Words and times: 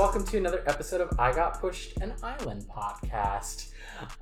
welcome 0.00 0.24
to 0.24 0.38
another 0.38 0.64
episode 0.66 1.02
of 1.02 1.20
I 1.20 1.30
Got 1.30 1.60
Pushed 1.60 1.98
an 1.98 2.14
Island 2.22 2.64
podcast. 2.74 3.70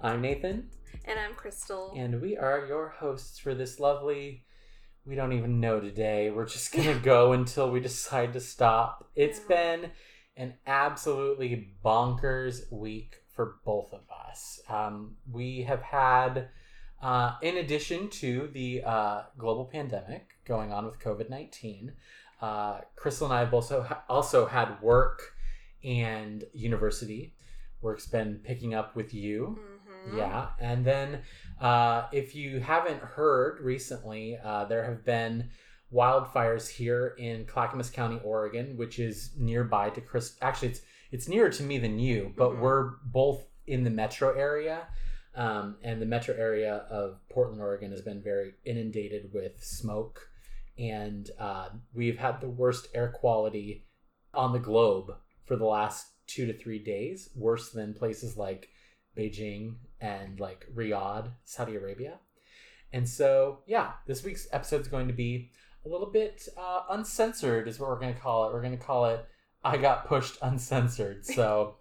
I'm 0.03 0.21
Nathan, 0.21 0.69
And 1.05 1.21
I'm 1.21 1.37
Crystal. 1.37 1.95
and 1.97 2.21
we 2.21 2.37
are 2.37 2.67
your 2.67 2.89
hosts 2.89 3.39
for 3.39 3.55
this 3.55 3.79
lovely. 3.79 4.43
We 5.07 5.15
don't 5.15 5.35
even 5.35 5.61
know 5.61 5.79
today. 5.79 6.33
We're 6.33 6.49
just 6.49 6.73
gonna 6.73 6.99
go 7.03 7.33
until 7.33 7.71
we 7.71 7.79
decide 7.79 8.33
to 8.33 8.41
stop. 8.41 9.09
It's 9.15 9.39
been 9.39 9.93
an 10.37 10.55
absolutely 10.67 11.69
bonkers 11.85 12.63
week 12.73 13.15
for 13.33 13.59
both 13.65 13.93
of 13.93 14.01
us. 14.29 14.59
Um, 14.69 15.15
we 15.31 15.63
have 15.63 15.83
had, 15.83 16.49
uh, 17.01 17.37
in 17.41 17.57
addition 17.57 18.11
to 18.11 18.51
the 18.53 18.83
uh, 18.85 19.23
global 19.39 19.67
pandemic 19.67 20.31
going 20.45 20.73
on 20.73 20.87
with 20.87 20.99
COVID 20.99 21.31
nineteen, 21.31 21.93
uh, 22.43 22.81
Crystal 22.97 23.29
and 23.29 23.35
I 23.35 23.39
have 23.39 23.55
also 23.55 23.87
also 24.09 24.47
had 24.47 24.83
work 24.83 25.35
and 25.85 26.45
university. 26.53 27.35
Work's 27.81 28.07
been 28.07 28.41
picking 28.43 28.75
up 28.75 28.97
with 28.97 29.15
you. 29.15 29.61
Mhm. 30.07 30.15
Yeah, 30.15 30.51
and 30.59 30.85
then 30.85 31.23
uh, 31.61 32.07
if 32.13 32.35
you 32.35 32.61
haven't 32.61 33.03
heard 33.03 33.61
recently, 33.61 34.39
uh, 34.43 34.65
there 34.65 34.85
have 34.85 35.05
been 35.05 35.51
wildfires 35.93 36.69
here 36.69 37.15
in 37.19 37.45
Clackamas 37.47 37.91
County, 37.91 38.21
Oregon, 38.25 38.77
which 38.77 38.99
is 38.99 39.33
nearby 39.37 39.91
to 39.91 40.01
Chris. 40.01 40.37
Actually, 40.43 40.69
it's 40.69 40.81
it's 41.11 41.29
nearer 41.29 41.49
to 41.51 41.63
me 41.63 41.79
than 41.79 41.99
you, 41.99 42.35
but 42.37 42.53
Mhm. 42.53 42.61
we're 42.61 42.91
both 43.05 43.47
in 43.67 43.85
the 43.85 43.91
metro 43.91 44.35
area, 44.37 44.87
um, 45.35 45.79
and 45.83 46.01
the 46.03 46.07
metro 46.07 46.35
area 46.35 46.77
of 46.91 47.21
Portland, 47.31 47.61
Oregon, 47.63 47.91
has 47.93 48.03
been 48.03 48.23
very 48.23 48.55
inundated 48.65 49.33
with 49.33 49.63
smoke, 49.65 50.29
and 50.79 51.31
uh, 51.39 51.71
we've 51.95 52.19
had 52.19 52.41
the 52.41 52.49
worst 52.49 52.89
air 52.95 53.09
quality 53.11 53.87
on 54.35 54.53
the 54.53 54.59
globe 54.59 55.17
for 55.49 55.57
the 55.57 55.65
last 55.65 56.07
two 56.27 56.47
to 56.47 56.53
three 56.53 56.79
days, 56.79 57.31
worse 57.35 57.71
than 57.71 57.95
places 57.95 58.37
like 58.37 58.69
Beijing 59.17 59.77
and 60.01 60.39
like 60.39 60.67
Riyadh, 60.73 61.31
Saudi 61.45 61.75
Arabia. 61.75 62.19
And 62.93 63.09
so, 63.09 63.61
yeah, 63.67 63.93
this 64.07 64.23
week's 64.23 64.47
episode 64.53 64.83
is 64.83 64.89
going 64.89 65.09
to 65.09 65.15
be 65.15 65.51
a 65.85 65.89
little 65.89 66.11
bit 66.11 66.49
uh, 66.57 66.83
uncensored, 66.91 67.67
is 67.67 67.81
what 67.81 67.89
we're 67.91 67.99
going 67.99 68.15
to 68.15 68.21
call 68.21 68.49
it. 68.49 68.53
We're 68.53 68.63
going 68.63 68.79
to 68.79 68.85
call 68.85 69.07
it 69.07 69.27
I 69.65 69.77
Got 69.77 70.07
Pushed 70.07 70.39
Uncensored. 70.43 71.27
So 71.27 71.77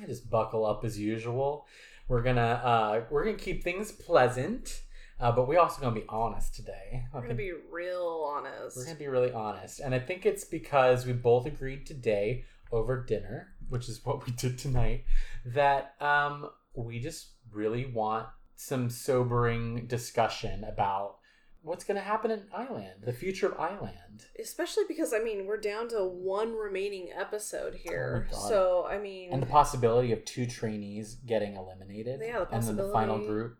I 0.00 0.06
just 0.06 0.28
buckle 0.28 0.66
up 0.66 0.84
as 0.84 0.98
usual. 0.98 1.66
We're 2.08 2.22
gonna 2.22 2.40
uh, 2.40 3.04
we're 3.10 3.24
gonna 3.24 3.36
keep 3.36 3.64
things 3.64 3.90
pleasant, 3.90 4.82
uh, 5.18 5.32
but 5.32 5.48
we're 5.48 5.58
also 5.58 5.80
gonna 5.80 5.94
be 5.94 6.04
honest 6.08 6.54
today. 6.54 7.04
We're 7.12 7.22
gonna 7.22 7.34
be 7.34 7.52
real 7.70 8.24
honest. 8.28 8.76
we're 8.76 8.84
gonna 8.84 8.98
be 8.98 9.08
really 9.08 9.32
honest, 9.32 9.80
and 9.80 9.94
I 9.94 9.98
think 9.98 10.26
it's 10.26 10.44
because 10.44 11.06
we 11.06 11.12
both 11.12 11.46
agreed 11.46 11.86
today 11.86 12.44
over 12.76 13.04
dinner, 13.04 13.54
which 13.68 13.88
is 13.88 14.04
what 14.04 14.26
we 14.26 14.32
did 14.32 14.58
tonight, 14.58 15.04
that 15.44 15.94
um, 16.00 16.50
we 16.74 17.00
just 17.00 17.30
really 17.52 17.86
want 17.86 18.26
some 18.54 18.88
sobering 18.88 19.86
discussion 19.86 20.64
about 20.64 21.16
what's 21.62 21.84
gonna 21.84 22.00
happen 22.00 22.30
in 22.30 22.44
Island, 22.54 23.02
the 23.04 23.12
future 23.12 23.48
of 23.48 23.58
Island. 23.58 24.26
Especially 24.40 24.84
because 24.86 25.12
I 25.12 25.18
mean 25.18 25.46
we're 25.46 25.60
down 25.60 25.88
to 25.88 26.04
one 26.04 26.54
remaining 26.54 27.10
episode 27.18 27.74
here. 27.74 28.28
Oh 28.32 28.48
so 28.48 28.86
I 28.88 28.98
mean 28.98 29.32
and 29.32 29.42
the 29.42 29.46
possibility 29.46 30.12
of 30.12 30.24
two 30.24 30.46
trainees 30.46 31.16
getting 31.26 31.56
eliminated 31.56 32.20
Yeah, 32.24 32.44
the 32.44 32.54
and 32.54 32.62
then 32.62 32.76
the 32.76 32.92
final 32.92 33.18
group 33.18 33.58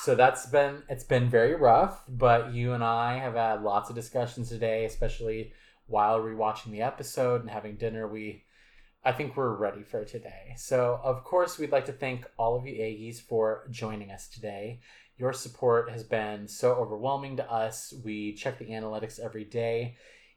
so 0.00 0.14
that's 0.14 0.46
been 0.46 0.82
it's 0.88 1.04
been 1.04 1.28
very 1.28 1.54
rough 1.54 2.02
but 2.08 2.52
you 2.52 2.72
and 2.72 2.82
i 2.82 3.18
have 3.18 3.34
had 3.34 3.62
lots 3.62 3.90
of 3.90 3.96
discussions 3.96 4.48
today 4.48 4.84
especially 4.84 5.52
while 5.88 6.20
rewatching 6.20 6.70
the 6.70 6.82
episode 6.82 7.40
and 7.40 7.50
having 7.50 7.76
dinner 7.76 8.06
we 8.06 8.44
i 9.04 9.10
think 9.12 9.36
we're 9.36 9.54
ready 9.56 9.82
for 9.82 10.04
today 10.04 10.54
so 10.56 11.00
of 11.02 11.24
course 11.24 11.58
we'd 11.58 11.72
like 11.72 11.86
to 11.86 11.92
thank 11.92 12.24
all 12.38 12.56
of 12.56 12.66
you 12.66 12.74
aggies 12.74 13.20
for 13.20 13.66
joining 13.70 14.10
us 14.10 14.28
today 14.28 14.80
your 15.16 15.32
support 15.32 15.90
has 15.90 16.04
been 16.04 16.46
so 16.46 16.72
overwhelming 16.74 17.36
to 17.36 17.50
us 17.52 17.92
we 18.04 18.32
check 18.34 18.58
the 18.58 18.66
analytics 18.66 19.18
every 19.18 19.44
day 19.44 19.96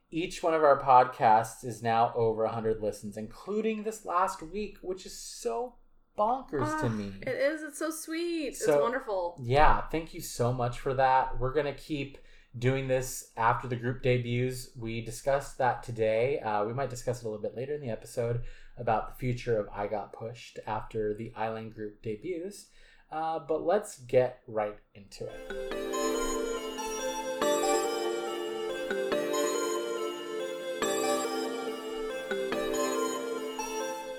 each 0.09 0.43
one 0.43 0.53
of 0.53 0.63
our 0.63 0.81
podcasts 0.81 1.63
is 1.63 1.81
now 1.83 2.11
over 2.15 2.43
100 2.45 2.81
listens 2.81 3.15
including 3.17 3.83
this 3.83 4.05
last 4.05 4.41
week 4.41 4.77
which 4.81 5.05
is 5.05 5.17
so 5.17 5.75
bonkers 6.17 6.79
to 6.81 6.87
Ah, 6.87 6.89
me 6.89 7.13
It 7.21 7.29
is, 7.29 7.63
it's 7.63 7.79
so 7.79 7.89
sweet. 7.89 8.55
So- 8.57 8.73
it's 8.73 8.81
wonderful. 8.81 9.37
yeah, 9.41 9.81
thank 9.87 10.13
you 10.13 10.19
so 10.19 10.51
much 10.51 10.77
for 10.77 10.93
that. 10.95 11.39
We're 11.39 11.53
going 11.53 11.67
to 11.67 11.73
keep 11.73 12.17
doing 12.57 12.87
this 12.87 13.31
after 13.37 13.67
the 13.67 13.75
group 13.75 14.03
debuts. 14.03 14.69
We 14.77 15.01
discussed 15.01 15.57
that 15.57 15.83
today. 15.83 16.39
Uh, 16.39 16.65
we 16.65 16.73
might 16.73 16.89
discuss 16.89 17.21
it 17.21 17.25
a 17.25 17.29
little 17.29 17.41
bit 17.41 17.55
later 17.55 17.75
in 17.75 17.81
the 17.81 17.89
episode 17.89 18.41
about 18.77 19.09
the 19.09 19.15
future 19.19 19.59
of 19.59 19.69
I 19.73 19.87
Got 19.87 20.13
Pushed 20.13 20.59
after 20.67 21.13
the 21.13 21.31
Island 21.35 21.73
group 21.73 22.01
debuts. 22.01 22.67
Uh, 23.11 23.39
but 23.39 23.65
let's 23.65 23.99
get 23.99 24.41
right 24.47 24.77
into 24.95 25.25
it. 25.25 25.51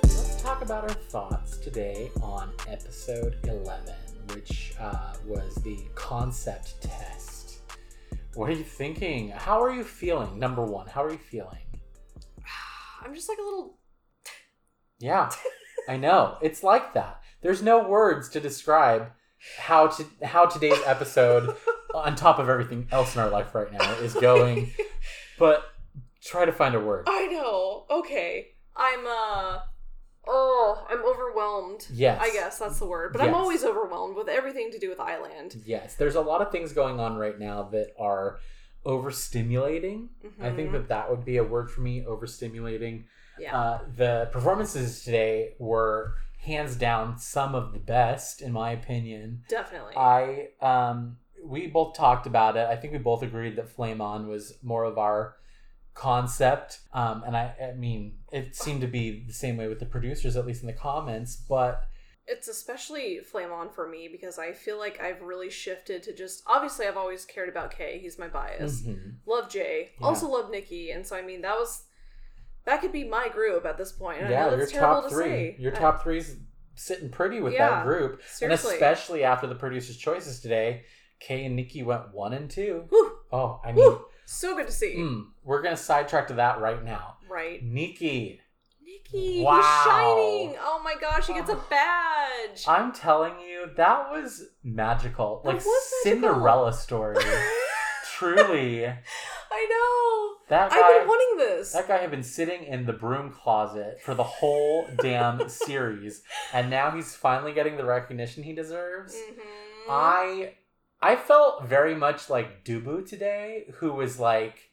Let's 0.03 0.43
talk 0.43 0.63
about 0.63 0.85
our 0.85 0.91
thoughts 0.91 1.57
today 1.59 2.11
on 2.23 2.53
episode 2.69 3.37
11, 3.45 3.95
which 4.35 4.75
uh, 4.79 5.15
was 5.27 5.55
the 5.57 5.79
concept 5.95 6.83
test. 6.83 7.32
What 8.35 8.49
are 8.49 8.53
you 8.53 8.65
thinking? 8.65 9.31
How 9.31 9.63
are 9.63 9.71
you 9.73 9.85
feeling? 9.85 10.39
Number 10.39 10.65
one, 10.65 10.87
how 10.87 11.05
are 11.05 11.11
you 11.11 11.19
feeling? 11.19 11.59
I'm 13.05 13.15
just 13.15 13.29
like 13.29 13.39
a 13.39 13.43
little 13.43 13.79
Yeah, 14.99 15.31
I 15.89 15.97
know. 15.97 16.39
It's 16.41 16.63
like 16.63 16.95
that. 16.95 17.21
There's 17.43 17.63
no 17.63 17.87
words 17.87 18.29
to 18.31 18.41
describe 18.41 19.11
how 19.59 19.89
to 19.89 20.07
how 20.23 20.47
today's 20.47 20.81
episode, 20.87 21.57
on 21.95 22.15
top 22.15 22.39
of 22.39 22.49
everything 22.49 22.89
else 22.91 23.15
in 23.15 23.21
our 23.21 23.29
life 23.29 23.55
right 23.55 23.71
now, 23.73 23.93
is 23.95 24.15
going. 24.15 24.73
But 25.39 25.65
try 26.23 26.45
to 26.45 26.53
find 26.53 26.75
a 26.77 26.81
word. 26.81 27.07
I 27.09 27.27
know. 27.27 27.87
Okay. 27.91 28.49
I'm 28.77 29.05
uh 29.07 29.61
oh, 30.27 30.87
I'm 30.89 31.03
overwhelmed. 31.05 31.87
Yes. 31.93 32.19
I 32.23 32.31
guess 32.33 32.59
that's 32.59 32.79
the 32.79 32.87
word. 32.87 33.13
But 33.13 33.23
I'm 33.23 33.35
always 33.35 33.65
overwhelmed 33.65 34.17
with 34.17 34.29
everything 34.29 34.71
to 34.73 34.79
do 34.79 34.89
with 34.89 35.01
Island. 35.01 35.57
Yes, 35.65 35.95
there's 35.97 36.15
a 36.15 36.21
lot 36.21 36.41
of 36.43 36.51
things 36.53 36.73
going 36.73 37.01
on 37.01 37.17
right 37.17 37.39
now 37.39 37.65
that 37.73 37.93
are 37.99 38.39
overstimulating. 39.07 40.09
I 40.41 40.51
think 40.51 40.71
Mhm. 40.71 40.73
that 40.73 40.89
that 40.89 41.11
would 41.11 41.25
be 41.25 41.37
a 41.37 41.45
word 41.45 41.71
for 41.71 41.81
me, 41.81 42.03
overstimulating. 42.05 43.05
Yeah. 43.39 43.59
Uh, 43.59 43.81
the 43.97 44.29
performances 44.33 45.03
today 45.05 45.55
were 45.59 46.15
hands 46.41 46.77
down 46.77 47.19
some 47.19 47.55
of 47.55 47.73
the 47.73 47.79
best, 47.79 48.43
in 48.43 48.53
my 48.53 48.73
opinion. 48.73 49.45
Definitely. 49.49 49.95
I 49.97 50.51
um, 50.61 51.19
we 51.45 51.67
both 51.67 51.95
talked 51.95 52.27
about 52.27 52.57
it. 52.57 52.67
I 52.69 52.77
think 52.77 52.93
we 52.93 52.99
both 52.99 53.23
agreed 53.23 53.57
that 53.57 53.69
Flame 53.69 54.01
On 54.01 54.29
was 54.29 54.59
more 54.63 54.85
of 54.85 54.99
our 54.99 55.37
concept. 55.95 56.81
Um, 56.93 57.23
and 57.27 57.37
I, 57.37 57.55
I 57.71 57.73
mean, 57.77 58.19
it 58.33 58.55
seemed 58.57 58.81
to 58.81 58.87
be 58.87 59.25
the 59.27 59.33
same 59.33 59.57
way 59.57 59.69
with 59.69 59.79
the 59.81 59.87
producers, 59.87 60.37
at 60.37 60.47
least 60.47 60.63
in 60.63 60.67
the 60.67 60.73
comments. 60.73 61.37
But 61.37 61.85
it's 62.27 62.49
especially 62.49 63.19
flame 63.21 63.53
on 63.53 63.69
for 63.71 63.89
me 63.89 64.09
because 64.11 64.39
I 64.39 64.53
feel 64.53 64.79
like 64.79 65.01
I've 65.01 65.21
really 65.23 65.51
shifted 65.51 66.03
to 66.05 66.15
just 66.15 66.43
obviously 66.47 66.87
I've 66.87 66.97
always 66.97 67.25
cared 67.25 67.49
about 67.49 67.73
Kay, 67.77 67.99
he's 67.99 68.19
my 68.19 68.29
bias. 68.29 68.83
mhm. 68.83 69.15
Love 69.27 69.51
Jay, 69.51 69.91
Yeah. 70.01 70.07
also 70.07 70.29
love 70.29 70.51
Nikki, 70.51 70.91
and 70.93 71.07
so 71.07 71.17
I 71.17 71.23
mean 71.23 71.43
that 71.43 71.57
was 71.57 71.85
that 72.65 72.81
could 72.81 72.93
be 72.93 73.03
my 73.05 73.29
group 73.29 73.67
at 73.67 73.77
this 73.77 73.91
point. 73.93 74.19
And 74.19 74.29
I 74.29 74.31
yeah, 74.31 74.45
know 74.45 74.51
your 74.51 74.59
that's 74.61 74.73
terrible 74.73 75.01
top 75.03 75.11
to 75.11 75.15
three, 75.17 75.25
say. 75.25 75.57
your 75.59 75.75
I- 75.75 75.79
top 75.79 76.03
three's 76.03 76.37
sitting 76.77 77.11
pretty 77.11 77.41
with 77.41 77.53
Yeah, 77.55 77.69
that 77.71 77.85
group, 77.85 78.23
and 78.41 78.53
especially 78.53 79.25
after 79.25 79.47
the 79.47 79.55
producers' 79.57 79.97
choices 79.99 80.41
today. 80.41 80.85
Kay 81.21 81.45
and 81.45 81.55
Nikki 81.55 81.85
went 81.85 82.13
one 82.13 82.33
and 82.33 82.51
two. 82.51 82.87
Whew, 82.89 83.13
Oh, 83.31 83.61
I 83.65 83.69
mean, 83.71 83.77
whew, 83.85 84.05
so 84.33 84.57
good 84.57 84.67
to 84.67 84.73
see. 84.73 84.97
mm, 84.97 85.27
we're 85.45 85.63
gonna 85.63 85.77
sidetrack 85.77 86.29
to 86.29 86.35
that 86.35 86.61
right 86.61 86.83
now. 86.85 87.17
Right. 87.31 87.63
Nikki, 87.63 88.41
Nikki, 88.85 89.43
Wow. 89.43 89.57
he's 89.57 89.65
shining. 89.93 90.57
Oh 90.61 90.81
my 90.85 90.95
gosh, 91.01 91.27
he 91.27 91.35
gets 91.35 91.51
a 91.51 91.57
badge. 91.71 92.65
I'm 92.69 92.93
telling 92.93 93.35
you, 93.41 93.71
that 93.77 94.11
was 94.11 94.45
magical, 94.63 95.41
That 95.45 95.49
like 95.49 95.57
was 95.65 95.93
magical. 96.05 96.31
Cinderella 96.33 96.73
story. 96.73 97.17
Truly, 98.05 98.87
I 98.87 99.67
know. 99.69 100.37
that 100.49 100.71
I've 100.73 100.79
guy. 100.79 100.99
been 100.99 101.09
wanting 101.09 101.39
this. 101.39 101.73
That 101.73 101.89
guy 101.89 101.99
had 101.99 102.11
been 102.11 102.23
sitting 102.23 102.65
in 102.65 102.87
the 102.87 102.93
broom 102.93 103.31
closet 103.33 104.01
for 104.03 104.15
the 104.15 104.23
whole 104.23 104.87
damn 105.01 105.49
series, 105.49 106.23
and 106.53 106.71
now 106.71 106.91
he's 106.91 107.15
finally 107.17 107.53
getting 107.53 107.77
the 107.77 107.85
recognition 107.85 108.43
he 108.43 108.53
deserves. 108.55 109.15
Mhm. 109.15 109.41
I 109.91 110.55
I 111.03 111.17
felt 111.17 111.65
very 111.67 111.95
much 111.97 112.31
like 112.31 112.65
Dubu 112.65 113.07
today, 113.09 113.65
who 113.79 113.93
was 113.93 114.21
like, 114.21 114.71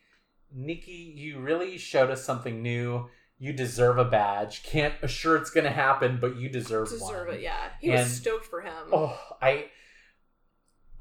Nikki, 0.54 1.14
you 1.16 1.40
really 1.40 1.78
showed 1.78 2.10
us 2.12 2.24
something 2.24 2.62
new. 2.62 3.10
You 3.40 3.54
deserve 3.54 3.98
a 3.98 4.06
badge. 4.06 4.64
Can't 4.64 4.94
assure 5.02 5.38
it's 5.38 5.50
gonna 5.50 5.72
happen, 5.72 6.18
but 6.22 6.36
you 6.36 6.50
deserve, 6.50 6.90
deserve 6.90 7.28
one. 7.28 7.36
it. 7.38 7.42
Yeah, 7.42 7.70
he 7.82 7.90
And- 7.90 8.00
was 8.00 8.12
stoked 8.12 8.46
for 8.46 8.62
him. 8.62 8.74
Oh, 8.92 9.18
I 9.42 9.70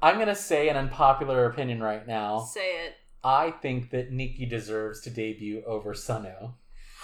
I'm 0.01 0.17
gonna 0.17 0.35
say 0.35 0.69
an 0.69 0.77
unpopular 0.77 1.45
opinion 1.45 1.83
right 1.83 2.07
now. 2.07 2.39
Say 2.39 2.85
it. 2.85 2.95
I 3.23 3.51
think 3.51 3.89
that 3.91 4.11
Nikki 4.11 4.45
deserves 4.45 5.01
to 5.01 5.09
debut 5.09 5.61
over 5.67 5.93
Sunu. 5.93 6.53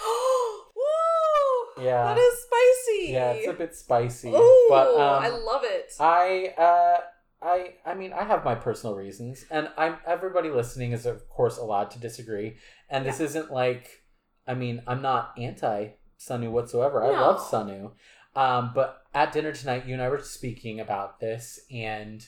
Woo! 0.76 1.84
Yeah. 1.84 2.04
That 2.14 2.18
is 2.18 2.34
spicy. 2.42 3.12
Yeah, 3.12 3.32
it's 3.32 3.48
a 3.48 3.52
bit 3.52 3.74
spicy. 3.74 4.30
Ooh, 4.30 4.66
but 4.70 4.88
um, 4.94 5.22
I 5.24 5.28
love 5.28 5.62
it. 5.64 5.92
I 6.00 6.54
uh 6.56 7.00
I 7.42 7.74
I 7.84 7.94
mean 7.94 8.12
I 8.12 8.24
have 8.24 8.44
my 8.44 8.54
personal 8.54 8.96
reasons 8.96 9.44
and 9.50 9.68
I'm 9.76 9.96
everybody 10.06 10.50
listening 10.50 10.92
is 10.92 11.06
of 11.06 11.28
course 11.28 11.58
allowed 11.58 11.90
to 11.92 11.98
disagree 11.98 12.56
and 12.88 13.04
this 13.04 13.20
isn't 13.20 13.52
like 13.52 14.02
I 14.46 14.54
mean 14.54 14.82
I'm 14.86 15.02
not 15.02 15.34
anti 15.38 15.88
Sunu 16.18 16.50
whatsoever. 16.50 17.04
I 17.04 17.10
love 17.10 17.40
Sunu. 17.40 17.92
Um 18.34 18.72
but 18.74 19.02
at 19.14 19.32
dinner 19.32 19.52
tonight 19.52 19.86
you 19.86 19.92
and 19.92 20.02
I 20.02 20.08
were 20.08 20.20
speaking 20.20 20.80
about 20.80 21.20
this 21.20 21.60
and 21.70 22.26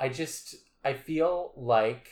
I 0.00 0.08
just 0.08 0.54
I 0.84 0.94
feel 0.94 1.52
like 1.56 2.08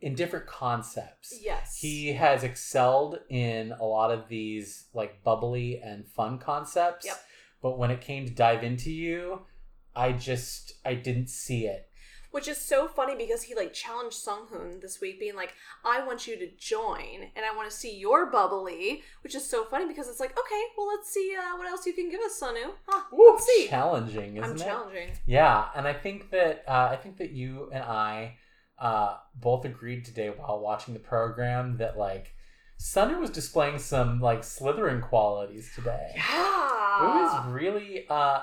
in 0.00 0.14
different 0.14 0.46
concepts 0.46 1.34
yes. 1.42 1.78
he 1.78 2.12
has 2.12 2.44
excelled 2.44 3.20
in 3.30 3.72
a 3.72 3.84
lot 3.84 4.10
of 4.10 4.28
these 4.28 4.86
like 4.92 5.22
bubbly 5.22 5.80
and 5.82 6.06
fun 6.06 6.38
concepts. 6.38 7.06
Yep. 7.06 7.16
But 7.62 7.78
when 7.78 7.90
it 7.90 8.02
came 8.02 8.26
to 8.26 8.32
dive 8.32 8.62
into 8.62 8.92
you, 8.92 9.46
I 9.96 10.12
just 10.12 10.72
I 10.84 10.94
didn't 10.94 11.28
see 11.28 11.66
it. 11.66 11.88
Which 12.30 12.48
is 12.48 12.58
so 12.58 12.88
funny 12.88 13.14
because 13.14 13.42
he 13.42 13.54
like 13.54 13.72
challenged 13.72 14.16
Sung 14.16 14.48
Hoon 14.50 14.80
this 14.80 15.00
week, 15.00 15.20
being 15.20 15.36
like, 15.36 15.54
"I 15.84 16.04
want 16.04 16.26
you 16.26 16.36
to 16.36 16.50
join, 16.58 17.30
and 17.36 17.44
I 17.44 17.54
want 17.54 17.70
to 17.70 17.76
see 17.76 17.96
your 17.96 18.26
bubbly." 18.26 19.02
Which 19.22 19.36
is 19.36 19.48
so 19.48 19.64
funny 19.64 19.86
because 19.86 20.08
it's 20.08 20.18
like, 20.18 20.36
okay, 20.36 20.62
well, 20.76 20.88
let's 20.88 21.08
see 21.08 21.36
uh, 21.38 21.56
what 21.56 21.68
else 21.68 21.86
you 21.86 21.92
can 21.92 22.10
give 22.10 22.20
us, 22.20 22.40
Sunu. 22.40 22.72
Huh, 22.88 23.04
let's 23.12 23.46
see. 23.46 23.68
Challenging, 23.68 24.38
isn't 24.38 24.50
I'm 24.50 24.56
it? 24.56 24.64
challenging. 24.64 25.10
Yeah, 25.26 25.66
and 25.76 25.86
I 25.86 25.92
think 25.92 26.30
that 26.30 26.64
uh, 26.66 26.88
I 26.90 26.96
think 26.96 27.18
that 27.18 27.30
you 27.30 27.70
and 27.72 27.84
I 27.84 28.36
uh, 28.80 29.18
both 29.36 29.64
agreed 29.64 30.04
today 30.04 30.28
while 30.30 30.58
watching 30.58 30.92
the 30.92 31.00
program 31.00 31.76
that 31.76 31.96
like 31.96 32.34
Sunu 32.80 33.20
was 33.20 33.30
displaying 33.30 33.78
some 33.78 34.20
like 34.20 34.42
Slytherin 34.42 35.02
qualities 35.02 35.70
today. 35.74 36.12
Yeah. 36.16 37.00
It 37.00 37.06
was 37.06 37.52
really 37.52 38.06
uh, 38.10 38.40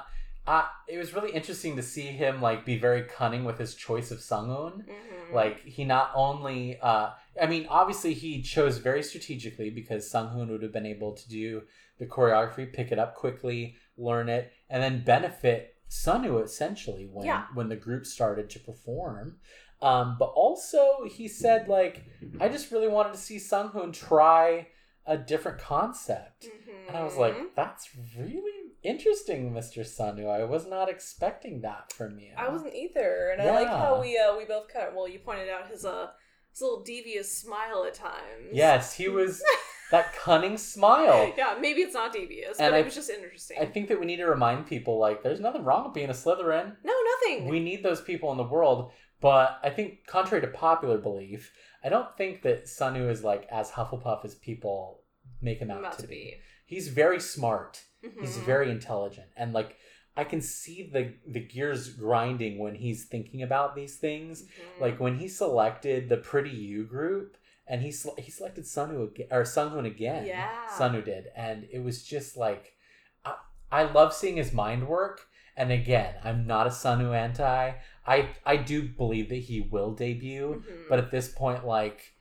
uh 0.47 0.65
it 0.88 0.97
was 0.97 1.13
really 1.13 1.31
interesting 1.31 1.75
to 1.75 1.83
see 1.83 2.07
him 2.07 2.41
like 2.41 2.65
be 2.65 2.77
very 2.77 3.03
cunning 3.03 3.43
with 3.43 3.57
his 3.59 3.75
choice 3.75 4.11
of 4.11 4.19
Sunghoon. 4.19 4.85
Mhm. 4.85 5.31
Like 5.31 5.63
he 5.63 5.85
not 5.85 6.11
only 6.15 6.79
uh 6.81 7.11
I 7.41 7.45
mean 7.47 7.67
obviously 7.69 8.13
he 8.13 8.41
chose 8.41 8.77
very 8.79 9.03
strategically 9.03 9.69
because 9.69 10.11
Sunghoon 10.11 10.49
would 10.49 10.63
have 10.63 10.73
been 10.73 10.85
able 10.85 11.13
to 11.15 11.29
do 11.29 11.63
the 11.99 12.05
choreography, 12.07 12.71
pick 12.73 12.91
it 12.91 12.97
up 12.99 13.15
quickly, 13.15 13.75
learn 13.97 14.29
it, 14.29 14.51
and 14.69 14.81
then 14.81 15.03
benefit 15.03 15.75
Sunu 15.89 16.44
essentially 16.44 17.05
when 17.11 17.25
Yeah. 17.27 17.45
when 17.53 17.69
the 17.69 17.75
group 17.75 18.05
started 18.05 18.49
to 18.51 18.59
perform. 18.59 19.37
Um, 19.81 20.15
but 20.19 20.27
also 20.35 21.03
he 21.05 21.27
said 21.27 21.67
like 21.67 22.03
I 22.39 22.49
just 22.49 22.71
really 22.71 22.87
wanted 22.87 23.13
to 23.13 23.19
see 23.19 23.37
Sunghoon 23.37 23.94
try 23.94 24.67
a 25.05 25.17
different 25.17 25.59
concept. 25.59 26.47
And 26.87 26.97
I 26.97 27.03
was 27.03 27.15
like, 27.17 27.35
that's 27.55 27.89
really 28.17 28.60
interesting, 28.83 29.51
Mr. 29.51 29.80
Sunu. 29.86 30.30
I 30.30 30.44
was 30.44 30.66
not 30.68 30.89
expecting 30.89 31.62
that 31.62 31.92
from 31.94 32.18
you. 32.19 32.31
I 32.38 32.50
wasn't 32.50 32.75
either, 32.75 33.30
and 33.31 33.42
I 33.42 33.51
like 33.51 33.68
how 33.68 34.01
we 34.01 34.18
uh 34.18 34.38
we 34.38 34.45
both 34.45 34.68
kind 34.72 34.88
of 34.88 34.94
well, 34.95 35.07
you 35.07 35.19
pointed 35.19 35.50
out 35.50 35.69
his 35.69 35.86
uh 35.86 36.07
his 36.51 36.62
little 36.62 36.83
devious 36.83 37.36
smile 37.38 37.83
at 37.88 37.94
times. 37.94 38.50
Yes, 38.51 38.94
he 38.94 39.07
was 39.07 39.42
that 39.92 40.13
cunning 40.13 40.57
smile. 40.57 41.33
yeah, 41.38 41.56
maybe 41.60 41.81
it's 41.81 41.94
not 41.94 42.12
devious, 42.13 42.60
And 42.60 42.72
but 42.72 42.78
I- 42.78 42.80
it 42.80 42.86
was 42.86 42.95
just 42.95 43.10
interesting. 43.10 43.57
I 43.60 43.66
think 43.66 43.88
that 43.89 44.00
we 44.00 44.06
need 44.06 44.18
to 44.18 44.25
remind 44.25 44.68
people 44.68 45.00
like 45.00 45.24
there's 45.24 45.39
nothing 45.39 45.63
wrong 45.63 45.86
with 45.86 45.94
being 45.94 46.10
a 46.10 46.13
Slytherin. 46.13 46.75
no, 46.83 46.94
nothing. 47.28 47.48
We 47.50 47.60
need 47.60 47.83
those 47.83 48.01
people 48.01 48.31
in 48.31 48.38
the 48.38 48.44
world. 48.44 48.92
But 49.22 49.60
I 49.63 49.69
think 49.69 50.07
contrary 50.07 50.42
to 50.42 50.48
popular 50.48 50.98
belief, 50.98 51.51
I 51.83 51.89
don't 51.89 52.12
think 52.18 52.42
that 52.42 52.66
Sunu 52.66 53.07
is 53.10 53.24
like 53.24 53.48
as 53.51 53.69
Hufflepuff 53.69 54.25
as 54.25 54.33
people 54.33 55.04
make 55.42 55.60
him 55.60 55.69
out 55.69 55.92
to 55.98 56.01
to 56.01 56.07
be. 56.07 56.16
be. 56.16 56.33
He's 56.66 56.88
very 56.88 57.19
smart. 57.19 57.83
He's 58.01 58.38
Mhm. 58.38 58.45
very 58.45 58.71
intelligent 58.71 59.27
and 59.36 59.53
like 59.53 59.77
I 60.18 60.24
can 60.25 60.42
see 60.42 60.89
the 60.92 61.13
the 61.25 61.39
gears 61.39 61.89
grinding 61.94 62.57
when 62.59 62.75
he's 62.75 63.06
thinking 63.06 63.42
about 63.44 63.75
these 63.75 63.95
things. 63.98 64.44
Mhm. 64.44 64.81
Like 64.81 65.00
when 65.00 65.18
he 65.19 65.27
selected 65.30 66.09
the 66.09 66.18
Pretty 66.18 66.50
You 66.50 66.83
group, 66.83 67.38
and 67.65 67.81
he 67.81 67.94
he 68.18 68.30
selected 68.31 68.65
Sunu 68.65 69.07
again, 69.09 69.27
or 69.31 69.44
Sunghoon 69.44 69.86
again. 69.86 70.25
Yeah. 70.25 70.51
Sunu 70.77 71.03
did, 71.06 71.27
and 71.36 71.65
it 71.71 71.80
was 71.80 72.03
just 72.03 72.36
like, 72.36 72.75
I, 73.24 73.36
I 73.71 73.83
love 73.83 74.13
seeing 74.13 74.36
his 74.36 74.51
mind 74.51 74.88
work. 74.88 75.27
And 75.56 75.71
again, 75.71 76.15
I'm 76.24 76.45
not 76.47 76.68
a 76.68 76.71
Sunu 76.71 77.15
anti. 77.15 77.74
I 78.06 78.30
I 78.45 78.57
do 78.57 78.81
believe 78.89 79.30
that 79.30 79.36
he 79.50 79.62
will 79.62 79.94
debut, 79.94 80.63
Mhm. 80.68 80.89
but 80.89 81.00
at 81.00 81.12
this 81.12 81.30
point, 81.31 81.65
like. 81.65 82.15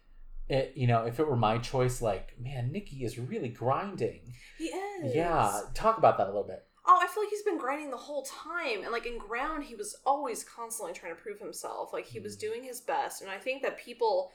It, 0.51 0.73
you 0.77 0.87
know, 0.87 1.05
if 1.07 1.21
it 1.21 1.27
were 1.29 1.37
my 1.37 1.59
choice, 1.59 2.03
like, 2.03 2.35
man, 2.41 2.73
Nikki 2.73 3.05
is 3.05 3.19
really 3.19 3.49
grinding. 3.49 4.21
he 4.59 4.65
is. 4.65 5.15
Yeah, 5.15 5.61
talk 5.75 5.97
about 5.99 6.19
that 6.19 6.25
a 6.27 6.33
little 6.33 6.43
bit. 6.47 6.65
Oh, 6.87 6.99
I 7.01 7.07
feel 7.07 7.23
like 7.23 7.31
he's 7.31 7.43
been 7.45 7.59
grinding 7.59 7.91
the 7.91 7.97
whole 7.97 8.25
time, 8.25 8.83
and 8.83 8.91
like 8.91 9.07
in 9.07 9.17
ground, 9.17 9.63
he 9.65 9.77
was 9.77 9.97
always 10.05 10.43
constantly 10.43 10.93
trying 10.93 11.15
to 11.15 11.21
prove 11.23 11.39
himself. 11.39 11.93
Like 11.93 12.07
he 12.07 12.19
was 12.19 12.37
Mm. 12.37 12.41
doing 12.41 12.63
his 12.65 12.81
best, 12.81 13.23
and 13.23 13.31
I 13.31 13.39
think 13.39 13.63
that 13.63 13.79
people 13.79 14.33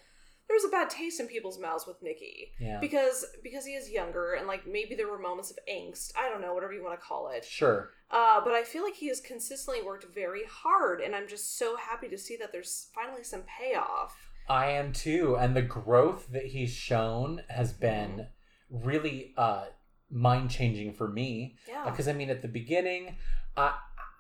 there 0.48 0.56
was 0.56 0.64
a 0.64 0.70
bad 0.70 0.92
taste 0.92 1.20
in 1.20 1.28
people's 1.28 1.58
mouths 1.60 1.88
with 1.88 2.02
Nikki 2.04 2.52
Yeah, 2.60 2.80
because 2.80 3.26
because 3.44 3.66
he 3.66 3.74
is 3.74 3.90
younger, 3.90 4.34
and 4.36 4.48
like 4.48 4.66
maybe 4.68 4.94
there 4.96 5.10
were 5.10 5.18
moments 5.18 5.50
of 5.52 5.58
angst. 5.70 6.12
I 6.18 6.30
don't 6.30 6.40
know, 6.42 6.54
whatever 6.54 6.72
you 6.72 6.84
want 6.84 6.98
to 7.00 7.06
call 7.06 7.30
it. 7.30 7.44
sure. 7.44 7.90
Uh, 8.12 8.40
but 8.44 8.54
I 8.54 8.64
feel 8.64 8.84
like 8.84 8.94
he 8.96 9.08
has 9.08 9.20
consistently 9.20 9.82
worked 9.84 10.06
very 10.14 10.44
hard, 10.50 11.02
and 11.02 11.16
I'm 11.16 11.28
just 11.28 11.58
so 11.58 11.76
happy 11.76 12.08
to 12.10 12.18
see 12.18 12.38
that 12.38 12.52
there's 12.54 12.90
finally 12.94 13.24
some 13.24 13.42
payoff. 13.60 14.16
I 14.48 14.72
am 14.72 14.94
too, 14.94 15.36
and 15.38 15.56
the 15.56 15.62
growth 15.62 16.28
that 16.32 16.46
he's 16.48 16.72
shown 16.72 17.42
has 17.50 17.72
Mm-hmm. 17.72 17.82
been 17.82 18.28
really 18.70 19.34
uh, 19.38 19.66
mind 20.10 20.50
changing 20.52 20.94
for 20.94 21.08
me. 21.08 21.58
Yeah. 21.68 21.90
Because 21.90 22.08
I 22.08 22.14
mean, 22.14 22.30
at 22.30 22.42
the 22.42 22.48
beginning, 22.48 23.16
I, 23.58 23.74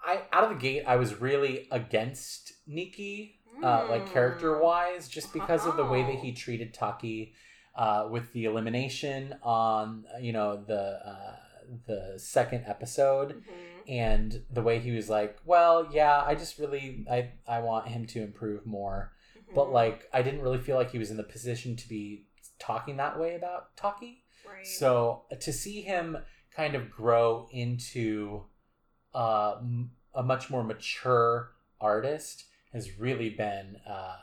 I 0.05 0.21
out 0.31 0.43
of 0.45 0.49
the 0.49 0.55
gate, 0.55 0.83
I 0.87 0.95
was 0.97 1.19
really 1.21 1.67
against 1.71 2.53
Nikki, 2.67 3.39
uh, 3.63 3.85
like 3.89 4.07
Mm. 4.07 4.11
character 4.11 4.59
wise, 4.59 5.07
just 5.07 5.33
because 5.33 5.65
of 5.65 5.75
the 5.75 5.85
way 5.85 6.03
that 6.03 6.15
he 6.19 6.33
treated 6.33 6.73
Taki 6.73 7.33
uh, 7.75 8.07
with 8.09 8.31
the 8.33 8.45
elimination 8.45 9.35
on 9.43 10.05
you 10.21 10.31
know 10.33 10.63
the 10.65 10.99
uh, 11.05 11.35
the 11.87 12.13
second 12.17 12.63
episode 12.67 13.33
Mhm. 13.33 13.41
and 13.87 14.43
the 14.51 14.61
way 14.61 14.79
he 14.79 14.91
was 14.91 15.09
like, 15.09 15.37
well, 15.45 15.87
yeah, 15.91 16.23
I 16.25 16.35
just 16.35 16.57
really 16.59 17.05
I 17.09 17.31
I 17.47 17.59
want 17.59 17.87
him 17.87 18.05
to 18.07 18.21
improve 18.21 18.65
more 18.65 19.11
but 19.55 19.71
like 19.71 20.07
I 20.13 20.21
didn't 20.21 20.41
really 20.41 20.59
feel 20.59 20.75
like 20.75 20.91
he 20.91 20.99
was 20.99 21.09
in 21.11 21.17
the 21.17 21.23
position 21.23 21.75
to 21.77 21.89
be 21.89 22.27
talking 22.59 22.97
that 22.97 23.19
way 23.19 23.35
about 23.35 23.75
Taki. 23.75 24.23
right. 24.47 24.65
So 24.67 25.23
to 25.39 25.51
see 25.53 25.81
him 25.81 26.17
kind 26.55 26.75
of 26.75 26.89
grow 26.89 27.47
into 27.51 28.43
uh, 29.13 29.55
m- 29.59 29.91
a 30.13 30.23
much 30.23 30.49
more 30.49 30.63
mature 30.63 31.51
artist 31.81 32.45
has 32.73 32.99
really 32.99 33.29
been 33.29 33.77
uh, 33.87 34.17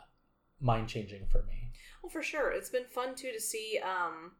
mind 0.59 0.87
changing 0.87 1.25
for 1.31 1.43
me. 1.43 1.71
Well, 2.01 2.09
for 2.09 2.21
sure. 2.21 2.51
It's 2.51 2.69
been 2.69 2.85
fun 2.85 3.15
too 3.15 3.31
to 3.31 3.41
see 3.41 3.79
um 3.83 4.33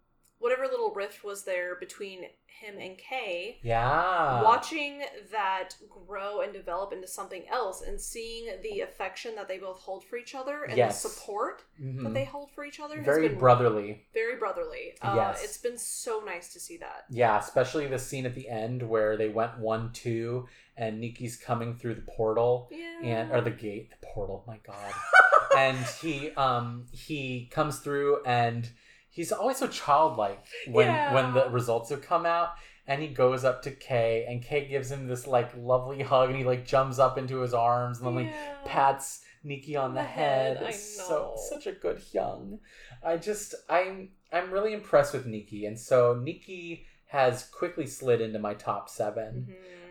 whatever 0.44 0.64
little 0.68 0.92
rift 0.94 1.24
was 1.24 1.44
there 1.46 1.76
between 1.76 2.26
him 2.46 2.76
and 2.80 2.98
Kay. 2.98 3.60
Yeah, 3.64 4.42
Watching 4.44 5.02
that 5.32 5.70
grow 6.08 6.42
and 6.42 6.52
develop 6.54 6.92
into 6.94 7.08
something 7.08 7.44
else 7.50 7.82
and 7.82 8.00
seeing 8.00 8.48
the 8.62 8.82
affection 8.82 9.36
that 9.36 9.48
they 9.48 9.58
both 9.58 9.80
hold 9.80 10.04
for 10.06 10.18
each 10.18 10.36
other 10.36 10.64
and 10.64 10.78
Yes. 10.78 11.02
the 11.02 11.10
support 11.10 11.64
Mhm. 11.82 12.04
that 12.04 12.14
they 12.14 12.26
hold 12.26 12.52
for 12.52 12.64
each 12.64 12.80
other 12.80 12.98
has 12.98 13.06
very 13.06 13.30
brotherly. 13.30 14.06
very 14.14 14.36
brotherly. 14.38 14.96
Uh, 15.02 15.14
Yes. 15.16 15.44
It's 15.44 15.58
been 15.58 15.78
so 15.78 16.20
nice 16.22 16.52
to 16.54 16.60
see 16.60 16.78
that. 16.78 17.06
Yeah, 17.10 17.40
especially 17.40 17.88
the 17.88 18.00
scene 18.00 18.26
at 18.26 18.36
the 18.36 18.48
end 18.50 18.84
where 18.88 19.18
they 19.18 19.30
went 19.30 19.58
one 19.60 19.92
two 19.94 20.48
and 20.78 21.00
Nikki's 21.00 21.38
coming 21.38 21.76
through 21.78 21.96
the 21.96 22.02
portal 22.18 22.68
Yeah. 22.72 23.00
and 23.04 23.32
or 23.32 23.42
the 23.42 23.52
gate, 23.52 23.90
the 23.92 24.06
portal. 24.06 24.44
My 24.48 24.58
God. 24.58 24.94
and 25.58 25.78
he 26.02 26.32
um 26.32 26.86
he 26.92 27.48
comes 27.48 27.80
through 27.80 28.24
and 28.26 28.70
he's 29.13 29.32
always 29.32 29.58
so 29.58 29.67
childlike 29.67 30.43
when 30.67 30.88
Yeah. 30.88 31.13
when 31.13 31.34
the 31.34 31.50
results 31.50 31.89
have 31.91 32.01
come 32.01 32.25
out 32.25 32.50
and 32.88 33.01
he 33.01 33.08
goes 33.08 33.46
up 33.46 33.62
to 33.62 33.72
Kay 33.72 34.25
and 34.27 34.43
Kay 34.43 34.67
gives 34.67 34.91
him 34.91 35.08
this 35.08 35.25
like 35.25 35.51
lovely 35.55 36.01
hug 36.01 36.29
and 36.29 36.38
he 36.38 36.43
like 36.43 36.65
jumps 36.65 37.00
up 37.00 37.17
into 37.17 37.39
his 37.39 37.53
arms 37.53 38.00
and 38.00 38.08
then 38.08 38.15
like 38.25 38.34
pats 38.65 39.22
Nikki 39.46 39.75
on 39.75 39.93
the, 39.93 40.01
The 40.01 40.08
head. 40.08 40.58
head, 40.58 40.74
so 40.74 41.34
such 41.50 41.67
a 41.67 41.74
good 41.74 42.01
young. 42.12 42.60
I 43.05 43.17
just 43.17 43.55
I'm 43.70 44.10
I'm 44.32 44.51
really 44.51 44.74
impressed 44.74 45.13
with 45.13 45.25
Nikki 45.25 45.65
and 45.65 45.79
so 45.79 46.20
Nikki 46.22 46.86
has 47.08 47.43
quickly 47.60 47.86
slid 47.86 48.20
into 48.22 48.39
my 48.39 48.53
top 48.55 48.89
7 48.89 49.48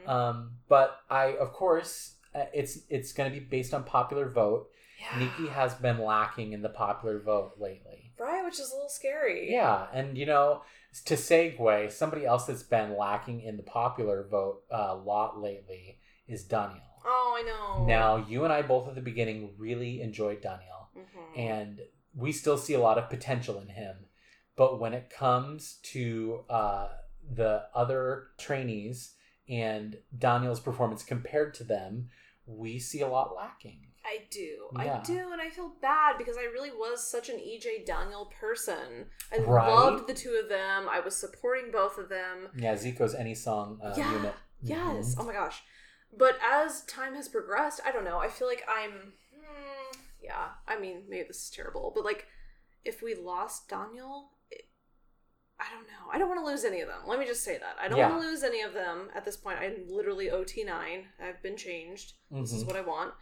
Mhm. 0.07 0.09
um, 0.09 0.53
but 0.69 0.97
I, 1.09 1.37
of 1.37 1.53
course, 1.53 2.17
uh, 2.35 2.47
it's 2.53 2.79
it's 2.89 3.13
going 3.13 3.31
to 3.33 3.39
be 3.39 3.45
based 3.45 3.73
on 3.75 3.85
popular 3.85 4.29
vote. 4.29 4.69
Yeah. 5.03 5.19
Nikki 5.19 5.49
has 5.49 5.75
been 5.75 5.99
lacking 6.01 6.53
in 6.53 6.63
the 6.63 6.69
popular 6.69 7.19
vote 7.21 7.53
lately. 7.59 8.13
right, 8.19 8.45
which 8.45 8.61
is 8.61 8.71
a 8.71 8.75
little 8.75 8.89
scary. 8.89 9.51
Yeah, 9.51 9.87
and 9.93 10.17
you 10.17 10.27
know, 10.27 10.63
to 11.07 11.15
segue, 11.15 11.91
somebody 11.91 12.25
else 12.25 12.47
that's 12.47 12.63
been 12.63 12.97
lacking 12.97 13.41
in 13.41 13.57
the 13.57 13.63
popular 13.65 14.27
vote 14.31 14.63
a 14.71 14.95
lot 14.95 15.41
lately 15.41 15.99
is 16.29 16.45
Daniel. 16.45 16.81
Oh, 17.05 17.35
I 17.37 17.43
know. 17.43 17.85
Now, 17.85 18.17
you 18.29 18.45
and 18.45 18.53
I 18.53 18.63
both 18.63 18.87
at 18.89 18.95
the 18.95 19.01
beginning 19.01 19.55
really 19.59 20.01
enjoyed 20.01 20.41
Daniel, 20.41 20.89
Mhm. 20.97 21.37
and 21.39 21.81
we 22.15 22.31
still 22.31 22.59
see 22.59 22.75
a 22.75 22.81
lot 22.81 22.99
of 22.99 23.11
potential 23.11 23.59
in 23.61 23.69
him. 23.69 24.07
But 24.55 24.79
when 24.79 24.93
it 24.93 25.11
comes 25.11 25.79
to 25.95 26.45
uh, 26.49 26.89
the 27.29 27.65
other 27.75 28.29
trainees 28.39 29.15
and 29.49 29.97
Daniel's 30.17 30.61
performance 30.61 31.03
compared 31.03 31.55
to 31.55 31.65
them, 31.65 32.11
we 32.47 32.79
see 32.79 33.01
a 33.01 33.09
lot 33.09 33.35
lacking. 33.35 33.92
I 34.05 34.25
do. 34.31 34.69
Yeah. 34.77 34.99
I 34.99 35.03
do, 35.03 35.33
and 35.33 35.41
I 35.41 35.49
feel 35.49 35.73
bad 35.81 36.19
because 36.19 36.37
I 36.37 36.43
really 36.53 36.71
was 36.71 37.07
such 37.07 37.29
an 37.29 37.37
EJ 37.37 37.87
Daniel 37.87 38.33
person. 38.41 39.07
I 39.33 39.39
Right? 39.39 39.69
loved 39.69 40.09
the 40.09 40.15
two 40.15 40.39
of 40.43 40.49
them. 40.49 40.89
I 40.91 41.01
was 41.01 41.17
supporting 41.17 41.71
both 41.71 41.99
of 41.99 42.09
them. 42.09 42.49
Yeah, 42.57 42.75
Zico's 42.75 43.15
any 43.15 43.35
song 43.35 43.79
uh, 43.83 43.95
Yeah, 43.97 44.13
unit. 44.13 44.35
Yes. 44.61 45.15
Mhm. 45.15 45.21
Oh 45.21 45.25
my 45.25 45.33
gosh. 45.33 45.63
But 46.17 46.37
as 46.45 46.85
time 46.85 47.15
has 47.15 47.29
progressed, 47.29 47.81
I 47.87 47.93
don't 47.93 48.05
know. 48.05 48.19
I 48.19 48.29
feel 48.29 48.49
like 48.49 48.65
I'm. 48.69 49.13
hmm, 49.35 49.99
yeah. 50.21 50.49
I 50.67 50.79
mean, 50.79 51.05
maybe 51.09 51.29
this 51.29 51.45
is 51.45 51.51
terrible, 51.51 51.93
but 51.95 52.05
like, 52.05 52.27
if 52.85 53.03
we 53.03 53.15
lost 53.15 53.69
Daniel, 53.69 54.33
it, 54.51 54.65
I 55.61 55.67
don't 55.73 55.87
know. 55.87 56.11
I 56.13 56.19
don't 56.19 56.29
want 56.29 56.41
to 56.41 56.47
lose 56.47 56.65
any 56.65 56.81
of 56.81 56.89
them. 56.89 57.03
Let 57.07 57.19
me 57.21 57.25
just 57.27 57.45
say 57.45 57.57
that. 57.59 57.77
I 57.81 57.87
don't 57.89 57.99
Yeah. 57.99 58.11
want 58.11 58.23
to 58.23 58.29
lose 58.29 58.43
any 58.43 58.63
of 58.63 58.75
them 58.75 59.11
at 59.15 59.25
this 59.25 59.37
point. 59.37 59.59
I'm 59.61 59.87
literally 59.89 60.29
OT 60.31 60.65
nine. 60.65 61.09
I've 61.21 61.41
been 61.43 61.57
changed. 61.57 62.15
This 62.33 62.53
is 62.53 62.65
Mhm. 62.65 62.67
what 62.67 62.77
I 62.77 62.81
want. 62.83 63.15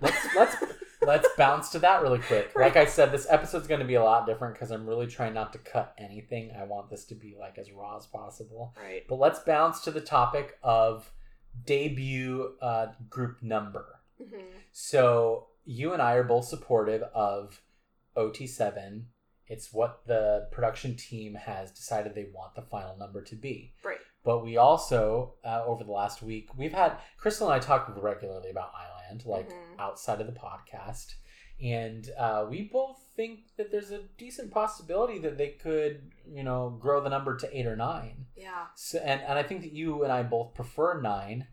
Let's 0.00 0.34
let's 0.34 0.56
let's 1.02 1.28
bounce 1.36 1.70
to 1.70 1.78
that 1.80 2.02
really 2.02 2.18
quick. 2.18 2.52
Like 2.56 2.76
I 2.76 2.84
said, 2.84 3.12
this 3.12 3.26
episode's 3.28 3.66
going 3.66 3.80
to 3.80 3.86
be 3.86 3.94
a 3.94 4.02
lot 4.04 4.26
different 4.26 4.54
because 4.54 4.70
I'm 4.70 4.86
really 4.86 5.06
trying 5.06 5.34
not 5.34 5.52
to 5.52 5.58
cut 5.58 5.94
anything. 5.98 6.52
I 6.58 6.64
want 6.64 6.90
this 6.90 7.04
to 7.06 7.14
be 7.14 7.36
like 7.38 7.58
as 7.58 7.70
raw 7.72 7.96
as 7.96 8.06
possible. 8.06 8.74
Right. 8.82 9.04
But 9.08 9.16
let's 9.16 9.38
bounce 9.40 9.80
to 9.82 9.90
the 9.90 10.00
topic 10.00 10.58
of 10.62 11.10
debut 11.64 12.54
uh, 12.60 12.88
group 13.08 13.42
number. 13.42 14.00
hmm 14.18 14.40
So 14.72 15.48
you 15.64 15.92
and 15.92 16.02
I 16.02 16.14
are 16.14 16.24
both 16.24 16.46
supportive 16.46 17.02
of 17.14 17.62
OT7. 18.16 19.04
It's 19.48 19.72
what 19.72 20.02
the 20.06 20.48
production 20.50 20.96
team 20.96 21.34
has 21.34 21.70
decided 21.70 22.14
they 22.14 22.26
want 22.34 22.54
the 22.56 22.62
final 22.62 22.96
number 22.96 23.22
to 23.22 23.36
be. 23.36 23.74
Right. 23.84 23.98
But 24.24 24.44
we 24.44 24.56
also, 24.56 25.34
uh, 25.44 25.62
over 25.64 25.84
the 25.84 25.92
last 25.92 26.20
week, 26.20 26.48
we've 26.56 26.72
had 26.72 26.96
Crystal 27.16 27.48
and 27.48 27.54
I 27.54 27.64
talk 27.64 27.92
regularly 27.96 28.50
about 28.50 28.72
Island, 28.74 28.95
like 29.24 29.48
Mhm. 29.50 29.78
outside 29.78 30.20
of 30.20 30.26
the 30.26 30.32
podcast. 30.32 31.14
And 31.62 32.10
uh, 32.18 32.46
we 32.50 32.64
both 32.64 32.98
think 33.16 33.56
that 33.56 33.70
there's 33.70 33.90
a 33.90 34.02
decent 34.18 34.50
possibility 34.50 35.18
that 35.20 35.38
they 35.38 35.50
could, 35.50 36.12
you 36.30 36.42
know, 36.42 36.76
grow 36.78 37.00
the 37.00 37.08
number 37.08 37.34
to 37.36 37.58
eight 37.58 37.64
or 37.66 37.76
nine. 37.76 38.26
Yeah, 38.36 38.66
So, 38.74 38.98
and, 38.98 39.22
and 39.22 39.38
I 39.38 39.42
think 39.42 39.62
that 39.62 39.72
you 39.72 40.04
and 40.04 40.12
I 40.12 40.22
both 40.22 40.52
prefer 40.54 41.00
nine. 41.00 41.46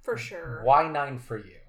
for 0.00 0.16
sure. 0.16 0.62
Why 0.64 0.88
nine 0.88 1.18
for 1.18 1.36
you? 1.36 1.59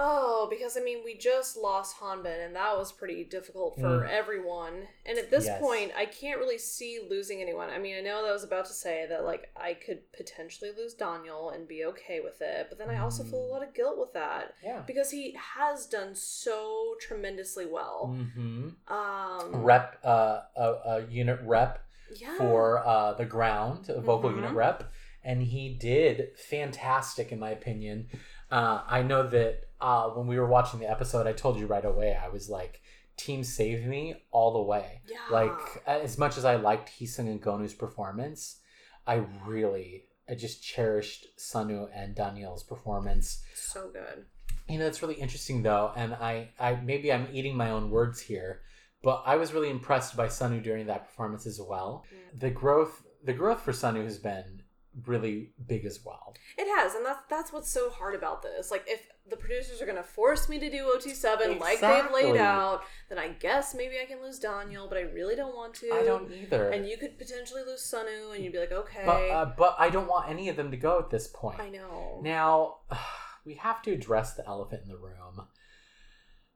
Oh, 0.00 0.46
because 0.48 0.76
I 0.76 0.80
mean, 0.80 0.98
we 1.04 1.16
just 1.18 1.56
lost 1.56 1.96
Hanbin, 1.96 2.46
and 2.46 2.54
that 2.54 2.76
was 2.78 2.92
pretty 2.92 3.24
difficult 3.24 3.74
for 3.80 4.02
Mm. 4.04 4.08
everyone. 4.08 4.86
And 5.04 5.18
at 5.18 5.28
this 5.28 5.46
Yes. 5.46 5.60
point, 5.60 5.90
I 5.96 6.06
can't 6.06 6.38
really 6.38 6.56
see 6.58 7.00
losing 7.00 7.42
anyone. 7.42 7.68
I 7.68 7.78
mean, 7.78 7.96
I 7.96 8.00
know 8.00 8.22
that 8.22 8.28
I 8.28 8.32
was 8.32 8.44
about 8.44 8.66
to 8.66 8.72
say 8.72 9.06
that, 9.06 9.24
like, 9.24 9.50
I 9.56 9.74
could 9.74 10.10
potentially 10.12 10.70
lose 10.70 10.94
Daniel 10.94 11.50
and 11.50 11.66
be 11.66 11.84
okay 11.86 12.20
with 12.20 12.40
it, 12.40 12.66
but 12.68 12.78
then 12.78 12.90
I 12.90 12.98
also 13.00 13.24
feel 13.24 13.40
a 13.44 13.48
Mm. 13.48 13.50
lot 13.50 13.62
of 13.64 13.74
guilt 13.74 13.98
with 13.98 14.12
that 14.12 14.54
Yeah. 14.62 14.82
because 14.86 15.10
he 15.10 15.32
has 15.56 15.86
done 15.86 16.14
so 16.14 16.94
tremendously 17.00 17.66
well. 17.66 18.14
Mm-hmm. 18.16 18.92
Um, 18.92 19.64
Rep, 19.64 19.98
uh, 20.04 20.42
a, 20.54 20.64
a 20.86 21.06
unit 21.10 21.40
rep 21.42 21.84
yeah. 22.14 22.36
for 22.38 22.86
uh, 22.86 23.14
the 23.14 23.24
ground, 23.26 23.88
a 23.90 24.00
vocal 24.00 24.30
Mhm. 24.30 24.36
unit 24.36 24.52
rep, 24.52 24.84
and 25.24 25.42
he 25.42 25.74
did 25.74 26.38
fantastic 26.38 27.32
in 27.32 27.40
my 27.40 27.50
opinion. 27.50 28.08
Uh, 28.50 28.82
I 28.86 29.02
know 29.02 29.26
that 29.28 29.64
uh, 29.80 30.08
when 30.10 30.26
we 30.26 30.38
were 30.38 30.46
watching 30.46 30.80
the 30.80 30.90
episode, 30.90 31.26
I 31.26 31.32
told 31.32 31.58
you 31.58 31.66
right 31.66 31.84
away. 31.84 32.16
I 32.20 32.28
was 32.28 32.48
like, 32.48 32.80
"Team 33.16 33.44
Save 33.44 33.86
Me" 33.86 34.14
all 34.30 34.52
the 34.52 34.62
way. 34.62 35.00
Yeah. 35.08 35.18
Like 35.30 35.82
as 35.86 36.18
much 36.18 36.36
as 36.38 36.44
I 36.44 36.56
liked 36.56 36.90
Heesung 36.90 37.28
and 37.30 37.42
Gonu's 37.42 37.74
performance, 37.74 38.60
I 39.06 39.24
really, 39.46 40.04
I 40.28 40.34
just 40.34 40.62
cherished 40.62 41.26
Sunu 41.38 41.88
and 41.94 42.14
Daniel's 42.14 42.62
performance. 42.62 43.42
so 43.54 43.90
good. 43.92 44.26
You 44.68 44.78
know, 44.78 44.86
it's 44.86 45.00
really 45.00 45.14
interesting 45.14 45.62
though, 45.62 45.92
and 45.96 46.12
I, 46.14 46.50
I 46.60 46.74
maybe 46.76 47.12
I'm 47.12 47.28
eating 47.32 47.56
my 47.56 47.70
own 47.70 47.90
words 47.90 48.20
here, 48.20 48.60
but 49.02 49.22
I 49.24 49.36
was 49.36 49.54
really 49.54 49.70
impressed 49.70 50.14
by 50.16 50.26
Sunu 50.26 50.62
during 50.62 50.86
that 50.88 51.06
performance 51.06 51.46
as 51.46 51.58
well. 51.60 52.04
Mm. 52.12 52.40
The 52.40 52.50
growth, 52.50 53.02
the 53.24 53.32
growth 53.32 53.62
for 53.62 53.72
Sunu 53.72 54.04
has 54.04 54.18
been 54.18 54.62
really 55.06 55.52
big 55.66 55.84
as 55.86 56.00
well. 56.04 56.34
It 56.58 56.66
has, 56.76 56.94
and 56.94 57.06
that's 57.06 57.22
that's 57.30 57.52
what's 57.52 57.70
so 57.70 57.88
hard 57.88 58.14
about 58.14 58.42
this. 58.42 58.70
Like, 58.70 58.84
if 58.86 59.00
the 59.30 59.36
producers 59.36 59.80
are 59.82 59.86
gonna 59.86 60.02
force 60.02 60.48
me 60.48 60.58
to 60.58 60.70
do 60.70 60.90
OT 60.92 61.14
seven 61.14 61.58
like 61.58 61.80
they've 61.80 62.10
laid 62.12 62.36
out, 62.36 62.82
then 63.08 63.18
I 63.18 63.28
guess 63.28 63.74
maybe 63.74 63.96
I 64.02 64.06
can 64.06 64.22
lose 64.22 64.38
Daniel, 64.38 64.86
but 64.88 64.98
I 64.98 65.02
really 65.02 65.36
don't 65.36 65.54
want 65.54 65.74
to. 65.74 65.90
I 65.92 66.04
don't 66.04 66.30
either. 66.32 66.70
And 66.70 66.86
you 66.88 66.96
could 66.96 67.18
potentially 67.18 67.62
lose 67.64 67.82
Sunu, 67.82 68.34
and 68.34 68.44
you'd 68.44 68.52
be 68.52 68.58
like, 68.58 68.72
okay, 68.72 69.02
but 69.04 69.30
uh, 69.30 69.52
but 69.56 69.76
I 69.78 69.90
don't 69.90 70.08
want 70.08 70.28
any 70.28 70.48
of 70.48 70.56
them 70.56 70.70
to 70.70 70.76
go 70.76 70.98
at 70.98 71.10
this 71.10 71.26
point. 71.28 71.60
I 71.60 71.68
know. 71.68 72.20
Now, 72.22 72.76
we 73.44 73.54
have 73.54 73.82
to 73.82 73.92
address 73.92 74.34
the 74.34 74.46
elephant 74.46 74.82
in 74.84 74.88
the 74.88 74.96
room. 74.98 75.46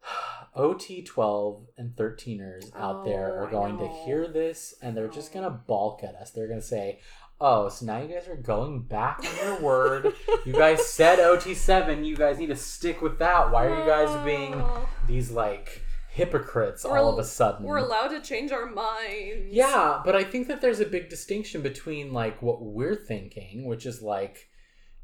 OT12 0.56 1.66
and 1.78 1.96
13ers 1.96 2.74
out 2.76 3.04
there 3.04 3.38
Oh, 3.38 3.44
are 3.44 3.50
going 3.50 3.78
to 3.78 3.88
hear 3.88 4.28
this 4.28 4.74
and 4.82 4.96
they're 4.96 5.08
just 5.08 5.32
going 5.32 5.44
to 5.44 5.50
balk 5.50 6.02
at 6.02 6.14
us. 6.14 6.30
They're 6.30 6.48
going 6.48 6.60
to 6.60 6.66
say, 6.66 7.00
Oh, 7.44 7.68
so 7.68 7.84
now 7.86 8.00
you 8.00 8.06
guys 8.06 8.28
are 8.28 8.36
going 8.36 8.82
back 8.82 9.18
on 9.18 9.36
your 9.44 9.60
word. 9.60 10.12
You 10.46 10.52
guys 10.52 10.86
said 10.92 11.18
OT7. 11.18 12.06
You 12.06 12.14
guys 12.14 12.38
need 12.38 12.46
to 12.46 12.56
stick 12.56 13.02
with 13.02 13.18
that. 13.18 13.50
Why 13.50 13.66
are 13.66 13.80
you 13.80 13.84
guys 13.84 14.24
being 14.24 14.62
these 15.08 15.32
like 15.32 15.82
hypocrites 16.10 16.84
We're- 16.84 17.00
all 17.00 17.08
of 17.12 17.18
a 17.18 17.24
sudden? 17.24 17.66
We're 17.66 17.78
allowed 17.78 18.08
to 18.08 18.20
change 18.20 18.52
our 18.52 18.66
minds. 18.66 19.48
Yeah, 19.50 20.00
but 20.04 20.14
I 20.14 20.22
think 20.22 20.46
that 20.46 20.60
there's 20.60 20.78
a 20.78 20.86
big 20.86 21.08
distinction 21.10 21.62
between 21.62 22.12
like 22.12 22.40
what 22.42 22.62
we're 22.62 22.94
thinking, 22.94 23.66
which 23.66 23.86
is 23.86 24.00
like 24.00 24.48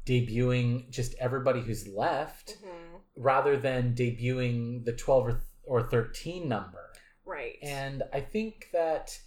debuting 0.05 0.89
just 0.89 1.15
everybody 1.19 1.59
who's 1.61 1.87
left 1.87 2.57
Mhm. 2.63 3.01
rather 3.17 3.57
than 3.57 3.93
debuting 3.93 4.85
the 4.85 4.93
12 4.93 5.27
or, 5.27 5.41
or 5.65 5.83
13 5.89 6.47
number. 6.47 6.85
Right. 7.25 7.57
And 7.61 8.03
I 8.13 8.21
think 8.21 8.69
that 8.71 9.19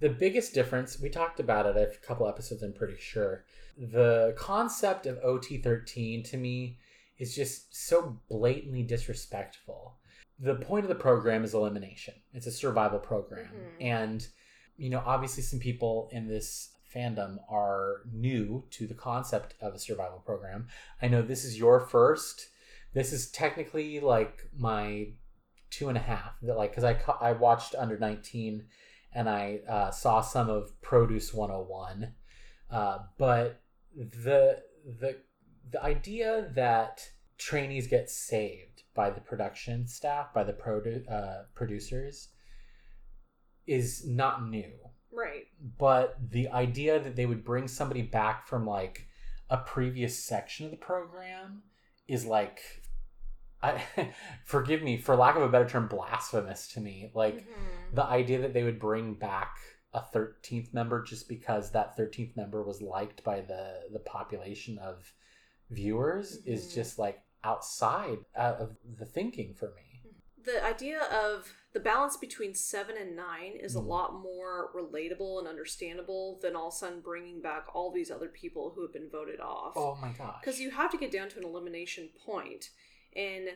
the 0.00 0.08
biggest 0.08 0.54
difference, 0.54 1.00
we 1.00 1.10
talked 1.10 1.40
about 1.40 1.66
it 1.66 1.76
a 1.76 2.06
couple 2.06 2.28
episodes, 2.28 2.62
I'm 2.62 2.72
pretty 2.72 2.98
sure. 2.98 3.44
The 3.76 4.34
concept 4.36 5.06
of 5.06 5.22
OT13 5.22 6.28
to 6.30 6.36
me 6.36 6.78
is 7.18 7.34
just 7.34 7.76
so 7.76 8.18
blatantly 8.28 8.82
disrespectful. 8.82 9.96
The 10.38 10.54
point 10.54 10.84
of 10.84 10.88
the 10.88 10.94
program 10.94 11.44
is 11.44 11.54
elimination, 11.54 12.14
it's 12.32 12.46
a 12.46 12.52
survival 12.52 12.98
program. 12.98 13.52
Mhm. 13.52 13.84
And, 13.84 14.28
you 14.76 14.88
know, 14.88 15.02
obviously, 15.04 15.42
some 15.42 15.60
people 15.60 16.08
in 16.12 16.26
this 16.28 16.70
fandom 16.94 17.38
are 17.48 18.02
new 18.10 18.66
to 18.70 18.86
the 18.86 18.94
concept 18.94 19.54
of 19.60 19.74
a 19.74 19.78
survival 19.78 20.20
program. 20.20 20.66
I 21.00 21.08
know 21.08 21.22
this 21.22 21.44
is 21.44 21.58
your 21.58 21.80
first. 21.80 22.48
This 22.94 23.12
is 23.12 23.30
technically 23.30 24.00
like 24.00 24.48
my 24.56 25.12
two 25.70 25.88
and 25.88 25.96
a 25.96 26.00
half. 26.00 26.40
That 26.42 26.56
like 26.56 26.70
because 26.70 26.84
I 26.84 27.00
I 27.20 27.32
watched 27.32 27.74
under 27.76 27.96
nineteen, 27.98 28.66
and 29.12 29.28
I 29.28 29.60
uh, 29.68 29.90
saw 29.90 30.20
some 30.20 30.48
of 30.48 30.80
Produce 30.80 31.34
one 31.34 31.50
hundred 31.50 31.60
and 31.60 31.68
one, 31.68 32.14
uh, 32.70 32.98
but 33.18 33.62
the 33.96 34.62
the 34.84 35.18
the 35.70 35.82
idea 35.82 36.50
that 36.54 37.08
trainees 37.38 37.86
get 37.86 38.10
saved 38.10 38.82
by 38.94 39.10
the 39.10 39.20
production 39.20 39.86
staff 39.86 40.32
by 40.34 40.44
the 40.44 40.52
produ- 40.52 41.10
uh, 41.10 41.44
producers 41.54 42.28
is 43.66 44.06
not 44.06 44.48
new 44.48 44.72
right. 45.12 45.46
but 45.78 46.16
the 46.30 46.48
idea 46.48 46.98
that 46.98 47.16
they 47.16 47.26
would 47.26 47.44
bring 47.44 47.66
somebody 47.66 48.02
back 48.02 48.46
from 48.46 48.66
like 48.66 49.06
a 49.48 49.56
previous 49.56 50.22
section 50.22 50.66
of 50.66 50.70
the 50.70 50.76
program 50.76 51.62
is 52.08 52.26
like 52.26 52.60
I 53.62 53.82
forgive 54.44 54.82
me 54.82 54.96
for 54.98 55.16
lack 55.16 55.36
of 55.36 55.42
a 55.42 55.48
better 55.48 55.68
term 55.68 55.88
blasphemous 55.88 56.68
to 56.68 56.80
me 56.80 57.10
like 57.14 57.46
Mhm. 57.46 57.94
the 57.94 58.04
idea 58.04 58.40
that 58.40 58.54
they 58.54 58.62
would 58.64 58.78
bring 58.78 59.14
back 59.14 59.56
a 59.92 60.00
13th 60.00 60.72
member 60.72 61.02
just 61.02 61.28
because 61.28 61.72
that 61.72 61.96
13th 61.96 62.36
member 62.36 62.62
was 62.62 62.80
liked 62.80 63.22
by 63.24 63.40
the 63.40 63.88
the 63.92 63.98
population 63.98 64.78
of 64.78 65.12
viewers 65.68 66.36
is 66.46 66.66
Mhm. 66.70 66.74
just 66.74 66.98
like 66.98 67.22
outside 67.44 68.18
uh, 68.36 68.56
of 68.58 68.76
the 68.98 69.06
thinking 69.06 69.54
for 69.54 69.72
me 69.74 70.02
the 70.42 70.64
idea 70.64 71.02
of 71.02 71.52
the 71.72 71.80
balance 71.80 72.16
between 72.16 72.54
seven 72.54 72.96
and 72.96 73.14
nine 73.14 73.52
is 73.52 73.74
a 73.76 73.78
Mhm. 73.80 73.86
lot 73.86 74.14
more 74.14 74.72
relatable 74.74 75.38
and 75.38 75.46
understandable 75.46 76.38
than 76.40 76.56
all 76.56 76.68
of 76.68 76.72
a 76.74 76.76
sudden 76.76 77.00
bringing 77.02 77.40
back 77.42 77.66
all 77.74 77.90
these 77.90 78.10
other 78.10 78.28
people 78.28 78.70
who 78.70 78.80
have 78.82 78.92
been 78.92 79.10
voted 79.10 79.38
off. 79.40 79.74
oh 79.76 79.96
my 79.96 80.12
gosh 80.12 80.40
Because 80.40 80.58
you 80.60 80.70
have 80.70 80.90
to 80.92 80.96
get 80.98 81.10
down 81.12 81.28
to 81.30 81.38
an 81.38 81.44
elimination 81.44 82.08
point, 82.24 82.70
and 83.14 83.48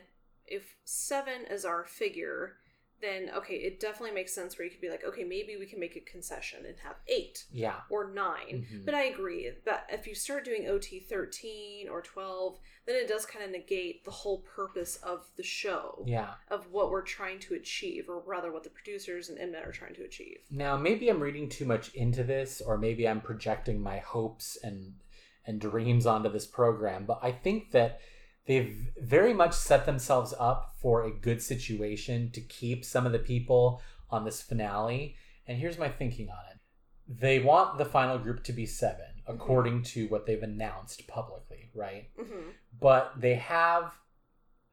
if 0.47 0.75
seven 0.83 1.45
is 1.49 1.65
our 1.65 1.83
figure, 1.85 2.57
then 3.01 3.29
okay, 3.35 3.55
it 3.55 3.79
definitely 3.79 4.13
makes 4.15 4.33
sense 4.33 4.57
where 4.57 4.63
you 4.65 4.71
could 4.71 4.79
be 4.79 4.89
like, 4.89 5.03
okay, 5.03 5.23
maybe 5.25 5.57
we 5.57 5.65
can 5.65 5.79
make 5.81 5.95
a 5.97 5.99
concession 5.99 6.65
and 6.65 6.77
have 6.79 6.95
eight 7.07 7.45
Yeah. 7.51 7.81
or 7.89 8.07
9 8.09 8.65
Mhm. 8.71 8.85
But 8.85 8.93
I 8.93 9.03
agree 9.05 9.51
that 9.65 9.87
if 9.91 10.07
you 10.07 10.15
start 10.15 10.45
doing 10.45 10.67
OT 10.67 10.99
thirteen 11.01 11.89
or 11.89 12.01
twelve, 12.01 12.57
then 12.85 12.95
it 12.95 13.07
does 13.07 13.25
kind 13.25 13.43
of 13.43 13.51
negate 13.51 14.05
the 14.05 14.11
whole 14.11 14.39
purpose 14.43 14.95
of 14.97 15.29
the 15.35 15.43
show 15.43 16.03
Yeah. 16.07 16.35
of 16.47 16.71
what 16.71 16.89
we're 16.89 17.01
trying 17.01 17.39
to 17.39 17.53
achieve, 17.55 18.07
or 18.09 18.19
rather, 18.21 18.51
what 18.51 18.63
the 18.63 18.69
producers 18.69 19.27
and 19.29 19.37
Mnet 19.39 19.67
are 19.67 19.71
trying 19.73 19.95
to 19.95 20.03
achieve. 20.03 20.45
Now, 20.49 20.77
maybe 20.77 21.09
I'm 21.09 21.21
reading 21.21 21.49
too 21.49 21.65
much 21.65 21.93
into 21.95 22.23
this, 22.23 22.61
or 22.61 22.77
maybe 22.77 23.07
I'm 23.07 23.19
projecting 23.21 23.81
my 23.81 23.97
hopes 23.97 24.55
and 24.57 24.99
and 25.47 25.61
dreams 25.61 26.05
onto 26.07 26.29
this 26.29 26.47
program, 26.47 27.05
but 27.05 27.19
I 27.21 27.31
think 27.31 27.69
that 27.71 27.99
they've 28.45 28.91
very 28.97 29.33
much 29.33 29.53
set 29.53 29.85
themselves 29.85 30.33
up 30.39 30.75
for 30.81 31.03
a 31.03 31.11
good 31.11 31.41
situation 31.41 32.31
to 32.31 32.41
keep 32.41 32.85
some 32.85 33.05
of 33.05 33.11
the 33.11 33.19
people 33.19 33.81
on 34.09 34.25
this 34.25 34.41
finale. 34.41 35.15
And 35.47 35.57
here's 35.57 35.77
my 35.77 35.89
thinking 35.89 36.29
on 36.29 36.51
it. 36.51 36.59
They 37.07 37.39
want 37.39 37.77
the 37.77 37.85
final 37.85 38.17
group 38.17 38.43
to 38.45 38.53
be 38.53 38.65
7 38.65 38.97
according 39.27 39.81
to 39.81 40.07
what 40.07 40.25
they've 40.25 40.41
announced 40.43 41.07
publicly, 41.07 41.71
right? 41.73 42.09
Mm-hmm. 42.19 42.49
but 42.79 43.13
they 43.17 43.35
have 43.35 43.93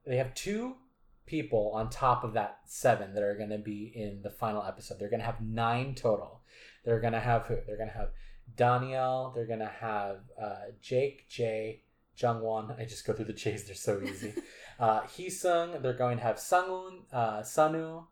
they 0.06 0.16
have 0.16 0.34
two 0.34 0.76
people 1.26 1.70
on 1.74 1.88
top 1.88 2.24
of 2.24 2.32
that 2.34 2.58
seven 2.66 3.14
that 3.14 3.22
are 3.22 3.36
going 3.36 3.50
to 3.50 3.58
be 3.58 3.92
in 3.94 4.20
the 4.22 4.30
final 4.30 4.62
episode. 4.64 4.98
They're 4.98 5.08
going 5.08 5.20
to 5.20 5.26
have 5.26 5.40
nine 5.40 5.94
total. 5.94 6.42
They're 6.84 7.00
going 7.00 7.12
to 7.12 7.20
have 7.20 7.44
who? 7.44 7.56
They're 7.66 7.76
going 7.76 7.88
to 7.90 7.96
have 7.96 8.10
Daniel. 8.56 9.32
They're 9.34 9.46
going 9.46 9.60
to 9.60 9.72
have 9.80 10.18
uh, 10.40 10.72
Jake, 10.80 11.28
Jay, 11.28 11.82
Jungwon. 12.18 12.78
I 12.78 12.84
just 12.84 13.06
go 13.06 13.12
through 13.12 13.26
the 13.26 13.32
J's. 13.32 13.64
They're 13.64 13.74
so 13.74 14.00
easy. 14.02 14.34
uh, 14.78 15.02
Heesung. 15.02 15.80
They're 15.82 15.92
going 15.92 16.18
to 16.18 16.22
have 16.22 16.36
Sunghoon, 16.36 17.02
uh, 17.12 17.40
Sunu, 17.40 18.06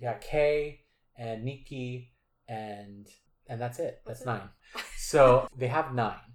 yeah, 0.00 0.14
Kay, 0.14 0.80
and 1.16 1.44
Nikki, 1.44 2.12
and 2.48 3.06
and 3.48 3.60
that's 3.60 3.78
it. 3.78 4.02
That's 4.06 4.20
That's 4.20 4.38
it. 4.40 4.40
nine. 4.40 4.48
So 4.96 5.48
they 5.56 5.68
have 5.68 5.94
nine. 5.94 6.34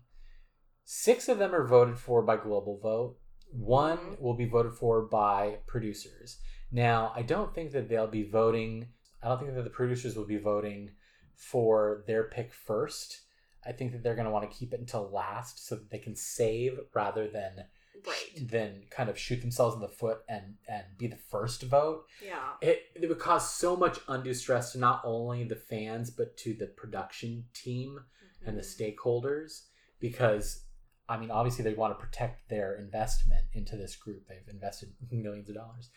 Six 0.83 1.29
of 1.29 1.37
them 1.37 1.53
are 1.53 1.65
voted 1.67 1.97
for 1.99 2.21
by 2.23 2.37
global 2.37 2.79
vote. 2.79 3.17
One 3.51 3.97
Mhm. 3.97 4.19
will 4.19 4.33
be 4.33 4.45
voted 4.45 4.73
for 4.73 5.03
by 5.03 5.59
producers. 5.67 6.39
Now, 6.71 7.13
I 7.15 7.21
don't 7.21 7.53
think 7.53 7.71
that 7.73 7.87
they'll 7.87 8.07
be 8.07 8.23
voting. 8.27 8.89
I 9.21 9.27
don't 9.29 9.39
think 9.39 9.53
that 9.53 9.63
the 9.63 9.69
producers 9.69 10.15
will 10.17 10.25
be 10.25 10.37
voting 10.37 10.91
for 11.35 12.03
their 12.07 12.23
pick 12.23 12.51
first. 12.51 13.21
I 13.65 13.71
think 13.71 13.91
that 13.91 14.03
they're 14.03 14.15
going 14.15 14.25
to 14.25 14.31
want 14.31 14.49
to 14.49 14.57
keep 14.57 14.73
it 14.73 14.79
until 14.79 15.09
last 15.11 15.65
so 15.67 15.75
that 15.75 15.89
they 15.89 15.99
can 15.99 16.15
save 16.15 16.79
rather 16.93 17.27
than 17.27 17.65
Right. 18.05 18.49
than 18.49 18.83
kind 18.89 19.09
of 19.09 19.17
shoot 19.17 19.39
themselves 19.39 19.75
in 19.75 19.81
the 19.81 19.87
foot 19.87 20.23
and 20.27 20.55
and 20.67 20.83
be 20.97 21.07
the 21.07 21.15
first 21.15 21.61
vote 21.63 22.05
Yeah. 22.21 22.55
it, 22.61 22.81
it 22.95 23.07
would 23.07 23.19
cause 23.19 23.49
so 23.53 23.77
much 23.77 23.97
undue 24.09 24.33
stress 24.33 24.73
to 24.73 24.79
not 24.79 25.01
only 25.05 25.45
the 25.45 25.55
fans 25.55 26.09
but 26.11 26.35
to 26.37 26.53
the 26.53 26.67
production 26.67 27.45
team 27.53 27.99
and 28.45 28.57
the 28.57 28.61
Mhm. 28.61 28.97
stakeholders 28.97 29.67
because 29.99 30.65
I 31.07 31.17
mean 31.17 31.31
obviously 31.31 31.63
they 31.63 31.75
want 31.75 31.97
to 31.97 32.03
protect 32.05 32.49
their 32.49 32.75
investment 32.75 33.45
into 33.53 33.77
this 33.77 33.95
group 33.95 34.27
they've 34.27 34.49
invested 34.49 34.93
millions 35.11 35.47
of 35.49 35.55
dollars 35.55 35.89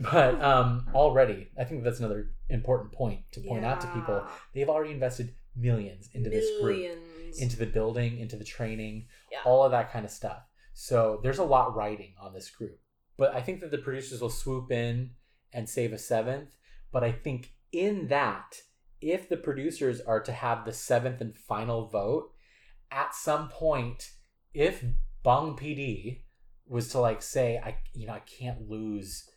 but 0.00 0.40
um 0.42 0.86
already 0.94 1.48
I 1.56 1.64
think 1.64 1.84
that's 1.84 2.00
another 2.00 2.32
important 2.50 2.92
point 2.92 3.20
to 3.32 3.40
point 3.40 3.64
out 3.64 3.80
to 3.82 3.86
people 3.88 4.26
they've 4.52 4.68
already 4.68 4.92
invested 4.92 5.34
millions 5.56 6.08
into 6.12 6.30
this 6.30 6.48
group 6.60 6.98
into 7.38 7.56
the 7.56 7.66
building 7.66 8.18
into 8.18 8.36
the 8.36 8.44
training 8.44 9.06
Yeah. 9.32 9.40
all 9.44 9.64
of 9.64 9.70
that 9.72 9.92
kind 9.92 10.04
of 10.04 10.10
stuff 10.10 10.42
so 10.72 11.20
there's 11.22 11.38
a 11.38 11.44
lot 11.44 11.74
riding 11.74 12.14
on 12.20 12.32
this 12.32 12.50
group 12.50 12.78
but 13.16 13.34
I 13.34 13.40
think 13.40 13.60
that 13.60 13.70
the 13.70 13.78
producers 13.78 14.20
will 14.20 14.30
swoop 14.30 14.70
in 14.72 15.10
and 15.52 15.68
save 15.68 15.92
a 15.92 15.98
seventh 15.98 16.56
but 16.92 17.02
I 17.04 17.12
think 17.12 17.52
in 17.72 18.08
that 18.08 18.62
if 19.00 19.28
the 19.28 19.36
producers 19.36 20.00
are 20.00 20.20
to 20.20 20.32
have 20.32 20.64
the 20.64 20.72
seventh 20.72 21.20
and 21.20 21.36
final 21.36 21.88
vote 21.88 22.32
at 22.90 23.14
some 23.14 23.48
point 23.48 24.10
if 24.52 24.84
Bong 25.22 25.56
PD 25.56 26.22
was 26.66 26.88
to 26.88 26.98
like 27.00 27.20
say 27.22 27.58
I 27.58 27.78
you 27.92 28.06
know 28.06 28.14
I 28.14 28.20
can't 28.20 28.68
lose 28.68 29.28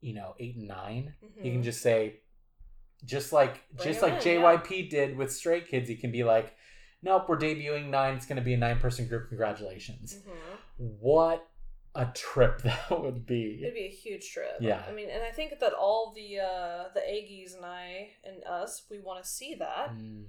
you 0.00 0.14
know 0.14 0.34
8 0.40 0.56
and 0.56 0.68
9 0.68 1.14
he 1.40 1.50
can 1.50 1.60
Mhm. 1.60 1.64
just 1.64 1.80
say 1.82 2.20
just 3.04 3.32
like 3.32 3.62
Bring 3.76 3.88
just 3.88 4.02
like 4.02 4.24
in, 4.26 4.40
yeah. 4.40 4.56
JYP 4.56 4.90
did 4.90 5.16
with 5.16 5.32
Stray 5.32 5.60
Kids 5.60 5.88
he 5.88 5.96
can 5.96 6.12
be 6.12 6.24
like 6.24 6.54
nope 7.02 7.26
we're 7.28 7.38
debuting 7.38 7.88
9 7.90 8.14
it's 8.14 8.26
going 8.26 8.36
to 8.36 8.42
be 8.42 8.54
a 8.54 8.58
9 8.58 8.78
person 8.78 9.06
group 9.08 9.28
congratulations 9.28 10.16
Mhm. 10.16 10.96
what 11.00 11.48
a 11.94 12.06
trip 12.14 12.62
that 12.62 13.02
would 13.02 13.26
be 13.26 13.58
It'd 13.62 13.74
be 13.74 13.84
a 13.84 13.88
huge 13.88 14.30
trip. 14.32 14.56
Yeah. 14.60 14.82
I 14.88 14.92
mean, 14.92 15.10
and 15.10 15.22
I 15.22 15.30
think 15.30 15.58
that 15.60 15.74
all 15.74 16.14
the 16.16 16.38
uh 16.40 16.84
the 16.94 17.00
Aggies 17.00 17.54
and 17.54 17.66
I 17.66 18.10
and 18.24 18.42
us, 18.44 18.84
we 18.90 18.98
want 18.98 19.22
to 19.22 19.28
see 19.28 19.54
that. 19.56 19.90
Mm. 19.94 20.24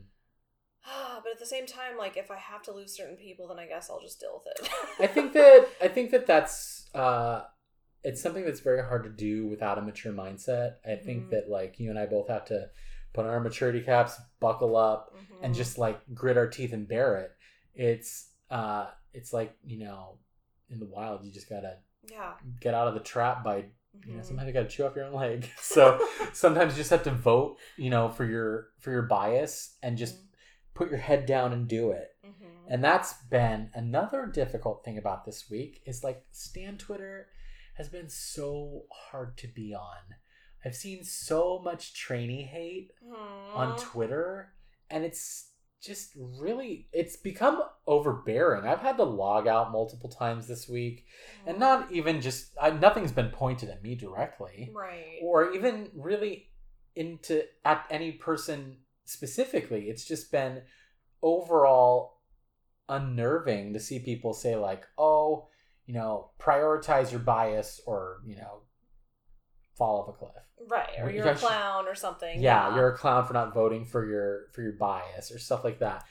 but 1.23 1.31
at 1.31 1.39
the 1.39 1.45
same 1.45 1.65
time, 1.65 1.97
like 1.97 2.17
if 2.17 2.29
I 2.29 2.35
have 2.35 2.63
to 2.63 2.73
lose 2.73 2.93
certain 2.93 3.15
people, 3.15 3.47
then 3.47 3.59
I 3.59 3.67
guess 3.67 3.89
I'll 3.89 4.01
just 4.01 4.19
deal 4.19 4.41
with 4.43 4.53
it. 4.57 4.69
I 4.99 5.07
think 5.07 5.31
that 5.33 5.67
I 5.81 5.87
think 5.87 6.11
that 6.11 6.25
that's 6.27 6.89
uh, 6.93 7.43
it's 8.03 8.21
something 8.21 8.43
that's 8.45 8.59
very 8.59 8.83
hard 8.83 9.03
to 9.03 9.09
do 9.09 9.47
without 9.47 9.77
a 9.77 9.81
mature 9.81 10.11
mindset. 10.13 10.75
I 10.85 10.95
think 10.95 11.25
Mhm. 11.27 11.29
that 11.31 11.49
like 11.49 11.79
you 11.79 11.89
and 11.89 11.97
I 11.99 12.05
both 12.05 12.27
have 12.27 12.45
to 12.45 12.69
put 13.13 13.25
on 13.25 13.31
our 13.31 13.39
maturity 13.39 13.81
caps, 13.81 14.19
buckle 14.39 14.75
up, 14.75 15.15
and 15.41 15.53
Mhm. 15.53 15.57
just 15.57 15.77
like 15.77 15.99
grit 16.13 16.37
our 16.37 16.47
teeth 16.47 16.73
and 16.73 16.87
bear 16.87 17.17
it. 17.17 17.31
It's 17.73 18.29
uh, 18.49 18.91
it's 19.13 19.33
like 19.33 19.55
you 19.63 19.79
know, 19.79 20.19
in 20.69 20.79
the 20.79 20.85
wild, 20.85 21.23
you 21.23 21.31
just 21.31 21.49
gotta 21.49 21.79
yeah. 22.09 22.33
get 22.59 22.73
out 22.73 22.87
of 22.87 22.93
the 22.93 22.99
trap 22.99 23.43
by 23.43 23.57
you 24.05 24.13
know 24.15 24.21
Mhm. 24.21 24.25
sometimes 24.25 24.47
you 24.47 24.53
gotta 24.53 24.67
chew 24.67 24.85
off 24.85 24.95
your 24.95 25.05
own 25.05 25.13
leg. 25.13 25.45
So 25.57 25.99
sometimes 26.33 26.73
you 26.73 26.77
just 26.77 26.89
have 26.91 27.03
to 27.03 27.11
vote, 27.11 27.57
you 27.77 27.89
know, 27.89 28.09
for 28.09 28.25
your 28.25 28.69
for 28.79 28.91
your 28.91 29.03
bias 29.03 29.77
and 29.81 29.97
just 29.97 30.19
put 30.73 30.89
your 30.89 30.99
head 30.99 31.25
down 31.25 31.53
and 31.53 31.67
do 31.67 31.91
it. 31.91 32.15
Mhm. 32.25 32.31
And 32.67 32.83
that's 32.83 33.13
been 33.29 33.69
another 33.73 34.25
difficult 34.25 34.83
thing 34.83 34.97
about 34.97 35.25
this 35.25 35.49
week 35.49 35.81
is 35.85 36.03
like 36.03 36.25
Stan 36.31 36.77
Twitter 36.77 37.27
has 37.73 37.89
been 37.89 38.09
so 38.09 38.83
hard 38.91 39.37
to 39.37 39.47
be 39.47 39.73
on. 39.73 40.15
I've 40.65 40.75
seen 40.75 41.03
so 41.03 41.59
much 41.63 41.93
trainee 41.93 42.43
hate 42.43 42.91
on 43.53 43.77
Twitter 43.77 44.53
and 44.89 45.03
it's 45.03 45.49
just 45.81 46.11
really 46.15 46.87
it's 46.93 47.17
become 47.17 47.61
overbearing. 47.85 48.65
I've 48.65 48.79
had 48.79 48.95
to 48.97 49.03
log 49.03 49.47
out 49.47 49.71
multiple 49.71 50.09
times 50.09 50.47
this 50.47 50.69
week 50.69 51.05
and 51.45 51.59
not 51.59 51.91
even 51.91 52.21
just 52.21 52.53
I, 52.61 52.69
nothing's 52.69 53.11
been 53.11 53.29
pointed 53.29 53.69
at 53.69 53.83
me 53.83 53.95
directly 53.95 54.71
right. 54.73 55.19
or 55.21 55.51
even 55.53 55.89
really 55.93 56.47
into 56.95 57.43
at 57.65 57.85
any 57.89 58.13
person 58.13 58.77
specifically. 59.03 59.89
It's 59.89 60.05
just 60.05 60.31
been 60.31 60.61
overall 61.21 62.21
unnerving 62.87 63.73
to 63.73 63.79
see 63.79 63.99
people 63.99 64.33
say 64.33 64.55
like, 64.55 64.85
"Oh, 64.97 65.49
you 65.85 65.93
know, 65.93 66.31
prioritize 66.39 67.11
your 67.11 67.19
bias," 67.19 67.81
or 67.85 68.21
you 68.25 68.35
know, 68.35 68.61
fall 69.77 70.01
off 70.01 70.09
a 70.09 70.17
cliff. 70.17 70.31
Right, 70.67 70.89
or 70.99 71.09
You 71.09 71.17
you're 71.17 71.29
a 71.29 71.35
clown 71.35 71.87
or 71.87 71.95
something. 71.95 72.41
Yeah, 72.41 72.75
you're 72.75 72.93
a 72.93 72.97
clown 72.97 73.25
for 73.25 73.33
not 73.33 73.53
voting 73.53 73.85
for 73.85 74.05
your 74.05 74.47
for 74.53 74.61
your 74.61 74.73
bias 74.73 75.31
or 75.31 75.39
stuff 75.39 75.63
like 75.63 75.79
that. 75.79 76.05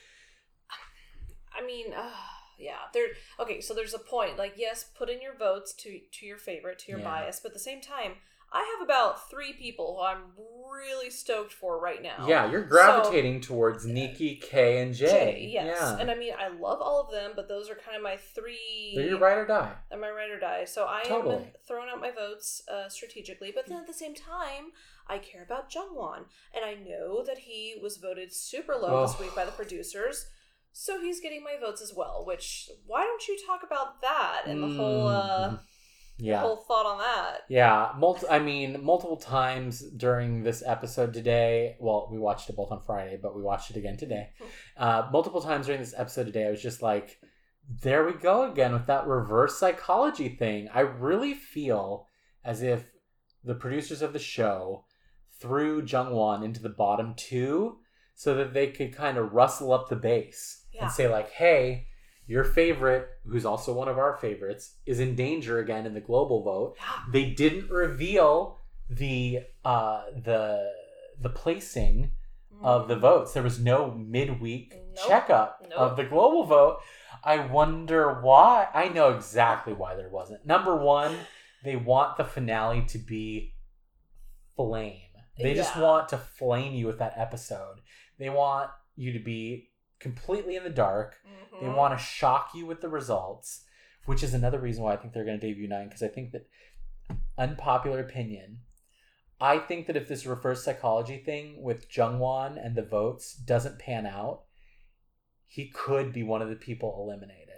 I 1.55 1.65
mean, 1.65 1.93
uh, 1.93 2.11
yeah. 2.59 2.79
There. 2.93 3.09
Okay, 3.41 3.61
so 3.61 3.75
there's 3.75 3.95
a 3.95 3.99
point. 3.99 4.39
Like, 4.39 4.55
yes, 4.57 4.85
put 4.97 5.11
in 5.11 5.21
your 5.21 5.37
votes 5.37 5.75
to 5.75 6.01
to 6.13 6.27
your 6.27 6.39
favorite, 6.39 6.79
to 6.81 6.91
your 6.91 7.01
Yeah. 7.01 7.05
bias, 7.05 7.41
but 7.41 7.49
at 7.51 7.55
the 7.55 7.61
same 7.61 7.81
time, 7.81 8.17
I 8.55 8.77
have 8.79 8.85
about 8.85 9.31
three 9.31 9.53
people 9.55 9.97
who 9.99 10.05
I'm 10.05 10.23
really 10.71 11.09
stoked 11.11 11.53
for 11.53 11.81
right 11.81 12.03
now. 12.03 12.27
Yeah, 12.29 12.51
you're 12.51 12.65
gravitating 12.65 13.41
towards 13.41 13.87
Nikki, 13.87 14.37
K, 14.37 14.83
and 14.83 14.95
J. 14.95 15.07
Jay, 15.07 15.51
yes. 15.53 15.79
Yeah, 15.81 15.99
And 15.99 16.11
I 16.11 16.15
mean, 16.15 16.35
I 16.39 16.49
love 16.49 16.81
all 16.83 17.01
of 17.01 17.11
them, 17.11 17.33
but 17.35 17.49
those 17.49 17.71
are 17.71 17.75
kind 17.75 17.97
of 17.97 18.03
my 18.03 18.17
three. 18.17 18.93
they're 18.95 19.07
your 19.07 19.19
ride 19.19 19.39
or 19.39 19.47
die. 19.47 19.73
Am 19.91 20.01
my 20.01 20.11
ride 20.11 20.31
or 20.31 20.39
die? 20.39 20.65
So 20.67 20.85
I 20.85 21.01
am 21.09 21.45
throwing 21.67 21.89
out 21.91 22.01
my 22.01 22.11
votes 22.11 22.63
uh, 22.71 22.89
strategically, 22.89 23.53
but 23.55 23.67
then 23.67 23.79
at 23.79 23.87
the 23.87 23.93
same 23.95 24.15
time, 24.15 24.73
I 25.09 25.19
care 25.19 25.43
about 25.43 25.71
Jungwon, 25.71 26.25
and 26.55 26.65
I 26.65 26.75
know 26.75 27.25
that 27.25 27.39
he 27.39 27.75
was 27.83 27.97
voted 27.97 28.33
super 28.33 28.75
low 28.77 29.03
this 29.07 29.17
Oh. 29.19 29.23
week 29.23 29.35
by 29.35 29.45
the 29.45 29.53
producers, 29.53 30.27
so 30.73 31.01
he's 31.01 31.21
getting 31.21 31.43
my 31.43 31.57
votes 31.61 31.83
as 31.83 31.93
well. 31.95 32.25
Which 32.27 32.69
why 32.87 33.03
don't 33.05 33.27
you 33.29 33.39
talk 33.47 33.63
about 33.63 34.01
that 34.03 34.43
and 34.47 34.63
the 34.63 34.69
whole 34.69 35.07
uh, 35.09 35.49
Mhm. 35.51 35.61
Yeah. 36.23 36.41
whole 36.41 36.57
thought 36.57 36.87
on 36.87 36.99
that? 36.99 37.41
Yeah, 37.49 37.93
multi- 37.99 38.29
I 38.29 38.39
mean, 38.39 38.83
multiple 38.85 39.17
times 39.17 39.81
during 39.97 40.43
this 40.43 40.63
episode 40.65 41.13
today. 41.13 41.77
Well, 41.81 42.09
we 42.13 42.19
watched 42.19 42.49
it 42.49 42.57
both 42.57 42.71
on 42.71 42.81
Friday, 42.83 43.19
but 43.21 43.35
we 43.37 43.43
watched 43.43 43.71
it 43.71 43.77
again 43.77 43.97
today. 43.97 44.31
Uh, 44.77 45.07
multiple 45.13 45.43
times 45.43 45.67
during 45.67 45.81
this 45.81 45.95
episode 45.97 46.25
today, 46.25 46.47
I 46.47 46.51
was 46.51 46.63
just 46.63 46.81
like, 46.83 47.21
there 47.83 48.05
we 48.07 48.13
go 48.15 48.51
again 48.51 48.73
with 48.73 48.87
that 48.87 49.07
reverse 49.07 49.59
psychology 49.59 50.31
thing. 50.31 50.69
I 50.73 50.81
really 50.81 51.35
feel 51.35 52.09
as 52.45 52.63
if 52.63 52.85
the 53.45 53.55
producers 53.55 54.01
of 54.03 54.13
the 54.15 54.19
show 54.19 54.87
threw 55.41 55.83
Jungwon 55.83 56.43
into 56.45 56.63
the 56.63 56.69
bottom 56.71 57.15
two 57.17 57.79
so 58.15 58.35
that 58.35 58.55
they 58.55 58.69
could 58.69 58.95
kind 58.97 59.19
of 59.19 59.33
rustle 59.33 59.73
up 59.73 59.89
the 59.89 59.97
base 59.97 60.65
Yeah. 60.73 60.85
and 60.85 60.93
say, 60.93 61.07
like, 61.07 61.31
hey, 61.31 61.89
your 62.27 62.45
favorite, 62.45 63.09
who's 63.27 63.45
also 63.45 63.73
one 63.73 63.89
of 63.89 63.99
our 63.99 64.17
favorites, 64.17 64.75
is 64.87 65.01
in 65.01 65.15
danger 65.15 65.59
again 65.59 65.87
in 65.87 65.95
the 65.95 66.01
global 66.01 66.43
vote. 66.43 66.77
They 67.13 67.31
didn't 67.31 67.71
reveal 67.71 68.59
the 68.89 69.41
uh 69.65 70.03
the 70.25 70.71
the 71.21 71.31
placing 71.31 72.13
of 72.63 72.89
the 72.89 72.97
votes. 72.97 73.33
There 73.33 73.43
was 73.43 73.59
no 73.61 73.91
midweek 73.93 74.75
Nope. 74.95 75.09
checkup 75.09 75.67
Nope. 75.71 75.79
of 75.79 75.97
the 75.97 76.05
global 76.05 76.45
vote. 76.45 76.79
I 77.25 77.39
wonder 77.47 78.21
why. 78.21 78.69
I 78.75 78.89
know 78.89 79.11
exactly 79.11 79.73
why 79.73 79.95
there 79.95 80.09
wasn't. 80.09 80.45
Number 80.47 80.77
one, 80.77 81.17
they 81.65 81.77
want 81.77 82.17
the 82.17 82.25
finale 82.25 82.83
to 82.89 82.99
be 82.99 83.55
flame. 84.57 84.99
They 85.39 85.55
just 85.55 85.77
want 85.77 86.09
to 86.11 86.19
flame 86.19 86.75
you 86.75 86.87
with 86.87 86.99
that 86.99 87.15
episode. 87.17 87.81
They 88.19 88.29
want 88.31 88.71
you 88.97 89.13
to 89.15 89.19
be 89.19 89.71
completely 90.03 90.57
in 90.57 90.65
the 90.65 90.71
dark. 90.71 91.17
They 91.61 91.67
Mhm. 91.69 91.77
want 91.77 91.97
to 91.97 92.05
shock 92.05 92.51
you 92.55 92.67
with 92.67 92.81
the 92.81 92.89
results, 92.89 93.65
which 94.05 94.23
is 94.23 94.35
another 94.35 94.59
reason 94.59 94.83
why 94.83 94.93
I 94.95 94.97
think 94.97 95.13
they're 95.15 95.25
going 95.25 95.39
to 95.41 95.47
debut 95.47 95.69
nine. 95.69 95.87
Because 95.89 96.03
I 96.03 96.09
think 96.09 96.33
that 96.33 96.47
unpopular 97.39 98.01
opinion. 98.01 98.61
I 99.41 99.59
think 99.59 99.87
that 99.87 99.97
if 99.97 100.07
this 100.09 100.25
reverse 100.27 100.65
psychology 100.65 101.19
thing 101.19 101.63
with 101.63 101.89
Jungwon 101.91 102.65
and 102.65 102.77
the 102.77 102.83
votes 102.83 103.35
doesn't 103.35 103.79
pan 103.79 104.07
out, 104.07 104.45
he 105.47 105.69
could 105.69 106.13
be 106.13 106.23
one 106.23 106.43
of 106.43 106.49
the 106.49 106.57
people 106.57 106.95
eliminated. 107.03 107.49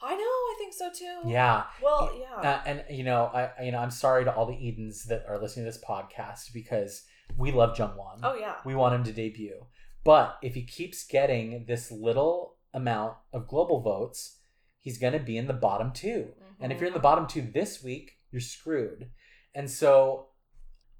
I 0.00 0.14
know. 0.14 0.20
I 0.22 0.54
think 0.58 0.74
so 0.74 0.90
too. 0.92 1.28
Yeah, 1.28 1.64
Well, 1.82 2.14
yeah. 2.18 2.34
uh, 2.50 2.62
and 2.66 2.84
you 2.90 3.04
know, 3.04 3.24
I 3.32 3.46
I- 3.58 3.62
you 3.62 3.72
know, 3.72 3.78
I'm 3.78 3.90
sorry 3.90 4.24
to 4.24 4.34
all 4.34 4.46
the 4.46 4.54
Edens 4.68 5.04
that 5.06 5.24
are 5.26 5.38
listening 5.40 5.64
to 5.66 5.72
this 5.72 5.82
podcast 5.82 6.52
because 6.52 7.04
we 7.36 7.50
love 7.52 7.76
Jungwon. 7.76 8.20
oh 8.22 8.34
yeah. 8.34 8.56
We 8.64 8.74
want 8.74 8.94
him 8.94 9.04
to 9.04 9.12
debut. 9.12 9.66
But 10.04 10.38
if 10.42 10.54
he 10.54 10.62
keeps 10.62 11.04
getting 11.04 11.64
this 11.66 11.90
little 11.90 12.56
amount 12.72 13.16
of 13.32 13.48
global 13.48 13.80
votes, 13.80 14.38
he's 14.78 14.98
going 14.98 15.14
to 15.14 15.18
be 15.18 15.36
in 15.38 15.46
the 15.46 15.54
bottom 15.54 15.92
2 15.92 16.34
And 16.60 16.72
if 16.72 16.78
you're 16.78 16.86
in 16.86 16.94
the 16.94 17.00
Mhm. 17.00 17.02
bottom 17.02 17.26
two 17.26 17.42
this 17.42 17.82
week, 17.82 18.18
you're 18.30 18.40
screwed. 18.40 19.10
And 19.54 19.68
so 19.70 20.28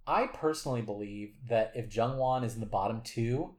I 0.07 0.27
personally 0.27 0.83
believe 0.83 1.37
that 1.49 1.73
if 1.75 1.95
Jung 1.95 2.19
Jungwon 2.19 2.45
is 2.45 2.55
in 2.55 2.61
the 2.61 2.67
bottom 2.67 3.03
two 3.03 3.57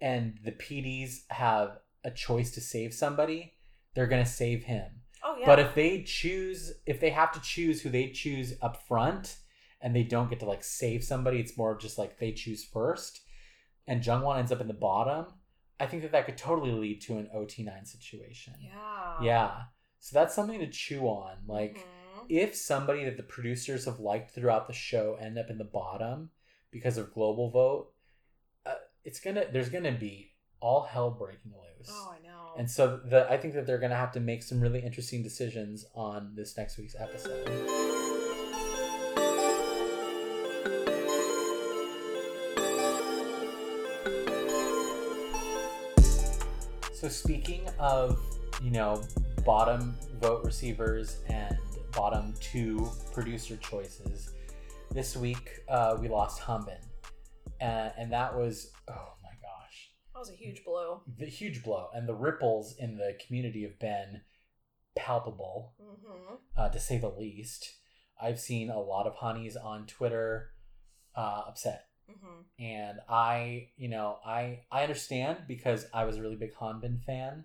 and 0.00 0.38
the 0.44 0.52
PDs 0.52 1.24
have 1.30 1.78
a 2.04 2.10
choice 2.10 2.50
to 2.54 2.60
save 2.60 2.92
somebody, 2.92 3.54
they're 3.94 4.08
going 4.08 4.24
to 4.24 4.30
save 4.30 4.64
him. 4.64 5.02
Oh 5.22 5.36
yeah. 5.38 5.46
But 5.46 5.60
if 5.60 5.74
they 5.74 6.02
choose, 6.02 6.72
if 6.84 7.00
they 7.00 7.10
have 7.10 7.32
to 7.32 7.40
choose 7.40 7.82
who 7.82 7.90
they 7.90 8.08
choose 8.10 8.54
up 8.60 8.76
front, 8.88 9.38
and 9.80 9.94
they 9.96 10.04
don't 10.04 10.30
get 10.30 10.40
to 10.40 10.46
like 10.46 10.64
save 10.64 11.02
somebody, 11.04 11.40
it's 11.40 11.56
more 11.56 11.72
of 11.72 11.80
just 11.80 11.98
like 11.98 12.18
they 12.18 12.32
choose 12.32 12.64
first, 12.64 13.20
and 13.86 14.02
Jungwon 14.02 14.38
ends 14.38 14.52
up 14.52 14.60
in 14.60 14.68
the 14.68 14.74
bottom. 14.74 15.26
I 15.80 15.86
think 15.86 16.02
that 16.02 16.12
that 16.12 16.26
could 16.26 16.36
totally 16.38 16.70
lead 16.72 17.00
to 17.02 17.18
an 17.18 17.28
OT9 17.34 17.86
situation. 17.86 18.54
yeah. 18.60 19.16
Yeah. 19.22 19.62
So 20.00 20.18
that's 20.18 20.34
something 20.34 20.58
to 20.60 20.68
chew 20.68 21.02
on. 21.06 21.38
Like, 21.46 21.78
Mhm. 21.78 22.26
if 22.28 22.54
somebody 22.56 23.04
that 23.04 23.16
the 23.16 23.22
producers 23.22 23.84
have 23.84 23.98
liked 24.00 24.30
throughout 24.32 24.66
the 24.66 24.72
show 24.72 25.14
end 25.14 25.38
up 25.38 25.48
in 25.50 25.58
the 25.58 25.64
bottom 25.64 26.30
because 26.70 26.98
of 26.98 27.12
global 27.12 27.50
vote, 27.50 27.92
uh, 28.66 28.74
it's 29.04 29.20
gonna 29.20 29.46
there's 29.52 29.68
gonna 29.70 29.92
be 29.92 30.34
all 30.60 30.82
hell 30.82 31.10
breaking 31.10 31.52
loose. 31.52 31.88
Oh, 31.90 32.14
I 32.16 32.22
know. 32.24 32.54
And 32.56 32.70
so 32.70 32.96
the 32.98 33.28
I 33.30 33.36
think 33.36 33.54
that 33.54 33.66
they're 33.66 33.78
gonna 33.78 33.96
have 33.96 34.12
to 34.12 34.20
make 34.20 34.42
some 34.42 34.60
really 34.60 34.80
interesting 34.80 35.22
decisions 35.22 35.84
on 35.94 36.34
this 36.36 36.56
next 36.56 36.78
week's 36.78 36.94
episode. 36.96 37.48
So 47.02 47.08
speaking 47.08 47.68
of, 47.80 48.16
you 48.62 48.70
know, 48.70 49.02
bottom 49.44 49.96
vote 50.20 50.44
receivers 50.44 51.16
and 51.28 51.58
bottom 51.96 52.32
two 52.38 52.88
producer 53.12 53.56
choices, 53.56 54.30
this 54.92 55.16
week 55.16 55.50
uh, 55.68 55.96
we 56.00 56.06
lost 56.06 56.40
Hanbin. 56.42 56.78
Uh, 57.60 57.90
and 57.98 58.12
that 58.12 58.32
was, 58.32 58.70
oh 58.86 59.14
my 59.20 59.30
gosh, 59.42 59.90
that 60.14 60.20
was 60.20 60.30
a 60.30 60.34
huge 60.34 60.64
blow. 60.64 61.02
the 61.18 61.26
huge 61.26 61.64
blow. 61.64 61.88
And 61.92 62.08
the 62.08 62.14
ripples 62.14 62.76
in 62.78 62.96
the 62.96 63.18
community 63.26 63.64
have 63.64 63.80
been 63.80 64.20
palpable, 64.94 65.72
Mm-hmm. 65.82 66.34
uh, 66.56 66.68
to 66.68 66.78
say 66.78 66.98
the 66.98 67.08
least. 67.08 67.78
I've 68.22 68.38
seen 68.38 68.70
a 68.70 68.78
lot 68.78 69.08
of 69.08 69.16
honeys 69.16 69.56
on 69.56 69.86
Twitter 69.88 70.50
uh, 71.16 71.42
upset 71.48 71.86
Mm-hmm. 72.12 72.64
and 72.64 72.98
I, 73.08 73.68
you 73.76 73.88
know, 73.88 74.18
I 74.24 74.60
I 74.70 74.82
understand 74.82 75.38
because 75.48 75.86
I 75.92 76.04
was 76.04 76.16
a 76.16 76.22
really 76.22 76.36
big 76.36 76.54
Hanbin 76.54 77.02
fan. 77.02 77.44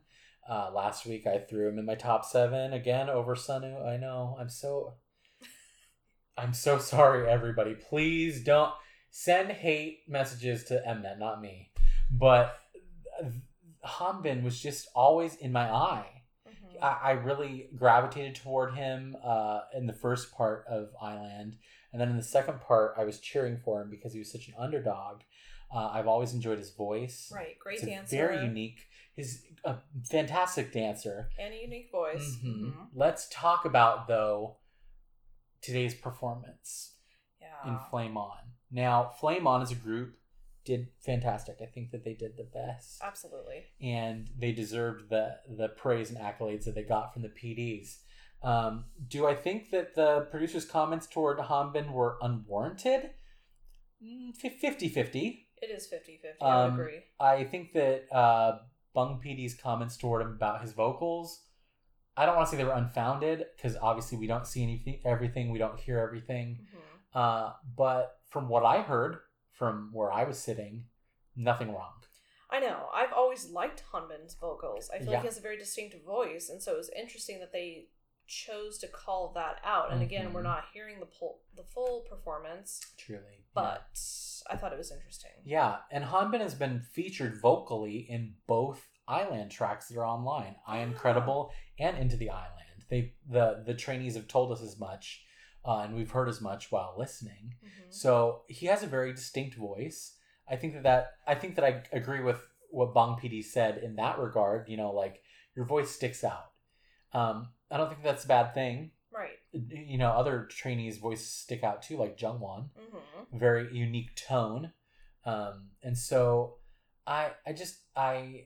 Uh, 0.49 0.71
last 0.73 1.05
week 1.05 1.27
I 1.27 1.39
threw 1.39 1.67
him 1.67 1.77
in 1.77 1.85
my 1.85 1.95
top 1.95 2.23
seven 2.23 2.73
again 2.73 3.09
over 3.09 3.35
Sunu. 3.35 3.85
I 3.85 3.97
know 3.97 4.37
I'm 4.39 4.49
so 4.49 4.93
I'm 6.37 6.53
so 6.53 6.77
sorry, 6.93 7.27
everybody. 7.27 7.75
Please 7.75 8.43
don't 8.43 8.73
send 9.09 9.51
hate 9.51 9.99
messages 10.07 10.63
to 10.65 10.83
Mnet, 10.87 11.19
not 11.19 11.41
me. 11.41 11.71
But 12.11 12.57
Hanbin 13.85 14.43
was 14.43 14.59
just 14.59 14.87
always 14.95 15.35
in 15.35 15.51
my 15.51 15.71
eye. 15.71 16.23
Mm-hmm. 16.47 16.83
I, 16.83 16.97
I 17.03 17.11
really 17.11 17.69
gravitated 17.75 18.35
toward 18.35 18.75
him 18.75 19.15
uh, 19.23 19.61
in 19.75 19.87
the 19.87 19.93
first 19.93 20.31
part 20.31 20.65
of 20.69 20.89
Island, 21.01 21.57
and 21.97 22.01
then 22.03 22.09
in 22.11 22.17
the 22.17 22.21
second 22.23 22.61
part, 22.61 22.93
I 22.95 23.03
was 23.05 23.19
cheering 23.19 23.57
for 23.57 23.81
him 23.81 23.89
because 23.89 24.13
he 24.13 24.19
was 24.19 24.31
such 24.31 24.47
an 24.47 24.53
underdog. 24.55 25.21
Uh, 25.73 25.87
I've 25.87 26.05
always 26.07 26.31
enjoyed 26.31 26.59
his 26.59 26.69
voice. 26.69 27.31
right. 27.33 27.57
Great 27.57 27.77
It's 27.79 27.87
dancer. 27.87 28.15
very 28.15 28.43
unique. 28.45 28.81
He's 29.15 29.43
a 29.65 29.77
fantastic 30.11 30.71
dancer. 30.71 31.31
and 31.39 31.55
a 31.55 31.57
unique 31.59 31.89
voice. 31.91 32.35
Mhm. 32.43 32.71
Mhm. 32.75 32.87
Let's 32.93 33.27
talk 33.29 33.65
about 33.65 34.07
though 34.07 34.57
today's 35.61 35.95
performance 35.95 36.97
Yeah. 37.41 37.67
in 37.67 37.79
Flame 37.89 38.15
On. 38.15 38.53
Now, 38.69 39.09
Flame 39.09 39.47
On 39.47 39.63
as 39.63 39.71
a 39.71 39.75
group 39.75 40.19
did 40.65 40.91
fantastic. 40.99 41.57
I 41.61 41.65
think 41.65 41.89
that 41.91 42.03
they 42.03 42.13
did 42.13 42.37
the 42.37 42.43
best 42.43 43.01
Absolutely. 43.01 43.65
and 43.81 44.29
they 44.37 44.51
deserved 44.51 45.09
the 45.09 45.39
the 45.49 45.69
praise 45.69 46.11
and 46.11 46.19
accolades 46.19 46.65
that 46.65 46.75
they 46.75 46.83
got 46.83 47.11
from 47.13 47.23
the 47.23 47.29
PDs. 47.29 48.03
Um, 48.43 48.85
do 49.07 49.25
I 49.27 49.35
think 49.35 49.71
that 49.71 49.95
the 49.95 50.21
producers' 50.31 50.65
comments 50.65 51.07
toward 51.07 51.37
Hanbin 51.39 51.91
were 51.91 52.17
unwarranted? 52.21 53.11
Mm, 54.03 54.35
50 54.35 54.89
50. 54.89 55.47
It 55.61 55.71
is 55.71 55.87
50 55.87 56.17
50. 56.21 56.41
I 56.41 56.63
Um, 56.65 56.71
would 56.75 56.81
agree. 56.81 57.03
I 57.19 57.43
think 57.43 57.73
that 57.73 58.05
uh, 58.13 58.59
Bong 58.93 59.19
PD's 59.23 59.55
comments 59.55 59.97
toward 59.97 60.21
him 60.21 60.33
about 60.33 60.61
his 60.61 60.73
vocals, 60.73 61.41
I 62.15 62.25
don't 62.25 62.35
want 62.35 62.47
to 62.47 62.51
say 62.51 62.57
they 62.57 62.63
were 62.63 62.73
unfounded 62.73 63.45
because 63.55 63.75
obviously 63.77 64.17
we 64.19 64.27
don't 64.27 64.45
see 64.45 64.61
anything, 64.63 65.01
everything, 65.03 65.49
we 65.51 65.57
don't 65.59 65.79
hear 65.79 65.99
everything. 65.99 66.67
hmm 66.71 67.19
Uh, 67.19 67.53
but 67.75 68.19
from 68.29 68.49
what 68.49 68.63
I 68.63 68.81
heard 68.81 69.17
from 69.51 69.89
where 69.91 70.11
I 70.11 70.23
was 70.25 70.37
sitting, 70.37 70.85
nothing 71.35 71.73
wrong. 71.73 71.93
I 72.51 72.59
know. 72.59 72.89
I've 72.93 73.11
always 73.11 73.49
liked 73.49 73.83
Hanbin's 73.91 74.35
vocals. 74.35 74.89
I 74.93 74.99
feel 74.99 75.07
Yeah. 75.07 75.13
like 75.13 75.21
he 75.21 75.27
has 75.27 75.37
a 75.37 75.41
very 75.41 75.57
distinct 75.57 75.95
voice, 76.05 76.49
and 76.49 76.61
so 76.61 76.73
it 76.73 76.77
was 76.77 76.89
interesting 76.95 77.39
that 77.39 77.51
they 77.51 77.87
chose 78.27 78.77
to 78.79 78.87
call 78.87 79.31
that 79.33 79.59
out. 79.63 79.91
And 79.91 80.01
again, 80.01 80.33
we're 80.33 80.41
Mhm. 80.41 80.45
not 80.55 80.65
hearing 80.73 80.99
the 80.99 81.05
pol- 81.05 81.41
the 81.55 81.63
full 81.63 82.01
performance, 82.01 82.81
Truly. 82.97 83.23
Yeah. 83.39 83.45
but 83.53 83.99
I 84.49 84.57
thought 84.57 84.73
it 84.73 84.77
was 84.77 84.91
interesting. 84.91 85.31
Yeah, 85.43 85.81
and 85.91 86.03
Hanbin 86.05 86.41
has 86.41 86.53
been 86.55 86.81
featured 86.81 87.39
vocally 87.41 87.99
in 88.09 88.35
both 88.47 88.87
Island 89.07 89.51
tracks 89.51 89.87
that 89.87 89.97
are 89.97 90.05
online, 90.05 90.57
I 90.67 90.79
Am 90.79 90.93
Ah. 90.93 90.99
Credible 90.99 91.51
and 91.79 91.97
Into 91.97 92.17
the 92.17 92.29
Island. 92.29 92.85
They 92.89 93.15
the 93.25 93.63
the 93.65 93.73
trainees 93.73 94.15
have 94.15 94.27
told 94.27 94.51
us 94.51 94.61
as 94.61 94.77
much, 94.77 95.25
uh, 95.65 95.79
and 95.79 95.95
we've 95.95 96.11
heard 96.11 96.29
as 96.29 96.39
much 96.41 96.71
while 96.71 96.95
listening. 96.97 97.55
Mhm. 97.63 97.93
So 97.93 98.43
he 98.47 98.65
has 98.67 98.83
a 98.83 98.87
very 98.87 99.13
distinct 99.13 99.55
voice. 99.55 100.17
I 100.49 100.55
think 100.55 100.73
that, 100.75 100.83
that 100.83 101.17
I 101.25 101.35
think 101.35 101.55
that 101.55 101.65
I 101.65 101.83
agree 101.91 102.21
with 102.21 102.45
what 102.69 102.93
Bong 102.93 103.19
PD 103.19 103.41
said 103.41 103.77
in 103.79 103.95
that 103.95 104.19
regard. 104.19 104.67
You 104.69 104.77
know, 104.77 104.91
like 104.91 105.21
your 105.55 105.65
voice 105.65 105.91
sticks 105.91 106.23
out. 106.23 106.51
Um, 107.13 107.53
I 107.69 107.77
don't 107.77 107.89
think 107.89 108.03
that's 108.03 108.25
a 108.25 108.27
bad 108.27 108.53
thing. 108.53 108.91
Right. 109.11 109.39
You 109.51 109.97
know, 109.97 110.11
other 110.11 110.47
trainees' 110.49 110.97
voices 110.97 111.27
stick 111.29 111.63
out 111.63 111.81
too, 111.81 111.97
like 111.97 112.17
Jungwon 112.17 112.69
hmm 112.75 113.37
very 113.37 113.75
unique 113.75 114.15
tone. 114.15 114.71
Um 115.25 115.71
and 115.83 115.97
so 115.97 116.55
i 117.05 117.31
i 117.45 117.53
just 117.53 117.79
i 117.95 118.45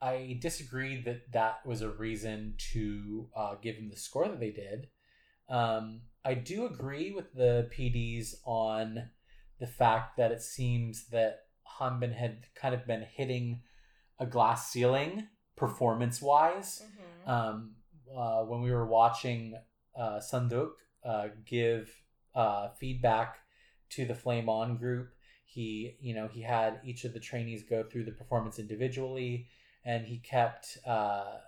i 0.00 0.38
disagreed 0.40 1.04
that 1.06 1.32
that 1.32 1.64
was 1.66 1.80
a 1.82 1.88
reason 1.88 2.54
to 2.72 3.28
uh 3.34 3.54
give 3.62 3.76
him 3.76 3.88
the 3.88 3.96
score 3.96 4.28
that 4.28 4.40
they 4.40 4.50
did. 4.50 4.88
Um 5.48 6.02
i 6.24 6.34
do 6.34 6.66
agree 6.66 7.12
with 7.12 7.32
the 7.34 7.68
pds 7.74 8.34
on 8.44 9.10
the 9.60 9.66
fact 9.66 10.16
that 10.16 10.32
it 10.32 10.42
seems 10.42 11.06
that 11.08 11.40
hanbin 11.78 12.14
had 12.14 12.46
kind 12.54 12.74
of 12.74 12.86
been 12.86 13.02
hitting 13.02 13.60
a 14.18 14.26
glass 14.26 14.70
ceiling 14.70 15.28
performance 15.56 16.20
wise 16.20 16.82
hmm 17.26 17.30
um, 17.30 17.76
uh, 18.16 18.42
when 18.42 18.62
we 18.62 18.70
were 18.70 18.86
watching 18.86 19.54
uh, 19.96 20.20
Sungdeuk 20.20 20.72
uh, 21.04 21.28
give 21.44 21.90
uh, 22.34 22.68
feedback 22.78 23.38
to 23.90 24.04
the 24.04 24.14
Flame 24.14 24.48
On 24.48 24.76
group, 24.76 25.10
he 25.44 25.96
you 26.00 26.14
know 26.14 26.28
he 26.28 26.42
had 26.42 26.80
each 26.84 27.04
of 27.04 27.12
the 27.12 27.20
trainees 27.20 27.62
go 27.62 27.84
through 27.84 28.04
the 28.04 28.12
performance 28.12 28.58
individually, 28.58 29.46
and 29.84 30.06
he 30.06 30.18
kept 30.18 30.78
uh, 30.86 31.38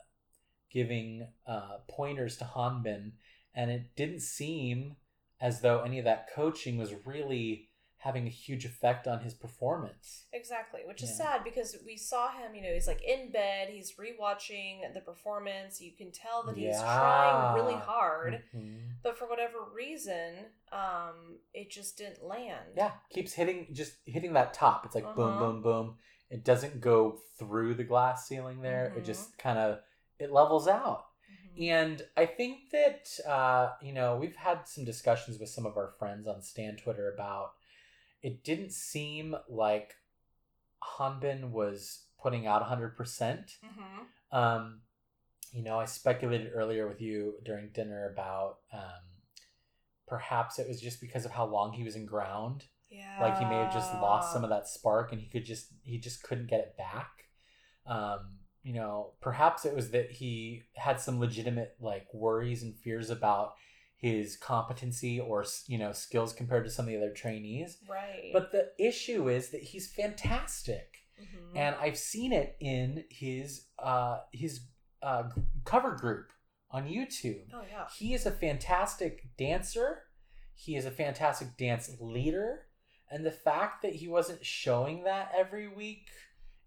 giving 0.71 1.27
uh, 1.47 1.79
pointers 1.89 2.37
to 2.37 2.45
Hanbin, 2.45 3.13
and 3.55 3.71
it 3.71 3.97
didn't 3.97 4.21
seem 4.21 4.97
as 5.41 5.61
though 5.61 5.83
any 5.83 5.99
of 5.99 6.05
that 6.05 6.29
coaching 6.35 6.79
was 6.79 6.95
really 7.05 7.69
having 8.07 8.27
a 8.27 8.31
huge 8.31 8.65
effect 8.65 9.09
on 9.09 9.19
his 9.21 9.35
performance. 9.35 10.27
Exactly, 10.33 10.83
which 10.87 11.03
is 11.03 11.11
Yeah. 11.11 11.17
sad 11.35 11.45
because 11.45 11.77
we 11.85 11.97
saw 11.97 12.31
him, 12.31 12.55
you 12.55 12.63
know, 12.63 12.73
he's 12.73 12.87
like 12.87 13.03
in 13.03 13.33
bed, 13.33 13.69
he's 13.69 13.97
rewatching 13.97 14.95
the 14.95 15.01
performance. 15.01 15.81
You 15.81 15.91
can 15.91 16.13
tell 16.13 16.45
that 16.45 16.57
he's 16.57 16.79
trying 16.81 17.55
really 17.55 17.75
Yeah. 17.75 17.81
hard, 17.81 18.45
Mhm. 18.55 18.93
but 19.03 19.19
for 19.19 19.27
whatever 19.27 19.59
reason, 19.75 20.53
um, 20.71 21.41
it 21.53 21.69
just 21.69 21.99
didn't 21.99 22.23
land. 22.23 22.75
Yeah, 22.77 22.93
keeps 23.11 23.33
hitting 23.33 23.75
just 23.75 23.97
hitting 24.07 24.35
that 24.35 24.55
top. 24.55 24.87
It's 24.87 24.95
like 24.95 25.13
boom, 25.17 25.35
Uh-huh. 25.35 25.39
boom, 25.53 25.63
boom. 25.63 25.99
It 26.31 26.45
doesn't 26.45 26.81
go 26.81 27.23
through 27.39 27.75
the 27.75 27.85
glass 27.85 28.29
ceiling 28.29 28.61
there. 28.63 28.87
It 28.97 29.03
Mhm. 29.03 29.07
just 29.07 29.37
kind 29.39 29.59
of 29.59 29.83
it 30.21 30.31
levels 30.31 30.69
out. 30.69 31.07
Mhm. 31.29 31.69
And 31.73 32.09
I 32.17 32.27
think 32.27 32.71
that 32.71 33.19
uh, 33.27 33.75
you 33.83 33.93
know 33.93 34.17
we've 34.17 34.37
had 34.37 34.69
some 34.69 34.85
discussions 34.85 35.39
with 35.41 35.49
some 35.49 35.67
of 35.67 35.77
our 35.77 35.89
friends 35.99 36.29
on 36.29 36.41
Stan 36.43 36.77
Twitter 36.77 37.13
about 37.13 37.55
it 38.27 38.43
didn't 38.43 38.73
seem 38.73 39.37
like 39.49 39.95
Hanbin 40.99 41.51
was 41.53 42.07
putting 42.21 42.45
out 42.45 42.61
100%. 42.61 43.57
Mhm. 43.63 44.07
Um, 44.37 44.81
you 45.53 45.63
know, 45.63 45.79
I 45.79 45.85
speculated 45.85 46.51
earlier 46.53 46.89
with 46.89 47.01
you 47.01 47.35
during 47.45 47.71
dinner 47.71 48.11
about 48.13 48.59
um, 48.73 49.05
perhaps 50.09 50.59
it 50.59 50.67
was 50.67 50.81
just 50.81 51.01
because 51.01 51.25
of 51.25 51.31
how 51.31 51.47
long 51.47 51.73
he 51.73 51.85
was 51.85 51.95
in 51.95 52.05
ground. 52.05 52.65
Yeah. 52.91 53.17
Like 53.21 53.39
he 53.39 53.45
may 53.45 53.59
have 53.59 53.73
just 53.73 53.95
lost 53.95 54.33
some 54.33 54.43
of 54.43 54.51
that 54.51 54.67
spark 54.67 55.13
and 55.13 55.21
he 55.21 55.29
could 55.29 55.45
just 55.45 55.69
he 55.85 55.99
just 55.99 56.25
couldn't 56.25 56.49
get 56.49 56.59
it 56.59 56.77
back. 56.77 57.29
Um, 57.87 58.39
you 58.65 58.73
know, 58.73 59.13
perhaps 59.21 59.65
it 59.65 59.73
was 59.73 59.93
that 59.93 60.11
he 60.11 60.65
had 60.75 61.01
some 61.01 61.21
legitimate 61.21 61.77
like 61.79 62.13
worries 62.13 62.65
and 62.65 62.77
fears 62.77 63.09
about 63.09 63.55
his 63.97 64.37
competency 64.37 65.19
or 65.19 65.45
you 65.67 65.79
know 65.79 65.93
skills 65.93 66.33
compared 66.33 66.65
to 66.65 66.71
some 66.71 66.85
of 66.85 66.91
the 66.91 66.97
other 66.99 67.13
trainees. 67.13 67.79
Right. 67.89 68.31
But 68.33 68.53
the 68.53 68.71
issue 68.79 69.29
is 69.29 69.51
that 69.51 69.63
he's 69.63 69.87
fantastic 69.93 70.99
Mhm. 71.19 71.57
and 71.57 71.77
I've 71.77 71.97
seen 71.97 72.33
it 72.33 72.57
in 72.61 73.05
his 73.09 73.69
uh, 73.79 74.19
his 74.33 74.61
uh, 75.03 75.31
cover 75.65 75.93
group 75.97 76.31
on 76.71 76.85
YouTube. 76.87 77.45
oh 77.55 77.63
yeah. 77.71 77.87
He 77.97 78.13
is 78.13 78.27
a 78.27 78.31
fantastic 78.31 79.25
dancer. 79.39 80.03
He 80.55 80.77
is 80.77 80.85
a 80.85 80.91
fantastic 80.91 81.57
dance 81.57 81.91
leader, 82.01 82.67
and 83.11 83.25
the 83.25 83.31
fact 83.31 83.81
that 83.83 83.95
he 83.95 84.09
wasn't 84.09 84.45
showing 84.45 85.05
that 85.05 85.31
every 85.37 85.69
week, 85.69 86.09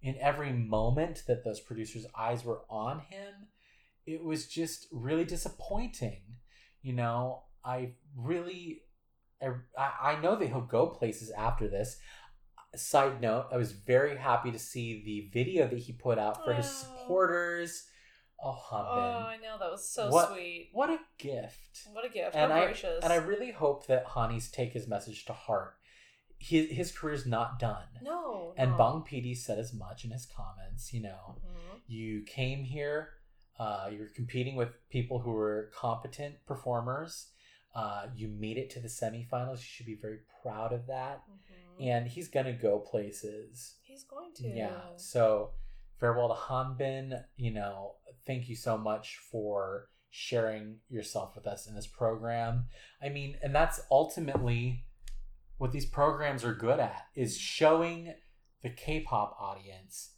in 0.01 0.15
every 0.19 0.51
moment 0.53 1.23
that 1.27 1.43
those 1.43 1.59
producers' 1.59 2.05
eyes 2.17 2.43
were 2.43 2.61
on 2.69 2.99
him, 3.01 3.49
it 4.05 4.23
was 4.23 4.47
just 4.47 4.87
really 4.91 5.25
disappointing. 5.25 6.21
You 6.81 6.93
know, 6.93 7.43
I 7.63 7.93
really, 8.15 8.83
I, 9.41 9.91
I 10.13 10.21
know 10.21 10.35
that 10.35 10.47
he'll 10.47 10.61
go 10.61 10.87
places 10.87 11.29
after 11.31 11.67
this 11.67 11.97
side 12.75 13.19
note, 13.19 13.47
I 13.51 13.57
was 13.57 13.71
very 13.71 14.15
happy 14.17 14.51
to 14.51 14.59
see 14.59 15.03
the 15.03 15.29
video 15.33 15.67
that 15.67 15.79
he 15.79 15.91
put 15.93 16.19
out 16.19 16.43
for 16.43 16.53
his 16.53 16.67
Oh. 16.67 16.99
supporters. 16.99 17.85
Oh, 18.41 18.57
Oh, 18.71 18.75
I 18.77 19.37
know 19.41 19.57
that 19.59 19.71
was 19.71 19.89
so 19.89 20.09
What- 20.09 20.29
sweet. 20.29 20.69
What 20.71 20.89
a 20.89 20.99
gift. 21.17 21.87
What 21.91 22.05
a 22.05 22.09
gift. 22.09 22.35
And 22.35 22.51
How 22.51 22.59
I, 22.61 22.65
gracious. 22.65 23.03
and 23.03 23.11
I 23.11 23.17
really 23.17 23.51
hope 23.51 23.87
that 23.87 24.05
Hanis 24.05 24.49
take 24.51 24.71
his 24.73 24.87
message 24.87 25.25
to 25.25 25.33
heart. 25.33 25.75
His, 26.37 26.69
his 26.71 26.97
career's 26.97 27.25
not 27.25 27.59
done. 27.59 27.87
no. 28.01 28.53
And 28.55 28.71
no. 28.71 28.77
Bong 28.77 29.03
PD 29.03 29.35
said 29.35 29.57
as 29.59 29.73
much 29.73 30.05
in 30.05 30.11
his 30.11 30.25
comments. 30.25 30.93
You 30.93 31.01
know, 31.01 31.37
Mhm. 31.45 31.81
you 31.87 32.23
came 32.23 32.63
here, 32.63 33.09
uh, 33.59 33.89
you're 33.91 34.07
competing 34.15 34.55
with 34.55 34.69
people 34.89 35.19
who 35.19 35.35
are 35.35 35.69
competent 35.75 36.35
performers. 36.47 37.27
Uh, 37.75 38.07
you 38.15 38.27
made 38.27 38.57
it 38.57 38.69
to 38.71 38.79
the 38.79 38.87
semifinals. 38.87 39.57
You 39.57 39.65
should 39.65 39.85
be 39.85 39.95
very 40.01 40.19
proud 40.41 40.73
of 40.73 40.87
that. 40.87 41.23
Mhm. 41.29 41.85
And 41.85 42.07
he's 42.07 42.27
going 42.27 42.45
to 42.45 42.53
go 42.53 42.79
places. 42.79 43.75
He's 43.83 44.03
going 44.03 44.33
to. 44.35 44.47
Yeah. 44.47 44.95
So 44.95 45.51
farewell 45.97 46.29
to 46.29 46.35
Hanbin. 46.35 47.25
You 47.35 47.51
know, 47.51 47.95
thank 48.25 48.49
you 48.49 48.55
so 48.55 48.77
much 48.77 49.17
for 49.17 49.89
sharing 50.09 50.79
yourself 50.89 51.35
with 51.35 51.45
us 51.45 51.67
in 51.67 51.75
this 51.75 51.85
program. 51.87 52.65
I 53.01 53.09
mean, 53.09 53.37
and 53.43 53.53
that's 53.53 53.81
ultimately 53.91 54.85
what 55.57 55.71
these 55.71 55.85
programs 55.85 56.43
are 56.43 56.53
good 56.53 56.79
at 56.79 57.07
is 57.15 57.37
showing 57.37 58.15
the 58.63 58.69
K-pop 58.69 59.37
audience 59.39 60.15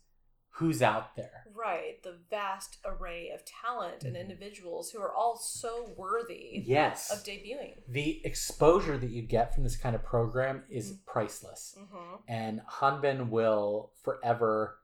who's 0.56 0.82
out 0.82 1.16
there. 1.16 1.46
Right. 1.56 2.02
The 2.04 2.18
vast 2.30 2.78
array 2.86 3.30
of 3.30 3.44
talent 3.46 4.04
and 4.04 4.16
Mhm. 4.16 4.20
individuals 4.22 4.92
who 4.92 5.00
are 5.02 5.14
all 5.14 5.38
so 5.38 5.94
worthy 5.96 6.62
Yes. 6.66 7.10
of 7.12 7.20
debuting. 7.24 7.82
The 7.88 8.26
exposure 8.26 8.98
that 8.98 9.10
you 9.10 9.22
get 9.22 9.54
from 9.54 9.64
this 9.64 9.78
kind 9.78 9.96
of 9.96 10.04
program 10.04 10.66
is 10.70 10.94
Mhm. 10.94 11.06
priceless. 11.06 11.76
Mm-hmm. 11.80 12.16
and 12.28 12.62
Hanbin 12.68 13.30
will 13.30 13.94
forever 14.04 14.78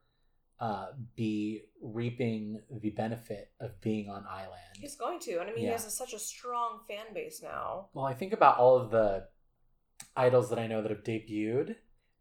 uh, 0.60 0.90
be 1.14 1.62
reaping 1.80 2.60
the 2.68 2.90
benefit 2.90 3.52
of 3.60 3.80
being 3.80 4.10
on 4.10 4.26
Island. 4.28 4.58
He's 4.76 4.96
going 4.96 5.20
to. 5.20 5.38
And 5.38 5.48
I 5.48 5.52
mean, 5.52 5.58
he 5.60 5.66
has 5.66 5.86
a, 5.86 5.90
such 5.90 6.12
a 6.14 6.18
strong 6.18 6.80
fan 6.88 7.14
base 7.14 7.40
now. 7.40 7.90
Well, 7.94 8.04
I 8.04 8.12
think 8.12 8.32
about 8.32 8.58
all 8.58 8.76
of 8.76 8.90
the 8.90 9.28
idols 10.16 10.50
that 10.50 10.58
I 10.58 10.66
know 10.66 10.82
that 10.82 10.90
have 10.90 11.04
debuted 11.04 11.76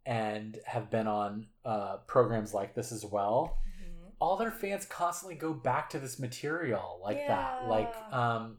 and 0.07 0.57
have 0.65 0.89
been 0.89 1.05
on 1.05 1.45
uh, 1.65 1.97
programs 2.07 2.53
like 2.53 2.73
this 2.73 2.91
as 2.93 3.05
well. 3.05 3.57
Mhm. 3.79 4.11
All 4.19 4.37
their 4.37 4.51
fans 4.51 4.85
constantly 4.85 5.35
go 5.35 5.53
back 5.53 5.89
to 5.91 5.99
this 5.99 6.17
material 6.17 6.99
like 7.03 7.27
that. 7.27 7.67
Like, 7.67 7.93
um, 8.11 8.57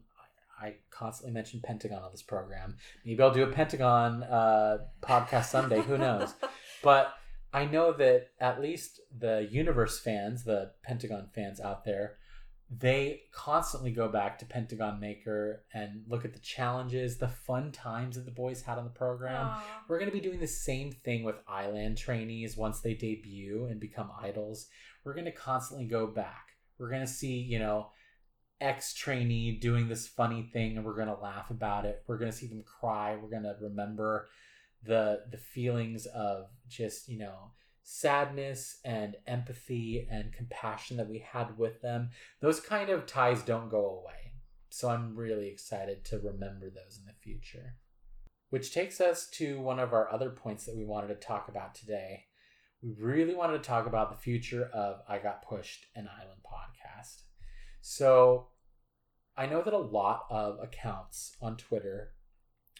I 0.61 0.75
constantly 0.91 1.33
mention 1.33 1.59
Pentagon 1.61 2.03
on 2.03 2.11
this 2.11 2.21
program. 2.21 2.77
Maybe 3.03 3.21
I'll 3.23 3.33
do 3.33 3.43
a 3.43 3.47
Pentagon 3.51 4.23
uh, 4.23 4.77
podcast 5.01 5.45
someday. 5.45 5.81
Who 5.81 5.97
knows? 5.97 6.33
But 6.81 7.13
I 7.51 7.65
know 7.65 7.91
that 7.91 8.29
at 8.39 8.61
least 8.61 9.01
the 9.17 9.45
universe 9.51 9.99
fans, 9.99 10.45
the 10.45 10.71
Pentagon 10.81 11.27
fans 11.35 11.59
out 11.59 11.83
there, 11.83 12.18
they 12.69 13.21
constantly 13.31 13.91
go 13.91 14.07
back 14.07 14.37
to 14.39 14.45
Pentagon 14.45 14.99
Maker 14.99 15.63
and 15.73 16.03
look 16.07 16.23
at 16.23 16.33
the 16.33 16.39
challenges, 16.39 17.17
the 17.17 17.27
fun 17.27 17.71
times 17.71 18.15
that 18.15 18.25
the 18.25 18.31
boys 18.31 18.61
had 18.61 18.77
on 18.77 18.83
the 18.83 18.91
program. 18.91 19.47
Aw. 19.47 19.83
We're 19.87 19.97
going 19.97 20.11
to 20.11 20.15
be 20.15 20.21
doing 20.21 20.39
the 20.39 20.47
same 20.47 20.91
thing 20.91 21.23
with 21.23 21.37
Island 21.47 21.97
trainees 21.97 22.55
once 22.55 22.81
they 22.81 22.93
debut 22.93 23.65
and 23.65 23.79
become 23.79 24.11
idols. 24.21 24.67
We're 25.03 25.15
going 25.15 25.25
to 25.25 25.31
constantly 25.31 25.87
go 25.87 26.05
back. 26.05 26.49
We're 26.77 26.89
going 26.89 27.01
to 27.01 27.07
see, 27.07 27.39
you 27.39 27.57
know, 27.57 27.87
ex 28.61 28.93
trainee 28.93 29.57
doing 29.57 29.87
this 29.87 30.07
funny 30.07 30.43
thing 30.43 30.77
and 30.77 30.85
we're 30.85 30.95
going 30.95 31.07
to 31.07 31.15
laugh 31.15 31.49
about 31.49 31.85
it. 31.85 32.03
We're 32.05 32.19
going 32.19 32.31
to 32.31 32.37
see 32.37 32.47
them 32.47 32.63
cry. 32.63 33.15
We're 33.15 33.29
going 33.29 33.43
to 33.43 33.55
remember 33.61 34.27
the 34.83 35.23
the 35.31 35.37
feelings 35.37 36.05
of 36.05 36.45
just, 36.67 37.09
you 37.09 37.17
know, 37.17 37.51
sadness 37.91 38.77
and 38.85 39.15
empathy 39.25 40.07
and 40.11 40.31
compassion 40.31 40.95
that 40.95 41.09
we 41.09 41.17
had 41.17 41.57
with 41.57 41.81
them. 41.81 42.11
Those 42.39 42.59
kind 42.59 42.91
of 42.91 43.07
ties 43.07 43.41
don't 43.41 43.67
go 43.71 43.83
away. 43.83 44.33
So 44.69 44.89
I'm 44.89 45.15
really 45.15 45.47
excited 45.47 46.05
to 46.05 46.19
remember 46.19 46.69
those 46.69 46.99
in 46.99 47.07
the 47.07 47.19
future. 47.19 47.77
Which 48.51 48.75
takes 48.75 49.01
us 49.01 49.27
to 49.31 49.59
one 49.59 49.79
of 49.79 49.91
our 49.91 50.11
other 50.11 50.29
points 50.29 50.65
that 50.65 50.77
we 50.77 50.85
wanted 50.85 51.07
to 51.07 51.15
talk 51.15 51.47
about 51.47 51.73
today. 51.73 52.25
We 52.83 52.91
really 52.91 53.33
wanted 53.33 53.63
to 53.63 53.67
talk 53.67 53.87
about 53.87 54.11
the 54.11 54.21
future 54.21 54.69
of 54.71 55.01
I 55.09 55.17
Got 55.17 55.41
Pushed, 55.41 55.87
an 55.95 56.07
Island 56.15 56.41
podcast. 56.45 57.23
So 57.81 58.49
I 59.35 59.47
know 59.47 59.63
that 59.63 59.73
a 59.73 59.79
lot 59.79 60.25
of 60.29 60.59
accounts 60.61 61.35
on 61.41 61.57
Twitter 61.57 62.11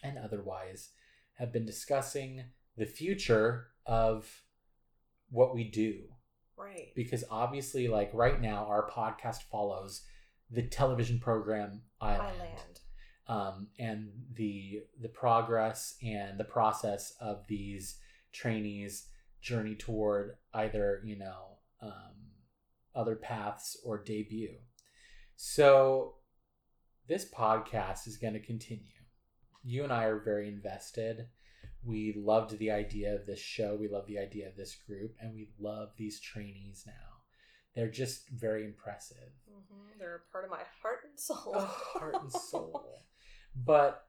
and 0.04 0.18
otherwise 0.18 0.90
have 1.34 1.52
been 1.52 1.66
discussing 1.66 2.44
the 2.76 2.86
future 2.86 3.70
of 3.86 4.44
what 5.30 5.54
we 5.54 5.64
do. 5.64 6.02
Right. 6.56 6.92
because 6.94 7.24
obviously 7.30 7.88
like 7.88 8.10
right 8.12 8.38
now 8.38 8.66
our 8.66 8.90
podcast 8.90 9.44
follows 9.50 10.02
the 10.50 10.62
television 10.62 11.18
program 11.18 11.80
Island, 12.02 12.36
Island. 12.38 12.80
Um, 13.26 13.68
and 13.78 14.10
the 14.34 14.82
the 15.00 15.08
progress 15.08 15.96
and 16.02 16.38
the 16.38 16.44
process 16.44 17.14
of 17.20 17.46
these 17.48 17.98
trainees 18.32 19.06
journey 19.40 19.74
toward 19.74 20.36
either 20.52 21.00
you 21.04 21.18
know 21.18 21.58
um, 21.80 22.14
other 22.94 23.16
paths 23.16 23.78
or 23.84 24.02
debut. 24.02 24.56
So 25.36 26.16
this 27.08 27.24
podcast 27.24 28.06
is 28.06 28.18
going 28.18 28.34
to 28.34 28.40
continue. 28.40 28.84
You 29.62 29.84
and 29.84 29.92
i 29.92 30.04
are 30.04 30.20
very 30.20 30.48
invested 30.48 31.26
we 31.84 32.14
loved 32.16 32.58
the 32.58 32.70
idea 32.70 33.14
of 33.14 33.26
this 33.26 33.40
show 33.40 33.76
we 33.76 33.88
love 33.88 34.06
the 34.06 34.18
idea 34.18 34.46
of 34.48 34.56
this 34.56 34.76
group 34.86 35.14
and 35.20 35.34
we 35.34 35.48
love 35.58 35.88
these 35.96 36.20
trainees 36.20 36.84
now 36.86 36.92
they're 37.74 37.90
just 37.90 38.28
very 38.30 38.64
impressive 38.64 39.32
hmm 39.48 39.98
They're 39.98 40.22
a 40.28 40.32
part 40.32 40.44
of 40.44 40.50
my 40.50 40.62
heart 40.82 41.00
and 41.08 41.18
soul. 41.18 41.52
oh, 41.54 41.82
heart 41.98 42.14
and 42.20 42.32
soul. 42.32 42.84
But 43.56 44.04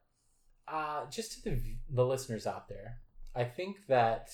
uh, 0.68 1.06
just 1.10 1.34
to 1.34 1.50
the 1.50 1.60
the 1.90 2.06
listeners 2.06 2.46
out 2.46 2.70
there, 2.70 3.00
I 3.36 3.44
think 3.44 3.88
that 3.88 4.30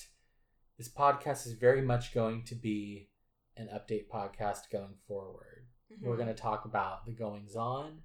this 0.76 0.88
podcast 0.90 1.46
is 1.46 1.54
very 1.54 1.80
much 1.82 2.12
going 2.14 2.44
to 2.44 2.54
be 2.54 3.08
an 3.56 3.68
update 3.74 4.08
podcast 4.08 4.70
going 4.70 4.94
forward. 5.08 5.66
Mhm. 5.90 6.06
We're 6.06 6.16
going 6.16 6.28
to 6.28 6.42
talk 6.42 6.66
about 6.66 7.06
the 7.06 7.12
goings 7.12 7.56
on. 7.56 8.02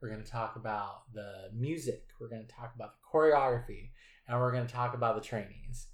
We're 0.00 0.10
going 0.10 0.22
to 0.22 0.30
talk 0.30 0.56
about 0.56 1.12
the 1.14 1.50
music. 1.54 2.04
We're 2.20 2.28
going 2.28 2.46
to 2.46 2.54
talk 2.54 2.74
about 2.76 2.92
the 2.96 3.18
choreography. 3.18 3.90
And 4.28 4.38
we're 4.38 4.52
going 4.52 4.66
to 4.66 4.72
talk 4.72 4.94
about 4.94 5.14
the 5.16 5.20
trainees, 5.26 5.88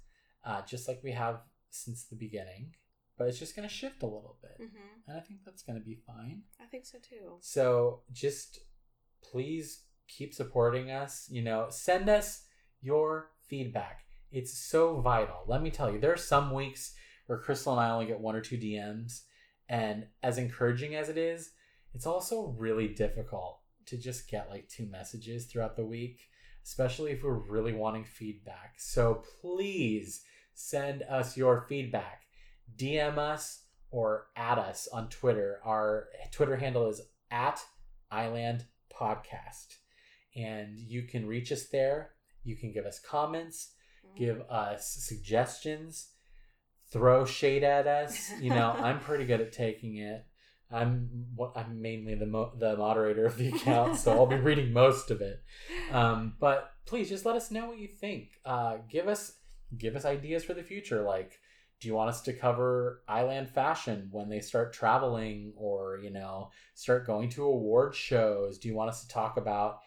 uh, 0.45 0.61
just 0.63 0.87
like 0.87 1.01
we 1.03 1.11
have 1.11 1.41
since 1.71 2.05
the 2.05 2.15
beginning. 2.15 2.73
But 3.17 3.27
it's 3.27 3.39
just 3.39 3.55
going 3.55 3.67
to 3.67 3.73
shift 3.73 4.01
a 4.03 4.05
little 4.05 4.37
bit. 4.41 4.55
hmm 4.69 4.77
And 5.07 5.17
I 5.17 5.21
think 5.21 5.41
that's 5.45 5.63
going 5.63 5.77
to 5.77 5.83
be 5.85 5.97
fine. 6.07 6.43
I 6.61 6.65
think 6.65 6.85
so 6.85 6.97
too. 6.99 7.37
So 7.41 8.01
just 8.13 8.59
please 9.21 9.83
keep 10.07 10.33
supporting 10.33 10.89
us. 10.91 11.27
You 11.29 11.41
know, 11.41 11.67
send 11.69 12.09
us 12.09 12.43
your 12.81 13.31
feedback. 13.47 14.05
It's 14.31 14.57
so 14.57 15.01
vital. 15.01 15.43
Let 15.47 15.61
me 15.61 15.71
tell 15.71 15.91
you, 15.91 15.99
there 15.99 16.13
are 16.13 16.17
some 16.17 16.53
weeks 16.53 16.93
where 17.25 17.39
Crystal 17.39 17.73
and 17.73 17.81
I 17.81 17.89
only 17.91 18.05
get 18.05 18.19
one 18.19 18.35
or 18.35 18.41
two 18.41 18.57
DMs. 18.57 19.23
And 19.67 20.07
as 20.23 20.37
encouraging 20.37 20.95
as 20.95 21.09
it 21.09 21.17
is, 21.17 21.51
it's 21.93 22.05
also 22.07 22.55
really 22.57 22.87
difficult 22.87 23.59
to 23.87 23.97
just 23.97 24.29
get 24.29 24.49
like 24.49 24.67
two 24.69 24.85
messages 24.85 25.45
throughout 25.45 25.75
the 25.75 25.85
week, 25.85 26.28
especially 26.63 27.11
if 27.11 27.23
we're 27.23 27.33
really 27.33 27.73
wanting 27.73 28.05
feedback. 28.05 28.75
So 28.77 29.23
please 29.41 30.23
send 30.53 31.03
us 31.03 31.37
your 31.37 31.65
feedback. 31.67 32.23
DM 32.77 33.17
us 33.17 33.63
or 33.91 34.27
add 34.35 34.59
us 34.59 34.87
on 34.91 35.09
Twitter. 35.09 35.59
Our 35.63 36.07
Twitter 36.31 36.57
handle 36.57 36.89
is 36.89 37.01
at 37.31 37.61
Island 38.11 38.65
Podcast. 38.93 39.75
And 40.35 40.77
you 40.77 41.03
can 41.03 41.27
reach 41.27 41.51
us 41.51 41.67
there. 41.67 42.11
You 42.43 42.55
can 42.55 42.71
give 42.71 42.85
us 42.85 42.99
comments, 42.99 43.71
mm. 44.05 44.17
give 44.17 44.41
us 44.49 44.95
suggestions, 44.99 46.09
throw 46.91 47.25
shade 47.25 47.63
at 47.63 47.87
us. 47.87 48.31
You 48.39 48.51
know, 48.51 48.71
I'm 48.77 48.99
pretty 48.99 49.25
good 49.25 49.41
at 49.41 49.51
taking 49.51 49.97
it. 49.97 50.25
I'm 50.71 51.25
what 51.35 51.53
I'm 51.55 51.81
mainly 51.81 52.15
the 52.15 52.27
mo- 52.27 52.53
the 52.57 52.77
moderator 52.77 53.25
of 53.25 53.37
the 53.37 53.49
account, 53.49 53.97
so 53.97 54.11
I'll 54.11 54.27
be 54.27 54.35
reading 54.49 54.71
most 54.71 55.09
of 55.09 55.21
it. 55.21 55.41
Um, 55.91 56.35
but 56.39 56.71
please 56.85 57.09
just 57.09 57.25
let 57.25 57.35
us 57.35 57.49
know 57.49 57.67
what 57.67 57.79
you 57.79 57.87
think. 57.87 58.39
Uh, 58.45 58.77
give 58.89 59.07
us 59.07 59.33
give 59.77 59.95
us 59.95 60.05
ideas 60.05 60.43
for 60.43 60.53
the 60.53 60.63
future. 60.63 61.01
Like, 61.01 61.39
do 61.79 61.87
you 61.87 61.95
want 61.95 62.09
us 62.09 62.21
to 62.23 62.33
cover 62.33 63.01
island 63.07 63.49
fashion 63.49 64.09
when 64.11 64.29
they 64.29 64.41
start 64.41 64.71
traveling, 64.71 65.53
or 65.55 65.97
you 65.97 66.11
know, 66.11 66.51
start 66.75 67.07
going 67.07 67.29
to 67.29 67.45
award 67.45 67.95
shows? 67.95 68.59
Do 68.59 68.67
you 68.67 68.75
want 68.75 68.91
us 68.91 69.01
to 69.01 69.07
talk 69.07 69.37
about 69.37 69.79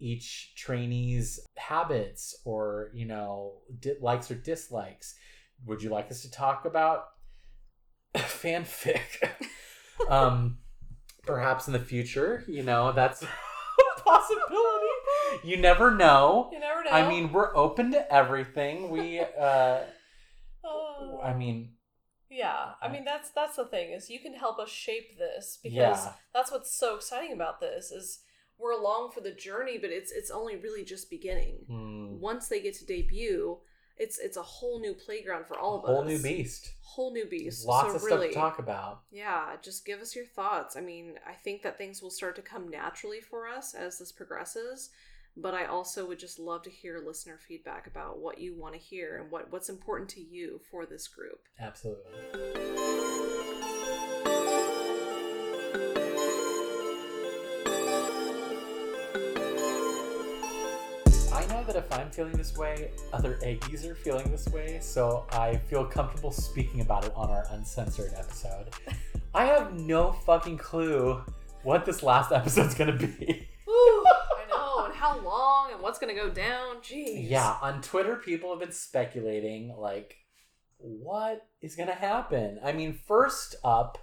each 0.00 0.54
trainee's 0.56 1.38
habits, 1.56 2.34
or 2.44 2.90
you 2.92 3.06
know, 3.06 3.60
di- 3.78 3.98
likes 4.00 4.32
or 4.32 4.34
dislikes? 4.34 5.14
Would 5.66 5.80
you 5.80 5.90
like 5.90 6.10
us 6.10 6.22
to 6.22 6.30
talk 6.30 6.64
about 6.64 7.04
fanfic? 8.16 9.28
Um, 10.08 10.58
perhaps 11.24 11.66
in 11.66 11.72
the 11.72 11.78
future, 11.78 12.44
you 12.48 12.62
know, 12.62 12.92
that's 12.92 13.22
a 13.22 14.00
possibility. 14.00 14.86
You 15.44 15.56
never 15.56 15.90
know. 15.90 16.50
You 16.52 16.60
never 16.60 16.84
know. 16.84 16.90
I 16.90 17.08
mean, 17.08 17.32
we're 17.32 17.54
open 17.56 17.92
to 17.92 18.12
everything. 18.12 18.90
We, 18.90 19.20
uh, 19.20 19.80
Oh. 20.64 21.20
I 21.22 21.34
mean, 21.34 21.72
yeah. 22.30 22.72
I 22.80 22.88
mean, 22.88 23.04
that's 23.04 23.30
that's 23.30 23.56
the 23.56 23.66
thing 23.66 23.92
is 23.92 24.10
you 24.10 24.20
can 24.20 24.34
help 24.34 24.58
us 24.58 24.70
shape 24.70 25.18
this 25.18 25.58
because 25.62 25.72
yeah, 26.04 26.12
that's 26.32 26.50
what's 26.50 26.74
so 26.76 26.96
exciting 26.96 27.32
about 27.32 27.60
this 27.60 27.90
is 27.90 28.20
we're 28.58 28.72
along 28.72 29.10
for 29.12 29.20
the 29.20 29.32
journey, 29.32 29.78
but 29.78 29.90
it's 29.90 30.10
it's 30.10 30.30
only 30.30 30.56
really 30.56 30.84
just 30.84 31.10
beginning. 31.10 31.58
Hmm. 31.68 32.20
Once 32.20 32.48
they 32.48 32.60
get 32.60 32.74
to 32.74 32.86
debut, 32.86 33.58
it's 33.96 34.18
it's 34.18 34.36
a 34.36 34.42
whole 34.42 34.80
new 34.80 34.94
playground 34.94 35.46
for 35.46 35.58
all 35.58 35.76
of 35.76 35.82
whole 35.82 35.90
us. 35.90 35.96
Whole 35.96 36.04
new 36.04 36.22
beast. 36.22 36.72
Whole 36.82 37.12
new 37.12 37.26
beast. 37.26 37.66
Lots 37.66 37.90
so 37.90 37.96
of 37.96 38.04
really, 38.04 38.32
stuff 38.32 38.34
to 38.34 38.56
talk 38.56 38.58
about. 38.58 39.02
Yeah, 39.10 39.56
just 39.62 39.84
give 39.84 40.00
us 40.00 40.14
your 40.14 40.26
thoughts. 40.26 40.76
I 40.76 40.80
mean, 40.80 41.14
I 41.28 41.32
think 41.32 41.62
that 41.62 41.78
things 41.78 42.02
will 42.02 42.10
start 42.10 42.36
to 42.36 42.42
come 42.42 42.68
naturally 42.68 43.20
for 43.20 43.48
us 43.48 43.74
as 43.74 43.98
this 43.98 44.12
progresses, 44.12 44.90
but 45.36 45.54
I 45.54 45.66
also 45.66 46.06
would 46.06 46.18
just 46.18 46.38
love 46.38 46.62
to 46.62 46.70
hear 46.70 47.02
listener 47.04 47.38
feedback 47.38 47.86
about 47.86 48.18
what 48.18 48.38
you 48.38 48.54
want 48.54 48.74
to 48.74 48.80
hear 48.80 49.18
and 49.18 49.30
what 49.30 49.50
what's 49.52 49.68
important 49.68 50.10
to 50.10 50.20
you 50.20 50.60
for 50.70 50.86
this 50.86 51.08
group. 51.08 51.40
Absolutely. 51.60 52.63
That 61.74 61.84
if 61.84 61.92
I'm 61.92 62.10
feeling 62.10 62.32
this 62.32 62.56
way, 62.56 62.90
other 63.12 63.38
Aggies 63.42 63.88
are 63.88 63.94
feeling 63.94 64.30
this 64.30 64.48
way, 64.48 64.78
so 64.80 65.26
I 65.32 65.56
feel 65.56 65.84
comfortable 65.84 66.30
speaking 66.30 66.80
about 66.80 67.04
it 67.04 67.12
on 67.14 67.30
our 67.30 67.44
uncensored 67.50 68.12
episode. 68.16 68.68
I 69.34 69.44
have 69.46 69.74
no 69.74 70.12
fucking 70.12 70.58
clue 70.58 71.22
what 71.62 71.84
this 71.84 72.02
last 72.02 72.32
episode's 72.32 72.74
gonna 72.74 72.92
be. 72.96 73.48
Ooh, 73.68 74.04
I 74.06 74.44
know, 74.48 74.84
and 74.86 74.94
how 74.94 75.18
long 75.20 75.72
and 75.72 75.82
what's 75.82 75.98
gonna 75.98 76.14
go 76.14 76.30
down. 76.30 76.76
Jeez. 76.76 77.28
Yeah, 77.28 77.56
on 77.60 77.82
Twitter, 77.82 78.16
people 78.16 78.50
have 78.50 78.60
been 78.60 78.72
speculating, 78.72 79.74
like, 79.76 80.16
what 80.78 81.46
is 81.60 81.76
going 81.76 81.88
to 81.88 81.94
happen? 81.94 82.58
I 82.62 82.72
mean, 82.72 82.98
first 83.06 83.56
up, 83.64 83.98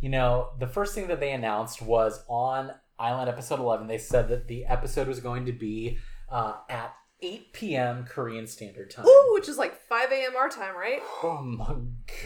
you 0.00 0.08
know, 0.08 0.50
the 0.58 0.66
first 0.66 0.94
thing 0.94 1.06
that 1.08 1.20
they 1.20 1.32
announced 1.32 1.80
was 1.80 2.24
on 2.28 2.72
Island 2.98 3.28
episode 3.28 3.60
11, 3.60 3.86
they 3.86 3.98
said 3.98 4.28
that 4.28 4.48
the 4.48 4.64
episode 4.66 5.06
was 5.06 5.20
going 5.20 5.46
to 5.46 5.52
be 5.52 5.98
uh, 6.28 6.54
at 6.68 6.94
8 7.22 7.52
p.m. 7.54 8.04
Korean 8.04 8.46
Standard 8.46 8.90
Time. 8.90 9.06
Ooh, 9.06 9.30
which 9.32 9.48
is 9.48 9.56
like 9.56 9.80
5 9.88 10.12
a.m. 10.12 10.36
our 10.36 10.50
time, 10.50 10.76
right? 10.76 11.00
Oh 11.22 11.40
my 11.42 11.74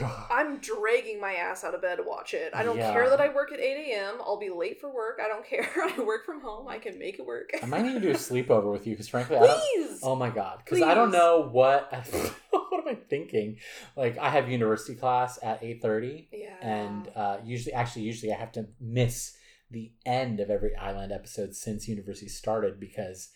god. 0.00 0.26
I'm 0.30 0.58
dragging 0.58 1.20
my 1.20 1.34
ass 1.34 1.62
out 1.62 1.74
of 1.74 1.82
bed 1.82 1.96
to 1.96 2.02
watch 2.02 2.34
it. 2.34 2.52
I 2.54 2.64
don't 2.64 2.76
Yeah. 2.76 2.92
care 2.92 3.08
that 3.08 3.20
I 3.20 3.32
work 3.32 3.52
at 3.52 3.60
8 3.60 3.62
a.m. 3.92 4.14
I'll 4.20 4.38
be 4.38 4.50
late 4.50 4.80
for 4.80 4.92
work. 4.92 5.20
I 5.24 5.28
don't 5.28 5.46
care. 5.48 5.68
I 5.76 6.00
work 6.00 6.26
from 6.26 6.40
home. 6.40 6.66
I 6.66 6.78
can 6.78 6.98
make 6.98 7.20
it 7.20 7.24
work. 7.26 7.50
I 7.62 7.66
might 7.66 7.82
need 7.82 7.94
to 7.94 8.00
do 8.00 8.10
a 8.10 8.14
sleepover 8.14 8.72
with 8.72 8.86
you 8.86 8.94
because, 8.94 9.08
frankly, 9.08 9.36
I 9.36 9.46
don't. 9.46 9.60
Please! 9.60 10.00
Oh 10.02 10.16
my 10.16 10.30
god, 10.30 10.62
because 10.64 10.82
I 10.82 10.94
don't 10.94 11.12
know 11.12 11.48
what. 11.50 11.92
what 12.50 12.80
am 12.80 12.88
I 12.88 12.94
thinking? 13.08 13.58
Like, 13.96 14.18
I 14.18 14.30
have 14.30 14.50
university 14.50 14.96
class 14.96 15.38
at 15.42 15.62
eight 15.62 15.82
thirty, 15.82 16.28
yeah. 16.32 16.56
and 16.60 17.08
uh, 17.14 17.36
usually 17.44 17.72
actually 17.74 18.02
usually 18.02 18.32
i 18.32 18.36
have 18.36 18.52
to 18.52 18.66
miss 18.80 19.36
the 19.70 19.92
end 20.04 20.40
of 20.40 20.50
every 20.50 20.74
island 20.74 21.12
episode 21.12 21.54
since 21.54 21.86
university 21.86 22.28
started 22.28 22.80
because 22.80 23.28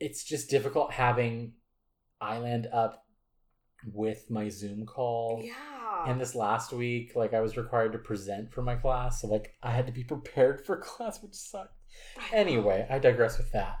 it's 0.00 0.24
just 0.24 0.50
difficult 0.50 0.92
having 0.92 1.52
island 2.20 2.66
up 2.72 3.04
with 3.92 4.30
my 4.30 4.48
zoom 4.48 4.84
call 4.86 5.40
yeah. 5.42 6.10
and 6.10 6.20
this 6.20 6.34
last 6.34 6.72
week 6.72 7.12
like 7.14 7.34
i 7.34 7.40
was 7.40 7.56
required 7.56 7.92
to 7.92 7.98
present 7.98 8.52
for 8.52 8.62
my 8.62 8.74
class 8.74 9.20
so 9.20 9.28
like 9.28 9.54
i 9.62 9.70
had 9.70 9.86
to 9.86 9.92
be 9.92 10.02
prepared 10.02 10.64
for 10.64 10.76
class 10.80 11.22
which 11.22 11.34
sucked 11.34 11.74
anyway 12.32 12.86
i 12.90 12.98
digress 12.98 13.38
with 13.38 13.52
that 13.52 13.76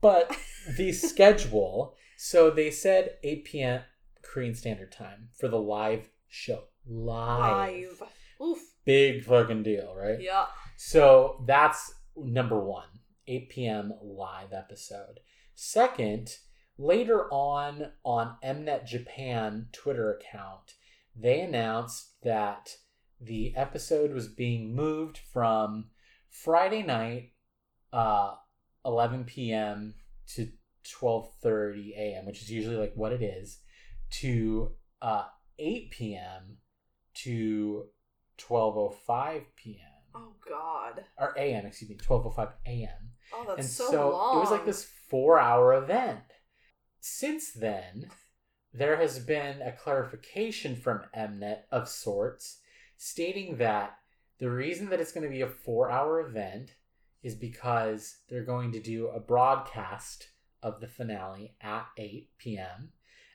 but 0.00 0.36
the 0.76 0.92
schedule 0.92 1.94
so 2.16 2.50
they 2.50 2.70
said 2.70 3.16
8 3.22 3.44
p.m 3.44 3.80
korean 4.22 4.54
standard 4.54 4.92
time 4.92 5.28
for 5.38 5.48
the 5.48 5.58
live 5.58 6.10
show 6.28 6.64
Live. 6.86 8.02
Oof. 8.42 8.58
big 8.84 9.24
fucking 9.24 9.62
deal, 9.62 9.94
right? 9.96 10.20
Yeah. 10.20 10.46
So 10.76 11.42
that's 11.46 11.94
number 12.16 12.60
one, 12.60 12.88
8 13.26 13.48
p.m. 13.48 13.92
live 14.02 14.52
episode. 14.52 15.20
Second, 15.54 16.30
later 16.78 17.28
on 17.30 17.92
on 18.04 18.36
Mnet 18.44 18.86
Japan 18.86 19.68
Twitter 19.72 20.12
account, 20.12 20.74
they 21.16 21.40
announced 21.40 22.14
that 22.22 22.76
the 23.20 23.54
episode 23.56 24.12
was 24.12 24.28
being 24.28 24.74
moved 24.74 25.18
from 25.18 25.86
Friday 26.28 26.82
night, 26.82 27.32
uh, 27.92 28.34
11 28.84 29.24
p.m. 29.24 29.94
to 30.34 30.48
12:30 31.00 31.96
a.m., 31.96 32.26
which 32.26 32.42
is 32.42 32.50
usually 32.50 32.76
like 32.76 32.92
what 32.96 33.12
it 33.12 33.22
is, 33.22 33.60
to 34.10 34.72
uh, 35.00 35.24
8 35.58 35.90
p.m. 35.90 36.58
to 37.14 37.86
12:05 38.38 39.42
p.m. 39.56 39.78
Oh 40.14 40.32
God. 40.48 41.04
or 41.18 41.34
a.m. 41.36 41.66
Excuse 41.66 41.90
me, 41.90 41.96
12:05 41.96 42.52
a.m. 42.66 42.88
Oh, 43.32 43.44
that's 43.48 43.60
and 43.60 43.68
so, 43.68 43.90
so, 43.90 44.10
long. 44.10 44.36
it 44.36 44.40
was 44.40 44.50
like 44.50 44.66
this 44.66 44.84
four-hour 45.14 45.72
event. 45.74 46.24
Since 46.98 47.52
then, 47.52 48.10
there 48.72 48.96
has 48.96 49.20
been 49.20 49.62
a 49.62 49.70
clarification 49.70 50.74
from 50.74 51.02
Mnet 51.16 51.58
of 51.70 51.88
sorts, 51.88 52.58
stating 52.96 53.58
that 53.58 53.96
the 54.40 54.50
reason 54.50 54.88
that 54.88 54.98
it's 54.98 55.12
going 55.12 55.22
to 55.22 55.32
be 55.32 55.42
a 55.42 55.46
four-hour 55.46 56.18
event 56.18 56.74
is 57.22 57.36
because 57.36 58.16
they're 58.28 58.44
going 58.44 58.72
to 58.72 58.80
do 58.82 59.06
a 59.06 59.20
broadcast 59.20 60.30
of 60.64 60.80
the 60.80 60.88
finale 60.88 61.54
at 61.60 61.86
8 61.96 62.30
p.m. 62.38 62.90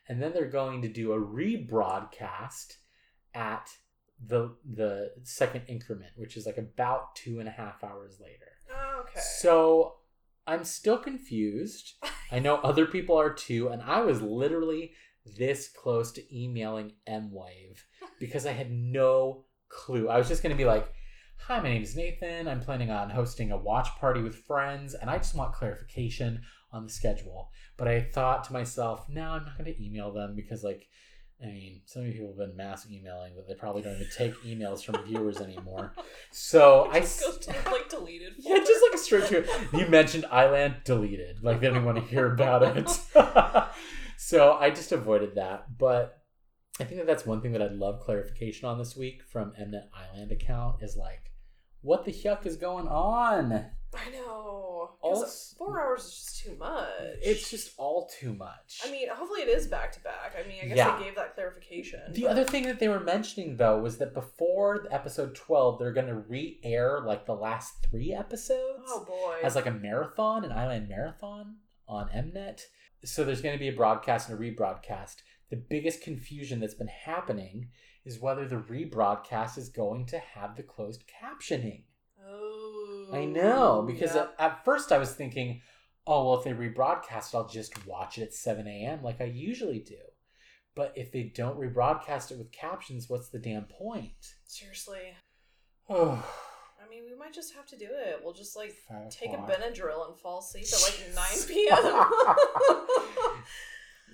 and 0.06 0.22
then 0.22 0.34
they're 0.34 0.50
going 0.50 0.82
to 0.82 0.90
do 0.90 1.14
a 1.14 1.18
rebroadcast 1.18 2.74
at 3.34 3.70
the 4.22 4.54
the 4.70 5.14
second 5.24 5.62
increment, 5.70 6.12
which 6.18 6.36
is 6.36 6.46
like 6.46 6.58
about 6.58 7.16
two 7.16 7.40
and 7.40 7.48
a 7.48 7.54
half 7.54 7.86
hours 7.86 8.20
later. 8.20 8.52
Oh, 8.70 9.04
okay. 9.04 9.22
So 9.40 9.99
I'm 10.50 10.64
still 10.64 10.97
confused. 10.97 11.93
I 12.32 12.39
know 12.39 12.56
other 12.56 12.88
people 12.88 13.16
are 13.20 13.32
too, 13.32 13.68
and 13.68 13.84
I 13.84 14.02
was 14.02 14.20
literally 14.20 14.93
this 15.38 15.70
close 15.70 16.12
to 16.14 16.36
emailing 16.36 16.93
Mwave 17.08 17.78
because 18.20 18.47
I 18.47 18.54
had 18.54 18.72
no 18.72 19.45
clue. 19.70 20.10
I 20.10 20.18
was 20.18 20.28
just 20.28 20.41
gonna 20.41 20.56
be 20.56 20.66
like, 20.66 20.91
Hi, 21.41 21.62
my 21.62 21.70
name 21.70 21.84
is 21.84 21.95
Nathan. 21.95 22.47
I'm 22.47 22.62
planning 22.62 22.89
on 22.89 23.12
hosting 23.12 23.52
a 23.52 23.58
watch 23.58 23.89
party 24.00 24.22
with 24.24 24.43
friends, 24.45 24.95
and 24.95 25.08
I 25.08 25.18
just 25.18 25.36
want 25.36 25.54
clarification 25.54 26.41
on 26.72 26.84
the 26.84 26.91
schedule. 26.91 27.52
But 27.78 27.88
I 27.88 28.02
thought 28.02 28.43
to 28.45 28.54
myself, 28.54 29.08
no, 29.08 29.22
I'm 29.22 29.45
not 29.45 29.58
going 29.58 29.72
to 29.72 29.84
email 29.84 30.12
them 30.12 30.36
because, 30.36 30.64
like, 30.64 30.88
I 31.42 31.48
mean, 31.48 31.82
some 31.86 32.02
of 32.02 32.08
you 32.08 32.14
people 32.14 32.28
have 32.30 32.38
been 32.38 32.56
mass 32.58 32.86
emailing, 32.92 33.34
but 33.36 33.48
they 33.48 33.54
probably 33.54 33.82
don't 33.82 33.96
even 33.96 34.08
take 34.16 34.34
emails 34.44 34.84
from 34.84 35.04
viewers 35.06 35.38
anymore. 35.42 35.94
So 36.32 36.90
I. 36.92 37.00
just 37.00 37.22
goes 37.22 37.38
to 37.38 37.52
like 37.72 37.90
deleted. 37.90 38.34
Yeah, 38.40 38.58
just 38.58 38.84
like 38.84 38.94
a 38.94 38.98
straight 38.98 39.26
to 39.28 39.78
You 39.78 39.88
mentioned 39.88 40.26
Island 40.30 40.78
deleted. 40.84 41.44
Like 41.44 41.62
they 41.62 41.68
didn't 41.68 41.86
want 41.86 41.98
to 41.98 42.04
hear 42.04 42.34
about 42.34 42.64
it. 42.78 42.90
so 44.18 44.54
I 44.54 44.70
just 44.70 44.92
avoided 44.92 45.36
that. 45.36 45.78
But 45.78 46.20
I 46.80 46.84
think 46.84 47.00
that 47.00 47.08
that's 47.08 47.26
one 47.26 47.42
thing 47.42 47.54
that 47.54 47.62
I'd 47.62 47.74
love 47.74 48.02
clarification 48.02 48.68
on 48.68 48.78
this 48.78 48.96
week 48.96 49.24
from 49.24 49.52
Mnet 49.52 49.88
Island 49.94 50.32
account 50.32 50.82
is 50.82 50.96
like, 50.96 51.29
what 51.82 52.06
the 52.06 52.12
heck 52.12 52.46
is 52.46 52.58
going 52.58 52.88
on? 52.88 53.54
I 53.94 54.12
know. 54.12 54.92
Also- 55.02 55.56
four 55.58 55.82
hours 55.82 56.04
is 56.06 56.14
just 56.14 56.44
too 56.46 56.56
much. 56.58 56.88
It's 57.22 57.50
just 57.50 57.74
all 57.78 58.08
too 58.20 58.34
much. 58.36 58.82
I 58.86 58.92
mean, 58.92 59.08
hopefully 59.10 59.42
it 59.42 59.48
is 59.48 59.68
back 59.68 59.92
to 59.94 60.00
back. 60.02 60.36
I 60.38 60.48
mean, 60.48 60.60
I 60.64 60.68
guess 60.68 60.78
Yeah. 60.78 60.98
they 60.98 61.06
gave 61.06 61.16
that 61.16 61.34
clarification. 61.36 62.02
The 62.12 62.24
but- 62.24 62.32
other 62.32 62.44
thing 62.44 62.64
that 62.64 62.80
they 62.80 62.88
were 62.88 63.00
mentioning 63.00 63.58
though 63.58 63.80
was 63.80 63.98
that 63.98 64.14
before 64.14 64.88
episode 64.92 65.36
12, 65.36 65.80
they're 65.80 65.94
going 65.94 66.08
to 66.08 66.16
re-air 66.16 67.02
like 67.02 67.26
the 67.26 67.36
last 67.36 67.82
3 67.90 68.14
episodes. 68.14 68.84
Oh 68.88 69.06
boy. 69.06 69.40
as 69.44 69.56
like 69.56 69.66
a 69.66 69.72
marathon, 69.72 70.44
an 70.46 70.52
island 70.52 70.88
marathon 70.90 71.58
on 71.88 72.10
Mnet. 72.10 72.62
So 73.04 73.24
there's 73.24 73.42
going 73.42 73.56
to 73.56 73.60
be 73.60 73.70
a 73.70 73.74
broadcast 73.76 74.30
and 74.30 74.38
a 74.38 74.42
rebroadcast. 74.42 75.18
The 75.50 75.56
biggest 75.56 76.02
confusion 76.04 76.60
that's 76.60 76.76
been 76.76 76.88
happening 76.90 77.70
is 78.10 78.20
whether 78.20 78.47
the 78.47 78.57
rebroadcast 78.57 79.57
is 79.57 79.70
going 79.70 80.05
to 80.07 80.20
have 80.20 80.55
the 80.55 80.64
closed 80.64 81.03
captioning. 81.07 81.84
oh. 82.28 83.07
I 83.14 83.26
know 83.26 83.84
because 83.88 84.16
yeah. 84.16 84.28
at, 84.39 84.51
at 84.51 84.66
first 84.66 84.91
I 84.91 84.97
was 84.97 85.14
thinking, 85.14 85.62
oh 86.05 86.26
well, 86.26 86.38
if 86.39 86.43
they 86.43 86.51
rebroadcast 86.51 87.34
it, 87.34 87.38
I'll 87.38 87.47
just 87.47 87.86
watch 87.86 88.18
it 88.18 88.24
at 88.24 88.34
7 88.34 88.68
a.m. 88.68 89.03
like 89.03 89.22
I 89.22 89.26
usually 89.26 89.80
do. 89.80 89.95
But 90.76 90.93
if 90.95 91.12
they 91.12 91.24
don't 91.24 91.60
rebroadcast 91.60 92.32
it 92.32 92.38
with 92.38 92.51
captions, 92.51 93.10
what's 93.10 93.30
the 93.30 93.39
damn 93.39 93.66
point? 93.66 94.34
seriously. 94.45 95.14
Oh, 95.89 96.14
I 96.84 96.89
mean, 96.89 97.03
we 97.10 97.16
might 97.18 97.34
just 97.34 97.53
have 97.53 97.68
to 97.68 97.78
do 97.78 97.88
it. 97.91 98.22
We'll 98.24 98.34
just 98.34 98.55
like 98.55 98.74
Five 98.88 99.10
take 99.10 99.34
o'clock. 99.34 99.49
a 99.49 99.51
Benadryl 99.51 100.07
and 100.07 100.18
fall 100.18 100.39
asleep 100.39 100.66
at 100.66 100.82
like 100.82 101.16
9 101.16 101.47
p.m. 101.47 101.78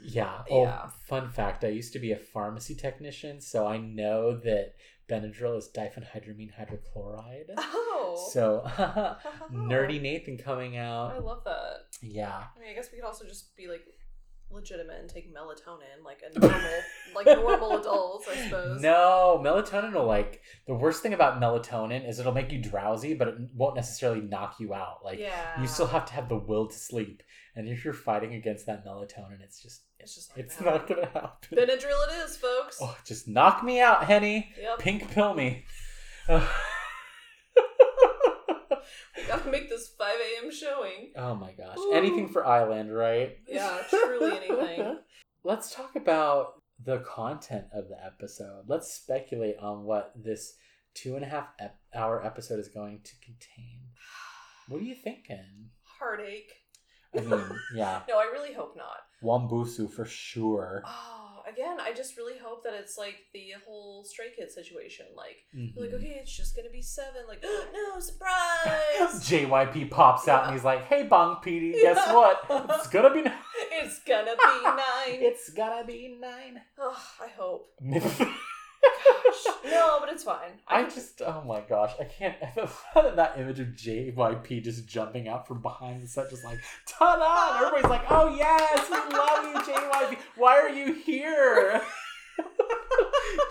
Yeah. 0.02 0.44
Oh, 0.50 0.64
Yeah. 0.64 0.88
fun 0.88 1.30
fact: 1.30 1.64
I 1.64 1.68
used 1.70 1.94
to 1.94 2.00
be 2.00 2.12
a 2.12 2.18
pharmacy 2.18 2.76
technician, 2.76 3.42
so 3.42 3.66
I 3.68 3.78
know 3.78 4.36
that 4.38 4.76
Benadryl 5.10 5.58
is 5.58 5.70
diphenhydramine 5.70 6.52
hydrochloride. 6.54 7.52
oh. 7.58 8.30
So, 8.32 8.64
nerdy 9.52 10.02
Nathan 10.02 10.38
coming 10.38 10.78
out. 10.78 11.14
I 11.14 11.20
love 11.20 11.44
that. 11.46 11.88
Yeah. 12.02 12.44
I 12.56 12.60
mean, 12.60 12.70
I 12.70 12.74
guess 12.74 12.92
we 12.92 12.98
could 12.98 13.06
also 13.08 13.26
just 13.26 13.56
be 13.56 13.68
like 13.68 13.86
legitimate 14.56 15.00
and 15.00 15.10
take 15.10 15.32
melatonin 15.34 16.04
like 16.04 16.22
a 16.26 16.40
normal, 16.40 16.72
like 17.16 17.26
normal 17.26 17.80
adults, 17.80 18.28
I 18.28 18.36
suppose. 18.44 18.82
No, 18.82 19.40
melatonin 19.44 19.94
will 19.94 20.06
like 20.06 20.42
the 20.68 20.74
worst 20.74 21.04
thing 21.04 21.14
about 21.14 21.40
melatonin 21.42 22.08
is 22.08 22.20
it'll 22.20 22.32
make 22.34 22.52
you 22.52 22.60
drowsy, 22.62 23.14
but 23.14 23.28
it 23.28 23.36
won't 23.54 23.76
necessarily 23.76 24.22
knock 24.22 24.56
you 24.60 24.74
out. 24.74 25.00
Like 25.04 25.20
yeah. 25.20 25.62
you 25.62 25.68
still 25.68 25.88
have 25.88 26.06
to 26.06 26.14
have 26.14 26.30
the 26.30 26.38
will 26.38 26.68
to 26.68 26.76
sleep, 26.78 27.22
and 27.56 27.68
if 27.68 27.84
you're 27.86 27.94
fighting 27.94 28.34
against 28.34 28.66
that 28.66 28.86
melatonin, 28.86 29.42
it's 29.44 29.62
just 29.62 29.82
It's 30.00 30.16
just 30.16 30.30
not 30.36 30.40
it's 30.46 30.56
gonna 30.58 30.72
not 30.72 30.80
happen. 30.82 30.96
gonna 30.96 31.12
happen. 31.12 31.58
Benadryl 31.58 32.08
it 32.10 32.26
is, 32.26 32.38
folks. 32.38 32.80
Oh, 32.82 32.98
just 33.06 33.28
knock 33.28 33.64
me 33.64 33.80
out, 33.82 34.06
Henny. 34.06 34.52
Yep. 34.60 34.80
Pink 34.80 35.12
pill 35.12 35.34
me. 35.34 35.66
Gotta 39.28 39.50
make 39.50 39.70
this 39.70 39.90
5 39.98 40.08
a.m. 40.42 40.52
showing. 40.52 41.12
oh 41.16 41.36
my 41.36 41.52
gosh. 41.54 41.78
Ooh. 41.78 41.92
Anything 41.94 42.28
for 42.28 42.46
Island, 42.46 42.94
right? 42.96 43.38
Yeah, 43.48 43.78
truly 43.90 44.38
anything. 44.38 45.00
Let's 45.44 45.74
talk 45.74 45.96
about 45.96 46.62
the 46.84 47.00
content 47.00 47.66
of 47.74 47.88
the 47.88 47.98
episode. 48.04 48.64
Let's 48.68 48.94
speculate 48.94 49.58
on 49.60 49.84
what 49.84 50.12
this 50.16 50.56
two 50.94 51.16
and 51.16 51.24
a 51.24 51.28
half 51.28 51.48
ep- 51.60 51.80
hour 51.94 52.26
episode 52.26 52.60
is 52.60 52.68
going 52.68 53.02
to 53.04 53.12
contain. 53.24 53.82
What 54.68 54.82
are 54.82 54.86
you 54.86 54.96
thinking? 54.96 55.70
Heartache. 55.84 56.52
I 57.16 57.22
mean, 57.22 57.44
yeah, 57.76 58.02
No, 58.10 58.18
I 58.18 58.24
really 58.34 58.52
hope 58.52 58.76
not. 58.76 58.98
Wambusu 59.24 59.92
for 59.92 60.06
sure. 60.06 60.82
Oh, 60.86 61.25
again, 61.56 61.78
I 61.80 61.94
just 61.94 62.18
really 62.18 62.38
hope 62.38 62.64
that 62.64 62.74
it's 62.74 62.98
like 62.98 63.16
the 63.34 63.54
whole 63.66 64.04
Stray 64.04 64.28
Kid 64.36 64.52
situation. 64.52 65.06
Like, 65.16 65.38
Mhm. 65.56 65.76
like 65.78 65.94
okay, 65.94 66.18
it's 66.22 66.36
just 66.36 66.56
gonna 66.56 66.70
be 66.70 66.82
seven. 66.82 67.24
Like, 67.28 67.42
no 67.74 68.00
surprise! 68.00 69.24
JYP 69.30 69.90
pops 69.90 70.28
out 70.28 70.46
and 70.46 70.54
he's 70.54 70.64
like, 70.64 70.86
"Hey, 70.86 71.04
Bong 71.04 71.38
PD, 71.44 71.74
guess 71.82 71.98
Yeah. 72.08 72.14
what? 72.14 72.46
It's 72.72 72.88
gonna 72.88 73.14
be 73.14 73.22
nine. 73.30 73.34
it's 73.72 74.00
gonna 74.00 74.36
be 74.36 74.64
nine. 74.64 75.20
It's 75.30 75.50
gonna 75.50 75.86
be 75.86 76.18
nine." 76.20 76.62
oh, 76.78 77.02
I 77.22 77.28
hope. 77.30 77.70
I 79.48 79.56
no, 79.70 79.98
but 80.00 80.10
it's 80.10 80.24
fine. 80.24 80.52
I 80.68 80.84
can- 80.84 80.92
just, 80.94 81.22
oh 81.22 81.44
my 81.46 81.62
gosh, 81.62 81.92
I 82.00 82.06
can't. 82.06 82.36
The 82.56 82.68
thought 82.68 83.06
of 83.06 83.16
that 83.18 83.38
image 83.38 83.60
of 83.60 83.68
JYP 83.68 84.64
just 84.64 84.88
jumping 84.88 85.28
out 85.28 85.48
from 85.48 85.62
behind 85.62 86.04
the 86.04 86.08
set, 86.08 86.30
just 86.30 86.44
like, 86.46 86.60
ta 86.88 87.16
da! 87.16 87.58
And 87.58 87.66
everybody's 87.76 87.90
like, 87.90 88.06
oh 88.10 88.34
yes, 88.36 88.90
we 88.90 89.18
love 89.18 89.68
you, 89.68 89.74
JYP. 89.74 90.18
Why 90.38 90.58
are 90.60 90.70
you 90.70 90.94
here? 90.94 91.82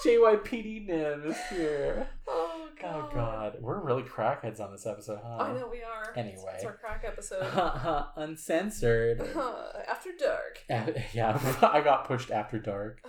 JYPD 0.04 0.86
Nim 0.86 1.30
is 1.30 1.36
here. 1.50 2.06
Oh 2.28 2.68
god. 2.80 3.10
Oh 3.10 3.14
god, 3.14 3.56
we're 3.60 3.80
really 3.80 4.02
crackheads 4.02 4.60
on 4.60 4.72
this 4.72 4.86
episode, 4.86 5.20
huh? 5.24 5.36
I 5.40 5.52
know 5.52 5.68
we 5.70 5.82
are. 5.82 6.12
Anyway. 6.16 6.52
it's 6.54 6.64
our 6.64 6.74
crack 6.74 7.04
episode. 7.06 7.46
Uncensored. 8.16 9.20
After 9.88 10.10
dark. 10.18 10.60
Uh, 10.68 10.98
yeah, 11.12 11.38
I 11.62 11.80
got 11.80 12.06
pushed 12.06 12.30
after 12.30 12.58
dark. 12.58 13.00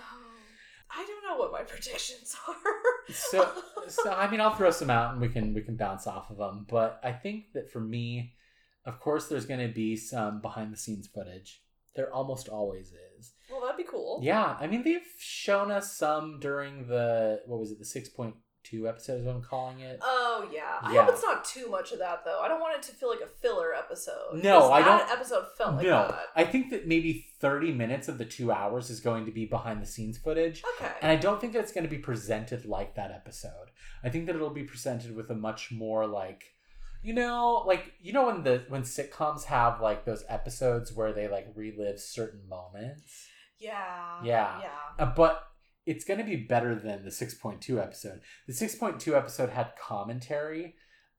I 0.90 1.04
don't 1.06 1.24
know 1.28 1.38
what 1.38 1.52
my 1.52 1.62
predictions 1.62 2.34
are. 2.48 2.54
So, 3.12 3.50
so 3.88 4.12
I 4.12 4.30
mean, 4.30 4.40
I'll 4.40 4.54
throw 4.54 4.70
some 4.70 4.90
out 4.90 5.12
and 5.12 5.20
we 5.20 5.28
can 5.28 5.54
we 5.54 5.62
can 5.62 5.76
bounce 5.76 6.06
off 6.06 6.30
of 6.30 6.38
them. 6.38 6.66
But 6.68 7.00
I 7.02 7.12
think 7.12 7.52
that 7.54 7.70
for 7.70 7.80
me, 7.80 8.34
of 8.84 9.00
course, 9.00 9.28
there's 9.28 9.46
going 9.46 9.66
to 9.66 9.72
be 9.72 9.96
some 9.96 10.40
behind 10.40 10.72
the 10.72 10.76
scenes 10.76 11.06
footage. 11.06 11.62
There 11.94 12.12
almost 12.12 12.48
always 12.48 12.92
is. 13.18 13.32
well, 13.50 13.62
that'd 13.62 13.76
be 13.78 13.84
cool. 13.90 14.20
Yeah, 14.22 14.56
I 14.60 14.66
mean, 14.66 14.82
they've 14.82 15.00
shown 15.18 15.70
us 15.70 15.96
some 15.96 16.38
during 16.40 16.88
the 16.88 17.40
what 17.46 17.58
was 17.58 17.70
it, 17.72 17.78
the 17.78 17.84
six 17.86 18.08
point 18.08 18.34
two 18.70 18.88
episode 18.88 19.20
is 19.20 19.26
what 19.26 19.34
I'm 19.36 19.42
calling 19.42 19.80
it. 19.80 19.98
Oh 20.02 20.48
yeah. 20.52 20.78
I 20.82 20.94
hope 20.94 21.08
it's 21.10 21.22
not 21.22 21.44
too 21.44 21.68
much 21.70 21.92
of 21.92 21.98
that 22.00 22.24
though. 22.24 22.40
I 22.40 22.48
don't 22.48 22.60
want 22.60 22.76
it 22.76 22.82
to 22.84 22.92
feel 22.92 23.08
like 23.08 23.20
a 23.20 23.26
filler 23.26 23.74
episode. 23.74 24.42
No, 24.42 24.70
I 24.72 24.82
don't- 24.82 25.10
Episode 25.10 25.44
felt 25.56 25.76
like 25.76 25.84
no, 25.86 26.08
that. 26.08 26.26
I 26.34 26.44
think 26.44 26.70
that 26.70 26.86
maybe 26.86 27.26
30 27.40 27.72
minutes 27.72 28.08
of 28.08 28.18
the 28.18 28.24
two 28.24 28.50
hours 28.50 28.90
is 28.90 29.00
going 29.00 29.24
to 29.26 29.32
be 29.32 29.44
behind 29.46 29.80
the 29.82 29.86
scenes 29.86 30.18
footage. 30.18 30.62
Okay. 30.80 30.92
And 31.02 31.10
I 31.12 31.16
don't 31.16 31.40
think 31.40 31.52
that 31.52 31.60
it's 31.60 31.72
going 31.72 31.84
to 31.84 31.90
be 31.90 31.98
presented 31.98 32.64
like 32.66 32.94
that 32.96 33.10
episode. 33.10 33.70
I 34.04 34.08
think 34.10 34.26
that 34.26 34.34
it'll 34.36 34.50
be 34.50 34.64
presented 34.64 35.14
with 35.16 35.30
a 35.30 35.34
much 35.34 35.70
more 35.70 36.06
like, 36.06 36.44
you 37.02 37.14
know, 37.14 37.62
like 37.66 37.92
you 38.00 38.12
know 38.12 38.26
when 38.26 38.42
the 38.42 38.64
when 38.68 38.82
sitcoms 38.82 39.44
have 39.44 39.80
like 39.80 40.04
those 40.04 40.24
episodes 40.28 40.92
where 40.92 41.12
they 41.12 41.28
like 41.28 41.46
relive 41.54 42.00
certain 42.00 42.48
moments. 42.48 43.26
yeah. 43.58 44.20
Yeah. 44.24 44.60
Yeah. 44.60 44.68
Uh, 45.06 45.12
but 45.16 45.42
it's 45.86 46.04
going 46.04 46.18
to 46.18 46.24
be 46.26 46.36
better 46.36 46.74
than 46.74 47.04
the 47.04 47.10
6.2 47.10 47.80
episode. 47.82 48.20
The 48.46 48.52
6.2 48.52 49.16
episode 49.16 49.50
had 49.50 49.72
commentary. 49.80 50.74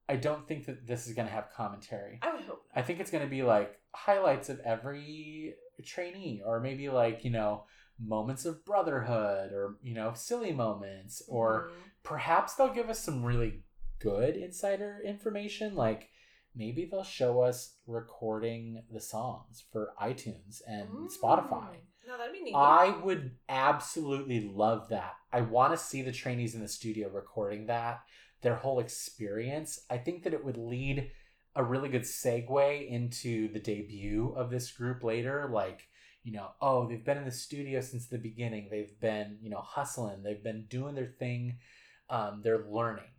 I 0.10 0.16
don't 0.18 0.48
think 0.48 0.66
that 0.66 0.86
this 0.88 1.08
is 1.08 1.14
going 1.14 1.28
to 1.28 1.34
have 1.34 1.50
commentary. 1.56 2.20
I 2.22 2.34
would 2.34 2.44
hope. 2.44 2.64
I 2.76 2.82
think 2.82 3.00
it's 3.00 3.12
going 3.12 3.24
to 3.24 3.30
be 3.30 3.44
like 3.44 3.80
highlights 3.96 4.50
of 4.50 4.60
every 4.62 5.56
trainee, 5.86 6.42
or 6.46 6.60
maybe 6.60 6.90
like, 6.90 7.24
you 7.26 7.32
know, 7.32 7.64
moments 8.00 8.46
of 8.46 8.64
brotherhood, 8.66 9.52
or, 9.54 9.78
you 9.82 9.94
know, 9.94 10.12
silly 10.14 10.52
moments, 10.54 11.22
or 11.28 11.70
Mhm. 11.70 11.74
perhaps 12.04 12.54
they'll 12.56 12.74
give 12.74 12.90
us 12.90 13.00
some 13.00 13.24
really 13.24 13.64
good 14.00 14.36
insider 14.36 15.02
information. 15.04 15.76
Like 15.76 16.10
maybe 16.56 16.86
they'll 16.86 17.04
show 17.04 17.42
us 17.42 17.76
recording 17.88 18.84
the 18.92 19.02
songs 19.02 19.64
for 19.72 19.94
iTunes 20.02 20.62
and 20.68 21.10
Spotify. 21.10 21.78
No, 22.08 22.18
that'd 22.18 22.32
be 22.32 22.42
neat. 22.42 22.56
I 22.56 22.98
would 23.04 23.32
absolutely 23.50 24.50
love 24.54 24.88
that. 24.90 25.16
I 25.34 25.42
want 25.42 25.74
to 25.74 25.78
see 25.78 26.02
the 26.02 26.14
trainees 26.14 26.56
in 26.56 26.62
the 26.62 26.68
studio 26.70 27.10
recording 27.10 27.66
that, 27.66 28.02
their 28.42 28.56
whole 28.56 28.80
experience. 28.80 29.82
I 29.90 29.98
think 29.98 30.24
that 30.24 30.34
it 30.34 30.46
would 30.46 30.56
lead 30.56 31.12
a 31.54 31.64
really 31.64 31.90
good 31.90 32.04
segue 32.04 32.88
into 32.88 33.52
the 33.52 33.60
debut 33.60 34.34
of 34.38 34.50
this 34.50 34.72
group 34.72 35.04
later. 35.04 35.50
Like, 35.52 35.90
you 36.24 36.32
know, 36.32 36.52
oh, 36.62 36.88
they've 36.88 37.04
been 37.04 37.18
in 37.18 37.26
the 37.26 37.32
studio 37.32 37.82
since 37.82 38.08
the 38.08 38.18
beginning. 38.18 38.70
They've 38.72 38.98
been, 39.02 39.40
you 39.42 39.50
know, 39.50 39.62
hustling. 39.62 40.24
They've 40.24 40.44
been 40.44 40.66
doing 40.70 40.96
their 40.96 41.14
thing. 41.20 41.58
Um, 42.10 42.40
they're 42.42 42.66
learning. 42.70 43.10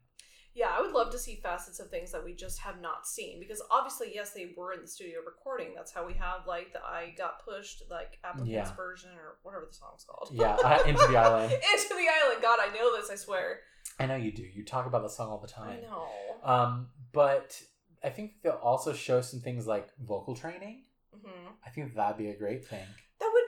Yeah, 0.59 0.71
I 0.77 0.81
would 0.81 0.91
love 0.91 1.11
to 1.13 1.19
see 1.19 1.37
facets 1.37 1.79
of 1.79 1.89
things 1.89 2.11
that 2.11 2.25
we 2.25 2.35
just 2.35 2.59
have 2.59 2.81
not 2.81 3.07
seen 3.07 3.39
because 3.39 3.63
obviously, 3.71 4.11
yes, 4.13 4.31
they 4.33 4.55
were 4.57 4.73
in 4.73 4.81
the 4.83 4.89
studio 4.89 5.21
recording. 5.25 5.69
That's 5.77 5.93
how 5.93 6.05
we 6.05 6.15
have 6.15 6.49
like 6.49 6.73
the 6.73 6.81
"I 6.83 7.15
Got 7.17 7.45
Pushed" 7.45 7.85
like 7.89 8.19
applicants 8.25 8.51
Yeah. 8.51 8.75
version 8.75 9.11
or 9.11 9.37
whatever 9.45 9.67
the 9.71 9.73
song's 9.73 10.05
called. 10.05 10.31
Yeah, 10.33 10.57
uh, 10.65 10.83
Into 10.85 11.07
the 11.07 11.17
Island. 11.17 11.53
Into 11.53 11.89
the 11.95 12.09
island. 12.25 12.43
God, 12.43 12.59
I 12.61 12.75
know 12.75 12.97
this. 12.97 13.09
I 13.09 13.15
swear. 13.15 13.61
I 14.01 14.07
know 14.07 14.17
you 14.17 14.33
do. 14.33 14.43
You 14.43 14.65
talk 14.65 14.87
about 14.87 15.03
the 15.03 15.09
song 15.09 15.31
all 15.31 15.39
the 15.39 15.47
time. 15.47 15.79
I 15.79 15.81
know. 15.81 16.09
Um, 16.43 16.89
but 17.13 17.61
I 18.03 18.11
think 18.11 18.43
they'll 18.43 18.53
also 18.55 18.93
show 18.93 19.21
some 19.21 19.39
things 19.41 19.65
like 19.67 19.89
vocal 20.05 20.35
training. 20.35 20.83
hmm 21.13 21.49
I 21.65 21.71
think 21.71 21.95
that'd 21.95 22.17
be 22.19 22.31
a 22.31 22.37
great 22.37 22.65
thing. 22.67 22.87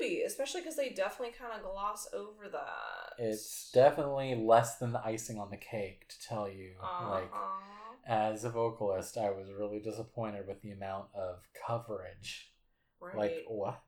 Be, 0.00 0.22
especially 0.22 0.62
because 0.62 0.76
they 0.76 0.88
definitely 0.90 1.34
kind 1.38 1.52
of 1.54 1.62
gloss 1.62 2.08
over 2.12 2.48
that. 2.50 3.12
It's 3.18 3.70
definitely 3.72 4.34
less 4.34 4.78
than 4.78 4.92
the 4.92 5.04
icing 5.04 5.38
on 5.38 5.50
the 5.50 5.56
cake 5.56 6.08
to 6.08 6.28
tell 6.28 6.48
you. 6.48 6.72
uh 6.82 7.10
Like 7.10 7.30
as 8.06 8.44
a 8.44 8.50
vocalist, 8.50 9.16
I 9.18 9.30
was 9.30 9.52
really 9.52 9.78
disappointed 9.78 10.46
with 10.46 10.62
the 10.62 10.70
amount 10.72 11.06
of 11.14 11.42
coverage. 11.66 12.50
right. 13.00 13.16
Like 13.16 13.44
what? 13.48 13.80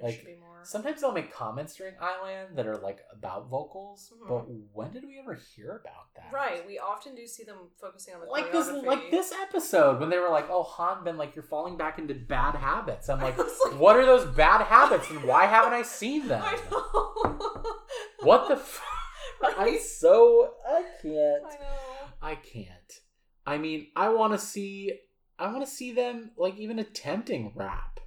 There 0.00 0.10
like, 0.10 0.18
should 0.18 0.26
be 0.26 0.36
more. 0.36 0.60
Sometimes 0.62 1.00
they'll 1.00 1.12
make 1.12 1.32
comments 1.32 1.74
during 1.76 1.94
Island 2.00 2.56
that 2.56 2.66
are 2.66 2.76
like 2.76 3.00
about 3.12 3.48
vocals, 3.48 4.12
Mhm. 4.14 4.28
but 4.28 4.44
when 4.72 4.92
did 4.92 5.04
we 5.04 5.18
ever 5.18 5.34
hear 5.34 5.76
about 5.80 6.12
that? 6.16 6.32
Right, 6.32 6.66
we 6.66 6.78
often 6.78 7.14
do 7.14 7.26
see 7.26 7.44
them 7.44 7.70
focusing 7.80 8.14
on 8.14 8.20
the 8.20 8.26
Like 8.26 8.52
this, 8.52 8.68
like 8.70 9.10
this 9.10 9.32
episode 9.32 10.00
when 10.00 10.10
they 10.10 10.18
were 10.18 10.28
like, 10.28 10.48
"Oh, 10.50 10.64
Hanbin, 10.64 11.16
like 11.16 11.34
you're 11.34 11.42
falling 11.44 11.76
back 11.76 11.98
into 11.98 12.14
bad 12.14 12.54
habits." 12.56 13.08
I'm 13.08 13.20
like, 13.22 13.38
like- 13.38 13.78
"What 13.78 13.96
are 13.96 14.04
those 14.04 14.26
bad 14.36 14.62
habits, 14.62 15.08
and 15.10 15.24
why 15.24 15.46
haven't 15.46 15.72
I 15.72 15.82
seen 15.82 16.28
them?" 16.28 16.42
I 16.44 16.56
know. 16.70 17.76
What 18.26 18.48
the? 18.48 18.54
F- 18.54 18.82
I'm 19.58 19.78
so 19.78 20.54
I 20.68 20.82
can't. 21.02 21.44
I 21.46 21.54
know. 21.54 22.08
I 22.22 22.34
can't. 22.34 22.92
I 23.46 23.56
mean, 23.58 23.88
I 23.96 24.10
want 24.10 24.34
to 24.34 24.38
see. 24.38 24.98
I 25.38 25.50
want 25.50 25.64
to 25.64 25.70
see 25.70 25.92
them 25.92 26.32
like 26.36 26.58
even 26.58 26.78
attempting 26.78 27.52
rap. 27.54 27.99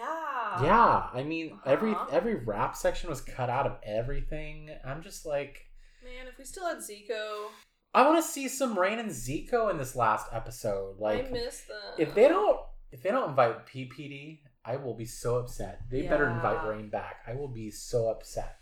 Yeah. 0.00 0.62
yeah, 0.64 1.08
I 1.12 1.22
mean, 1.22 1.58
every 1.66 1.92
Uh-huh. 1.92 2.06
every 2.10 2.34
rap 2.34 2.76
section 2.76 3.10
was 3.10 3.20
cut 3.20 3.50
out 3.50 3.66
of 3.66 3.78
everything. 3.84 4.70
I'm 4.84 5.02
just 5.02 5.24
like, 5.26 5.66
Man, 6.02 6.26
if 6.26 6.38
we 6.38 6.44
still 6.44 6.66
had 6.66 6.78
Zico, 6.78 7.48
I 7.92 8.06
want 8.06 8.22
to 8.24 8.28
see 8.28 8.48
some 8.48 8.78
Rain 8.78 8.98
and 8.98 9.10
Zico 9.10 9.70
in 9.70 9.76
this 9.78 9.94
last 9.94 10.26
episode. 10.32 10.96
Like, 10.98 11.26
I 11.28 11.30
miss 11.30 11.62
them. 11.62 11.76
if 11.98 12.14
they 12.14 12.28
don't, 12.28 12.58
if 12.92 13.02
they 13.02 13.10
don't 13.10 13.30
invite 13.30 13.66
PPD, 13.66 14.40
I 14.64 14.76
will 14.76 14.94
be 14.94 15.04
so 15.06 15.36
upset. 15.38 15.80
They 15.90 16.02
better 16.06 16.28
invite 16.30 16.66
Rain 16.66 16.88
back. 16.88 17.16
I 17.26 17.34
will 17.34 17.48
be 17.48 17.70
so 17.70 18.08
upset. 18.08 18.56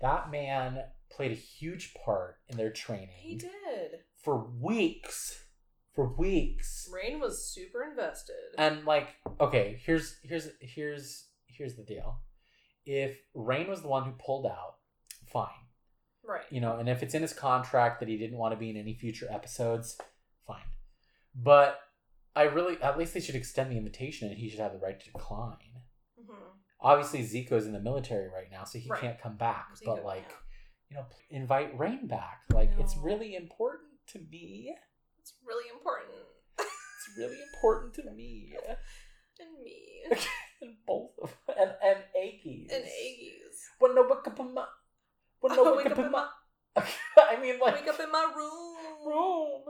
That 0.00 0.30
man 0.30 0.80
played 1.10 1.32
a 1.32 1.34
huge 1.36 1.94
part 2.04 2.36
in 2.48 2.56
their 2.56 2.70
training. 2.70 3.08
he 3.16 3.36
did. 3.36 4.00
for 4.22 4.44
weeks 4.60 5.43
for 5.94 6.08
weeks. 6.16 6.88
Rain 6.92 7.20
was 7.20 7.44
super 7.46 7.82
invested. 7.82 8.34
and 8.58 8.84
like 8.84 9.08
okay 9.40 9.80
here's 9.84 10.16
here's 10.22 10.48
here's 10.60 11.26
here's 11.46 11.74
the 11.76 11.82
deal. 11.84 12.18
If 12.86 13.16
rain 13.34 13.68
was 13.68 13.80
the 13.82 13.88
one 13.88 14.04
who 14.04 14.12
pulled 14.12 14.46
out 14.46 14.76
fine. 15.26 15.48
Right. 16.26 16.44
you 16.50 16.60
know 16.60 16.76
and 16.78 16.88
if 16.88 17.02
it's 17.02 17.14
in 17.14 17.20
his 17.22 17.34
contract 17.34 18.00
that 18.00 18.08
he 18.08 18.16
didn't 18.16 18.38
want 18.38 18.52
to 18.54 18.58
be 18.58 18.70
in 18.70 18.76
any 18.78 18.94
future 18.94 19.26
episodes 19.30 19.98
fine. 20.46 20.62
But 21.34 21.80
i 22.36 22.44
really 22.44 22.80
at 22.82 22.98
least 22.98 23.12
they 23.14 23.20
should 23.20 23.34
extend 23.34 23.70
the 23.70 23.76
invitation 23.76 24.28
and 24.28 24.38
he 24.38 24.48
should 24.48 24.58
have 24.60 24.72
the 24.72 24.78
right 24.78 24.98
to 24.98 25.10
decline. 25.12 25.56
Hmm 26.26 26.34
obviously 26.80 27.22
zico's 27.22 27.66
in 27.66 27.72
the 27.72 27.80
military 27.80 28.28
right 28.28 28.50
now 28.50 28.64
so 28.64 28.78
he 28.78 28.88
Right. 28.90 29.00
can't 29.00 29.20
come 29.20 29.36
back 29.36 29.68
but 29.86 30.04
like 30.04 30.24
yeah. 30.28 30.36
you 30.90 30.96
know 30.96 31.04
invite 31.30 31.78
rain 31.78 32.06
back. 32.06 32.40
Like 32.52 32.72
it's 32.78 32.96
really 32.96 33.34
important 33.36 33.90
to 34.08 34.18
me 34.30 34.74
It's 35.24 35.32
really 35.46 35.70
important. 35.72 36.20
it's 36.58 37.16
really 37.16 37.38
important 37.54 37.94
to 37.94 38.10
me 38.14 38.52
and 39.40 39.64
me. 39.64 40.04
and 40.60 40.76
both 40.86 41.12
of 41.22 41.34
and 41.48 41.70
and 41.82 41.98
Aggies 42.14 42.70
and 42.70 42.84
Aggies. 42.84 43.56
When 43.78 43.94
no 43.94 44.02
wake 44.02 44.26
up 44.26 44.38
in 44.38 44.52
my 44.52 44.66
when 45.40 45.56
no 45.56 45.74
wake 45.78 45.86
up 45.86 45.98
in 45.98 46.10
my 46.10 46.26
I 46.76 47.40
mean 47.40 47.58
like 47.58 47.76
Wake 47.76 47.88
up 47.88 48.00
in 48.00 48.12
my 48.12 48.30
room. 48.36 49.06
room. 49.06 49.62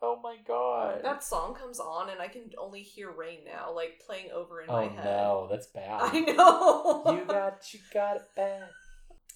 Oh 0.00 0.20
my 0.22 0.36
god. 0.46 1.00
That 1.02 1.24
song 1.24 1.56
comes 1.56 1.80
on 1.80 2.08
and 2.10 2.20
I 2.20 2.28
can 2.28 2.48
only 2.56 2.82
hear 2.82 3.10
Rain 3.10 3.40
now, 3.44 3.74
like 3.74 4.00
playing 4.06 4.30
over 4.32 4.62
in 4.62 4.70
oh 4.70 4.74
my 4.74 4.84
head. 4.84 5.00
Oh 5.00 5.02
no, 5.04 5.48
that's 5.50 5.66
bad. 5.66 6.02
I 6.02 6.20
know. 6.20 7.02
you 7.08 7.24
got 7.26 7.64
you 7.74 7.80
got 7.92 8.14
it 8.14 8.28
bad. 8.36 8.68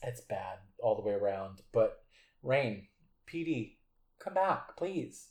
It's 0.05 0.21
bad 0.21 0.59
all 0.81 0.95
the 0.95 1.03
way 1.03 1.15
around. 1.15 1.63
But 1.73 1.97
Rain, 2.45 2.87
PD, 3.29 3.79
come 4.21 4.35
back, 4.35 4.77
please. 4.77 5.31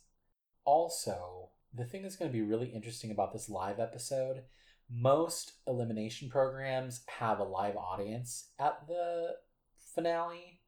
Also, 0.64 1.50
the 1.74 1.84
thing 1.84 2.02
that's 2.02 2.16
going 2.16 2.30
to 2.30 2.36
be 2.36 2.42
really 2.42 2.68
interesting 2.68 3.10
about 3.10 3.32
this 3.32 3.48
live 3.48 3.80
episode, 3.80 4.42
most 4.90 5.52
elimination 5.66 6.28
programs 6.28 7.02
have 7.06 7.38
a 7.38 7.44
live 7.44 7.76
audience 7.76 8.50
at 8.58 8.86
the 8.86 9.36
finale, 9.94 10.60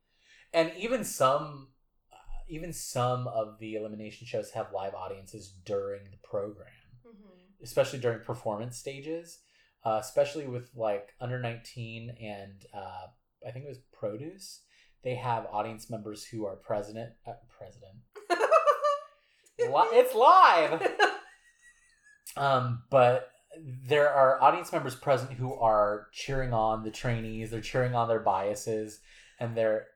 and 0.53 0.73
even 0.77 1.05
some, 1.05 1.69
uh, 2.13 2.17
even 2.49 2.73
some 2.73 3.27
of 3.29 3.59
the 3.59 3.75
elimination 3.75 4.27
shows 4.27 4.51
have 4.51 4.73
live 4.73 4.95
audiences 4.95 5.51
during 5.65 6.05
the 6.05 6.19
program 6.23 6.69
Mhm. 7.05 7.63
especially 7.63 7.99
during 7.99 8.21
performance 8.25 8.77
stages, 8.77 9.41
uh, 9.85 9.99
especially 10.01 10.47
with 10.47 10.71
like 10.75 11.15
under 11.21 11.39
19 11.39 12.11
and 12.21 12.67
uh, 12.75 13.07
I 13.47 13.51
think 13.51 13.65
it 13.65 13.69
was 13.69 13.79
produce. 13.93 14.63
They 15.03 15.15
have 15.15 15.47
audience 15.47 15.89
members 15.89 16.25
who 16.25 16.45
are 16.47 16.57
president, 16.57 17.15
uh, 17.27 17.35
president. 17.49 17.99
It's 19.59 20.15
live. 20.15 20.93
Um, 22.37 22.83
but 22.91 23.31
there 23.89 24.11
are 24.11 24.43
audience 24.43 24.73
members 24.73 24.95
present 24.95 25.33
who 25.33 25.55
are 25.55 26.09
cheering 26.13 26.53
on 26.53 26.83
the 26.83 26.91
trainees. 26.91 27.51
They're 27.51 27.61
cheering 27.61 27.95
on 27.95 28.09
their 28.09 28.21
biases, 28.21 29.01
and 29.41 29.57
they're. 29.57 29.87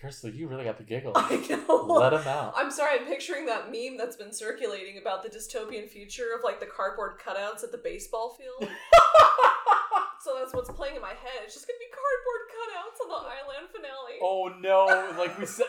Kirsty, 0.00 0.30
you 0.30 0.48
really 0.48 0.64
got 0.64 0.76
the 0.76 0.84
giggles. 0.84 1.14
I 1.18 1.36
know. 1.48 1.86
Let 1.88 2.10
them 2.10 2.26
out. 2.26 2.52
I'm 2.56 2.70
sorry, 2.70 2.98
I'm 3.00 3.06
picturing 3.06 3.46
that 3.46 3.70
meme 3.70 3.96
that's 3.96 4.16
been 4.16 4.32
circulating 4.32 4.98
about 4.98 5.22
the 5.22 5.30
dystopian 5.30 5.88
future 5.88 6.34
of 6.36 6.44
like 6.44 6.60
the 6.60 6.66
cardboard 6.66 7.18
cutouts 7.18 7.64
at 7.64 7.72
the 7.72 7.78
baseball 7.78 8.36
field. 8.36 8.70
so 10.20 10.36
that's 10.38 10.52
what's 10.52 10.70
playing 10.70 10.96
in 10.96 11.02
my 11.02 11.08
head. 11.08 11.42
It's 11.44 11.54
just 11.54 11.66
gonna 11.66 11.78
be 11.78 11.86
cardboard 11.94 12.42
cutouts 12.52 13.02
on 13.02 13.08
the 13.08 13.28
island 13.30 13.68
finale. 13.72 14.18
Oh 14.20 14.52
no! 14.60 15.16
Like 15.18 15.38
we 15.38 15.46
said, 15.46 15.66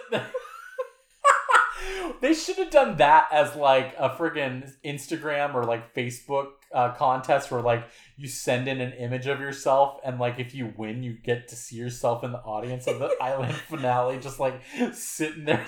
they 2.22 2.34
should 2.34 2.58
have 2.58 2.70
done 2.70 2.98
that 2.98 3.28
as 3.32 3.56
like 3.56 3.96
a 3.98 4.10
friggin' 4.10 4.72
Instagram 4.84 5.54
or 5.54 5.64
like 5.64 5.94
Facebook 5.94 6.48
uh, 6.74 6.94
contest 6.94 7.52
where 7.52 7.62
like 7.62 7.86
you 8.18 8.28
send 8.28 8.68
in 8.68 8.82
an 8.82 8.94
image 8.94 9.28
of 9.28 9.40
yourself 9.40 10.00
and 10.04 10.20
like 10.20 10.40
if 10.40 10.54
you 10.54 10.74
win, 10.78 11.04
you 11.04 11.14
get 11.14 11.48
to 11.50 11.56
see 11.56 11.76
yourself 11.76 12.24
in 12.24 12.32
the 12.32 12.40
audience 12.40 12.88
of 12.88 13.00
the 13.00 13.16
island 13.22 13.54
finale, 13.54 14.20
just 14.20 14.40
like 14.40 14.62
sitting 14.94 15.46
there. 15.46 15.66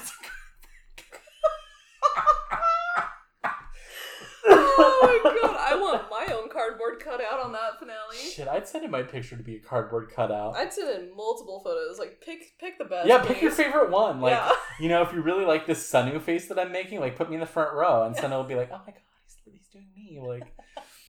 oh 4.45 5.21
my 5.23 5.31
god, 5.31 5.41
want 5.93 6.09
my 6.09 6.33
own 6.33 6.49
cardboard 6.49 6.99
cutout 6.99 7.39
on 7.43 7.51
that 7.53 7.79
finale. 7.79 8.17
Shit, 8.17 8.47
I'd 8.47 8.67
send 8.67 8.85
in 8.85 8.91
my 8.91 9.03
picture 9.03 9.35
to 9.35 9.43
be 9.43 9.55
a 9.55 9.59
cardboard 9.59 10.11
cutout. 10.13 10.55
I'd 10.55 10.73
send 10.73 10.89
in 10.89 11.15
multiple 11.15 11.61
photos. 11.63 11.99
Like 11.99 12.21
pick 12.21 12.57
pick 12.59 12.77
the 12.77 12.85
best. 12.85 13.07
yeah, 13.07 13.23
pick 13.23 13.41
your 13.41 13.51
favorite 13.51 13.89
one. 13.89 14.21
Like, 14.21 14.33
yeah. 14.33 14.51
you 14.79 14.89
know, 14.89 15.01
if 15.01 15.13
you 15.13 15.21
really 15.21 15.45
like 15.45 15.65
this 15.65 15.89
Sunu 15.89 16.21
face 16.21 16.47
that 16.47 16.59
I'm 16.59 16.71
making, 16.71 16.99
like 16.99 17.15
put 17.15 17.29
me 17.29 17.35
in 17.35 17.39
the 17.39 17.45
front 17.45 17.73
row, 17.73 18.03
and 18.03 18.15
Sunu 18.15 18.31
will 18.31 18.43
be 18.43 18.55
like, 18.55 18.69
"Oh 18.71 18.81
my 18.85 18.91
god, 18.91 19.01
he's, 19.23 19.37
he's 19.45 19.67
doing 19.71 19.87
me." 19.95 20.19
Like, 20.21 20.53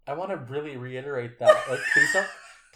I 0.06 0.14
want 0.14 0.30
to 0.30 0.36
really 0.36 0.76
reiterate 0.76 1.38
that. 1.38 1.56
Like, 1.68 1.80
please 1.92 2.12
don't, 2.12 2.28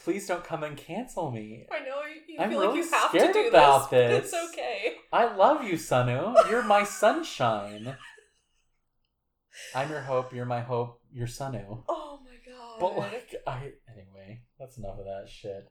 please 0.04 0.26
don't 0.26 0.44
come 0.44 0.64
and 0.64 0.76
cancel 0.76 1.30
me. 1.30 1.66
I 1.70 1.80
know 1.80 2.02
you, 2.02 2.34
you 2.34 2.40
I'm 2.40 2.50
feel 2.50 2.60
really 2.60 2.80
like 2.80 2.84
you 2.84 2.90
have 2.90 3.12
to 3.12 3.32
do 3.32 3.48
about 3.48 3.90
this. 3.90 4.30
this. 4.30 4.32
It's 4.32 4.50
okay. 4.50 4.94
I 5.12 5.34
love 5.34 5.64
you, 5.64 5.74
Sunu. 5.74 6.50
You're 6.50 6.62
my 6.62 6.84
sunshine. 6.84 7.96
I'm 9.74 9.90
your 9.90 10.00
hope. 10.00 10.32
You're 10.32 10.46
my 10.46 10.60
hope. 10.60 11.01
You're 11.12 11.26
Sunu. 11.26 11.84
Oh 11.88 12.20
my 12.24 12.52
god. 12.52 12.80
But 12.80 12.96
like, 12.96 13.34
I 13.46 13.72
anyway. 13.90 14.42
That's 14.58 14.78
enough 14.78 14.98
of 14.98 15.04
that 15.04 15.28
shit. 15.28 15.70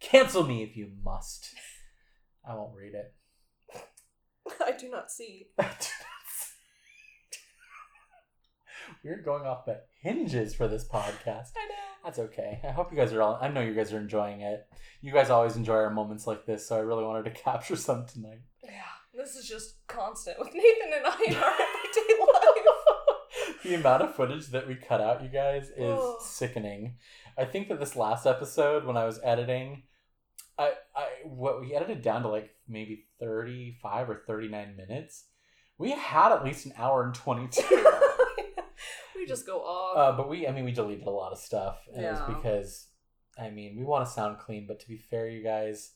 Cancel 0.00 0.44
me 0.44 0.62
if 0.62 0.76
you 0.76 0.90
must. 1.02 1.46
I 2.46 2.54
won't 2.54 2.76
read 2.76 2.94
it. 2.94 3.14
I 4.66 4.72
do 4.72 4.90
not 4.90 5.10
see. 5.10 5.48
We're 9.02 9.22
going 9.22 9.44
off 9.46 9.64
the 9.66 9.80
hinges 10.02 10.54
for 10.54 10.68
this 10.68 10.86
podcast. 10.86 11.52
I 11.56 11.68
know. 11.68 12.04
That's 12.04 12.18
okay. 12.18 12.60
I 12.66 12.70
hope 12.70 12.90
you 12.90 12.98
guys 12.98 13.12
are 13.12 13.22
all. 13.22 13.38
I 13.40 13.48
know 13.48 13.60
you 13.60 13.74
guys 13.74 13.92
are 13.92 13.98
enjoying 13.98 14.42
it. 14.42 14.66
You 15.00 15.12
guys 15.12 15.30
always 15.30 15.56
enjoy 15.56 15.74
our 15.74 15.90
moments 15.90 16.26
like 16.26 16.46
this, 16.46 16.68
so 16.68 16.76
I 16.76 16.80
really 16.80 17.04
wanted 17.04 17.24
to 17.24 17.30
capture 17.42 17.76
some 17.76 18.06
tonight. 18.06 18.40
Yeah, 18.62 18.70
this 19.14 19.36
is 19.36 19.48
just 19.48 19.86
constant 19.86 20.38
with 20.38 20.54
Nathan 20.54 20.92
and 20.96 21.06
I 21.06 21.16
in 21.26 21.34
our 21.36 21.52
everyday 21.52 22.20
life. 22.20 22.33
The 23.64 23.74
amount 23.74 24.02
of 24.02 24.14
footage 24.14 24.48
that 24.48 24.68
we 24.68 24.76
cut 24.76 25.00
out, 25.00 25.22
you 25.22 25.28
guys, 25.28 25.70
is 25.76 25.98
Ugh. 25.98 26.16
sickening. 26.20 26.96
I 27.36 27.44
think 27.44 27.68
that 27.68 27.80
this 27.80 27.96
last 27.96 28.26
episode, 28.26 28.84
when 28.84 28.96
I 28.96 29.04
was 29.04 29.18
editing, 29.24 29.82
I 30.58 30.74
I 30.94 31.06
what 31.24 31.60
we 31.60 31.74
edited 31.74 32.02
down 32.02 32.22
to 32.22 32.28
like 32.28 32.50
maybe 32.68 33.06
thirty 33.18 33.76
five 33.82 34.08
or 34.08 34.22
thirty 34.26 34.48
nine 34.48 34.76
minutes. 34.76 35.24
We 35.78 35.90
had 35.90 36.30
at 36.30 36.44
least 36.44 36.66
an 36.66 36.74
hour 36.76 37.02
and 37.02 37.14
twenty 37.14 37.48
two. 37.48 37.64
we 39.16 39.26
just 39.26 39.46
go 39.46 39.58
off. 39.60 39.96
Uh, 39.96 40.16
but 40.16 40.28
we, 40.28 40.46
I 40.46 40.52
mean, 40.52 40.64
we 40.64 40.72
deleted 40.72 41.06
a 41.06 41.10
lot 41.10 41.32
of 41.32 41.38
stuff, 41.38 41.78
and 41.92 42.04
it 42.04 42.12
was 42.12 42.20
because, 42.36 42.88
I 43.38 43.50
mean, 43.50 43.76
we 43.76 43.84
want 43.84 44.06
to 44.06 44.12
sound 44.12 44.38
clean, 44.38 44.66
but 44.68 44.78
to 44.80 44.88
be 44.88 44.98
fair, 44.98 45.28
you 45.28 45.42
guys 45.42 45.92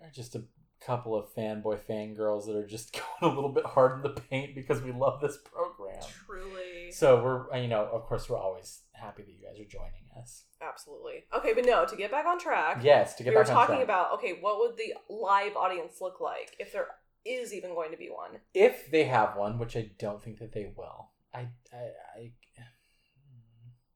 are 0.00 0.10
just 0.10 0.36
a 0.36 0.44
couple 0.84 1.16
of 1.16 1.32
fanboy 1.34 1.78
fangirls 1.88 2.46
that 2.46 2.56
are 2.56 2.66
just 2.66 2.92
going 3.20 3.32
a 3.32 3.34
little 3.34 3.52
bit 3.52 3.64
hard 3.64 3.96
in 3.96 4.02
the 4.02 4.20
paint 4.20 4.54
because 4.54 4.82
we 4.82 4.92
love 4.92 5.20
this 5.20 5.38
program. 5.38 6.02
Truly. 6.26 6.61
So 6.92 7.22
we're, 7.22 7.52
uh, 7.52 7.58
you 7.58 7.68
know, 7.68 7.88
of 7.92 8.04
course, 8.04 8.28
we're 8.28 8.38
always 8.38 8.82
happy 8.92 9.22
that 9.22 9.30
you 9.30 9.44
guys 9.46 9.60
are 9.60 9.68
joining 9.68 10.08
us. 10.20 10.44
Absolutely. 10.60 11.24
Okay, 11.36 11.52
but 11.54 11.64
no, 11.64 11.84
to 11.86 11.96
get 11.96 12.10
back 12.10 12.26
on 12.26 12.38
track. 12.38 12.80
Yes, 12.82 13.14
to 13.16 13.24
get 13.24 13.30
back 13.30 13.46
we 13.46 13.50
were 13.50 13.54
talking 13.66 13.82
about 13.82 14.12
okay, 14.14 14.38
what 14.40 14.58
would 14.58 14.76
the 14.76 14.94
live 15.12 15.56
audience 15.56 15.98
look 16.00 16.20
like 16.20 16.54
if 16.58 16.72
there 16.72 16.86
is 17.24 17.52
even 17.52 17.74
going 17.74 17.90
to 17.90 17.96
be 17.96 18.08
one? 18.08 18.40
if 18.54 18.90
they 18.90 19.04
have 19.04 19.36
one, 19.36 19.58
which 19.58 19.76
I 19.76 19.90
don't 19.98 20.22
think 20.22 20.38
that 20.38 20.52
they 20.52 20.72
will. 20.76 21.10
I, 21.34 21.48
I, 21.72 22.32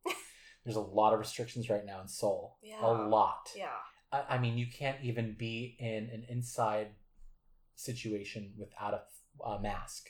I 0.07 0.13
there's 0.65 0.77
a 0.77 0.81
lot 0.81 1.13
of 1.13 1.19
restrictions 1.19 1.69
right 1.69 1.85
now 1.85 2.01
in 2.01 2.09
Seoul. 2.09 2.57
Yeah. 2.63 2.81
A 2.83 2.91
lot. 2.91 3.51
Yeah. 3.57 3.67
I, 4.13 4.37
I 4.37 4.39
mean, 4.39 4.57
you 4.57 4.67
can't 4.67 4.99
even 5.03 5.37
be 5.39 5.77
in 5.79 6.11
an 6.13 6.25
inside 6.29 6.89
situation 7.75 8.53
without 8.59 8.95
a, 8.95 9.45
a 9.45 9.61
mask. 9.61 10.09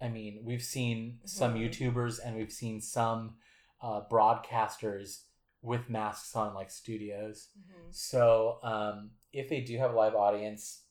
I 0.00 0.08
mean, 0.08 0.40
we've 0.44 0.62
seen 0.62 1.20
some. 1.24 1.54
YouTubers 1.54 2.18
and 2.24 2.36
we've 2.36 2.52
seen 2.52 2.80
some 2.80 3.36
uh, 3.82 4.02
broadcasters 4.10 5.22
with 5.62 5.88
masks 5.88 6.36
on, 6.36 6.54
like 6.54 6.70
studios. 6.70 7.48
Mm-hmm. 7.58 7.88
So, 7.90 8.58
um, 8.62 9.10
if 9.32 9.48
they 9.48 9.60
do 9.60 9.78
have 9.78 9.92
a 9.92 9.96
live 9.96 10.14
audience, 10.14 10.82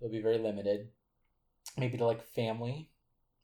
it'll 0.00 0.12
be 0.12 0.22
very 0.22 0.38
limited. 0.38 0.88
Maybe 1.76 1.98
to 1.98 2.04
like 2.06 2.22
family 2.22 2.90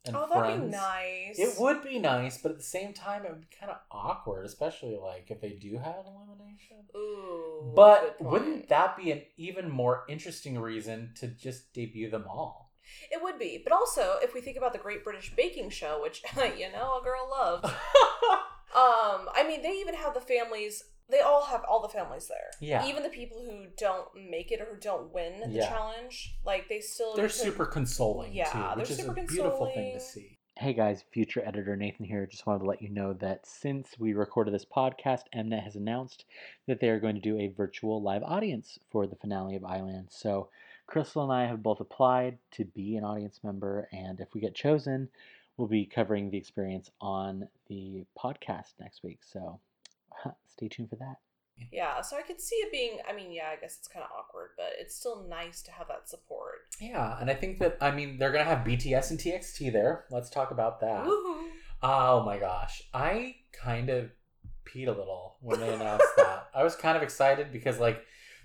and 0.04 0.16
Oh, 0.16 0.26
friends. 0.26 0.70
that'd 0.70 0.70
be 0.70 0.76
nice. 0.76 1.38
It 1.38 1.60
would 1.60 1.82
be 1.82 1.98
nice, 1.98 2.38
but 2.38 2.52
at 2.52 2.58
the 2.58 2.64
same 2.64 2.92
time, 2.92 3.24
it 3.24 3.30
would 3.30 3.40
be 3.42 3.56
kind 3.58 3.70
of 3.70 3.78
awkward, 3.90 4.46
especially 4.46 4.96
like 4.96 5.30
if 5.30 5.40
they 5.40 5.50
do 5.50 5.76
have 5.78 6.06
an 6.06 6.14
elimination. 6.16 6.78
Ooh. 6.96 7.72
But 7.74 8.16
wouldn't 8.20 8.68
that 8.68 8.96
be 8.96 9.10
an 9.10 9.22
even 9.36 9.70
more 9.70 10.04
interesting 10.08 10.58
reason 10.58 11.12
to 11.16 11.28
just 11.28 11.72
debut 11.72 12.10
them 12.10 12.24
all? 12.28 12.69
It 13.10 13.22
would 13.22 13.38
be? 13.38 13.60
But 13.62 13.72
also, 13.72 14.16
if 14.22 14.34
we 14.34 14.40
think 14.40 14.56
about 14.56 14.72
the 14.72 14.78
Great 14.78 15.04
British 15.04 15.32
Baking 15.36 15.70
Show, 15.70 16.00
which 16.02 16.22
you 16.36 16.70
know 16.72 16.98
a 17.00 17.04
girl 17.04 17.28
loves, 17.30 17.64
um, 18.74 19.28
I 19.34 19.44
mean, 19.46 19.62
they 19.62 19.72
even 19.80 19.94
have 19.94 20.14
the 20.14 20.20
families. 20.20 20.84
They 21.08 21.20
all 21.20 21.44
have 21.46 21.64
all 21.68 21.82
the 21.82 21.88
families 21.88 22.28
there. 22.28 22.50
Yeah. 22.60 22.86
Even 22.86 23.02
the 23.02 23.08
people 23.08 23.38
who 23.44 23.66
don't 23.76 24.06
make 24.30 24.52
it 24.52 24.60
or 24.60 24.66
who 24.66 24.80
don't 24.80 25.12
win 25.12 25.40
the 25.40 25.48
Yeah. 25.48 25.68
challenge, 25.68 26.36
like 26.44 26.68
they 26.68 26.80
still. 26.80 27.16
they're 27.16 27.26
get 27.26 27.34
super 27.34 27.66
consoling 27.66 28.32
Yeah, 28.32 28.50
too, 28.52 28.58
they're 28.58 28.76
which 28.76 28.90
is 28.90 28.98
a 29.00 29.02
super 29.02 29.14
beautiful 29.14 29.66
thing 29.74 29.92
to 29.92 30.00
see. 30.00 30.38
Hey 30.56 30.74
guys, 30.74 31.02
future 31.10 31.42
editor 31.44 31.74
Nathan 31.74 32.04
here. 32.04 32.26
Just 32.26 32.46
wanted 32.46 32.60
to 32.60 32.66
let 32.66 32.82
you 32.82 32.90
know 32.90 33.14
that 33.14 33.46
since 33.46 33.94
we 33.98 34.12
recorded 34.12 34.52
this 34.52 34.66
podcast, 34.66 35.22
Mnet 35.34 35.64
has 35.64 35.74
announced 35.74 36.26
that 36.68 36.80
they 36.80 36.90
are 36.90 37.00
going 37.00 37.14
to 37.14 37.20
do 37.20 37.38
a 37.38 37.48
virtual 37.48 38.02
live 38.02 38.22
audience 38.22 38.78
for 38.92 39.06
the 39.06 39.16
finale 39.16 39.56
of 39.56 39.64
Island. 39.64 40.08
So 40.10 40.48
Crystal 40.90 41.22
and 41.22 41.32
I 41.32 41.46
have 41.46 41.62
both 41.62 41.80
applied 41.80 42.38
to 42.52 42.64
be 42.64 42.96
an 42.96 43.04
audience 43.04 43.40
member, 43.42 43.88
and 43.92 44.20
if 44.20 44.34
we 44.34 44.40
get 44.40 44.54
chosen, 44.54 45.08
we'll 45.56 45.68
be 45.68 45.86
covering 45.86 46.30
the 46.30 46.38
experience 46.38 46.90
on 47.00 47.48
the 47.68 48.04
podcast 48.18 48.74
next 48.80 49.02
week. 49.02 49.20
So 49.22 49.60
stay 50.46 50.68
tuned 50.68 50.90
for 50.90 50.96
that. 50.96 51.16
Yeah, 51.70 52.00
so 52.00 52.16
I 52.16 52.22
could 52.22 52.40
see 52.40 52.56
it 52.56 52.72
being. 52.72 52.98
I 53.08 53.14
mean, 53.14 53.30
yeah, 53.30 53.50
I 53.52 53.60
guess 53.60 53.76
it's 53.78 53.88
kind 53.88 54.04
of 54.04 54.10
awkward, 54.18 54.50
but 54.56 54.70
it's 54.78 54.96
still 54.96 55.26
nice 55.28 55.62
to 55.62 55.70
have 55.70 55.88
that 55.88 56.08
support. 56.08 56.60
Yeah, 56.80 57.18
and 57.20 57.30
I 57.30 57.34
think 57.34 57.58
that 57.58 57.76
I 57.80 57.90
mean 57.90 58.18
they're 58.18 58.32
gonna 58.32 58.44
have 58.44 58.66
BTS 58.66 59.10
and 59.10 59.18
TXT 59.18 59.72
there. 59.72 60.06
Let's 60.10 60.30
talk 60.30 60.50
about 60.50 60.80
that. 60.80 61.04
Woohoo! 61.04 61.48
Oh 61.82 62.24
my 62.24 62.38
gosh. 62.38 62.82
I 62.92 63.36
kind 63.52 63.88
of 63.90 64.10
peed 64.64 64.86
a 64.86 64.92
little 64.92 65.36
when 65.40 65.60
they 65.60 65.72
announced 65.72 66.06
that. 66.16 66.48
I 66.54 66.62
was 66.62 66.76
kind 66.76 66.96
of 66.96 67.02
excited 67.02 67.52
because 67.52 67.78
like, 67.78 68.02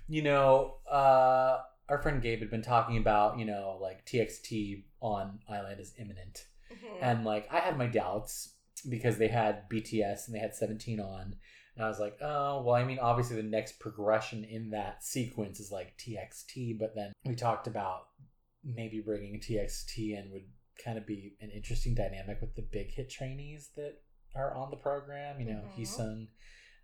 you 0.08 0.22
know, 0.22 0.76
uh 0.90 1.58
our 1.88 2.02
friend 2.02 2.20
Gabe 2.22 2.40
had 2.40 2.50
been 2.50 2.62
talking 2.62 2.96
about, 2.98 3.38
you 3.38 3.44
know, 3.44 3.78
like 3.80 4.04
TXT 4.06 4.84
on 5.00 5.40
Island 5.48 5.80
is 5.80 5.94
imminent. 5.98 6.46
Mhm. 6.70 6.98
And 7.00 7.24
like 7.24 7.46
I 7.52 7.60
had 7.60 7.78
my 7.78 7.86
doubts 7.86 8.54
because 8.88 9.18
they 9.18 9.28
had 9.28 9.68
BTS 9.68 10.26
and 10.26 10.34
they 10.34 10.40
had 10.40 10.54
17 10.54 11.00
on. 11.00 11.36
And 11.76 11.84
I 11.84 11.88
was 11.88 12.00
like, 12.00 12.16
oh, 12.22 12.62
well, 12.62 12.74
I 12.74 12.84
mean, 12.84 12.98
obviously 12.98 13.36
the 13.36 13.42
next 13.42 13.78
progression 13.78 14.44
in 14.44 14.70
that 14.70 15.04
sequence 15.04 15.60
is 15.60 15.70
like 15.70 15.96
TXT, 15.98 16.78
but 16.78 16.94
then 16.94 17.12
we 17.24 17.34
talked 17.34 17.66
about 17.66 18.08
maybe 18.64 19.00
bringing 19.00 19.40
TXT 19.40 20.18
in 20.18 20.30
would 20.32 20.46
kind 20.82 20.98
of 20.98 21.06
be 21.06 21.36
an 21.40 21.50
interesting 21.50 21.94
dynamic 21.94 22.40
with 22.40 22.54
the 22.54 22.62
big 22.62 22.90
hit 22.90 23.10
trainees 23.10 23.70
that 23.76 24.02
are 24.34 24.54
on 24.54 24.70
the 24.70 24.76
program, 24.76 25.38
you 25.40 25.46
know, 25.46 25.62
Mhm. 25.68 25.74
Heeseung, 25.76 26.28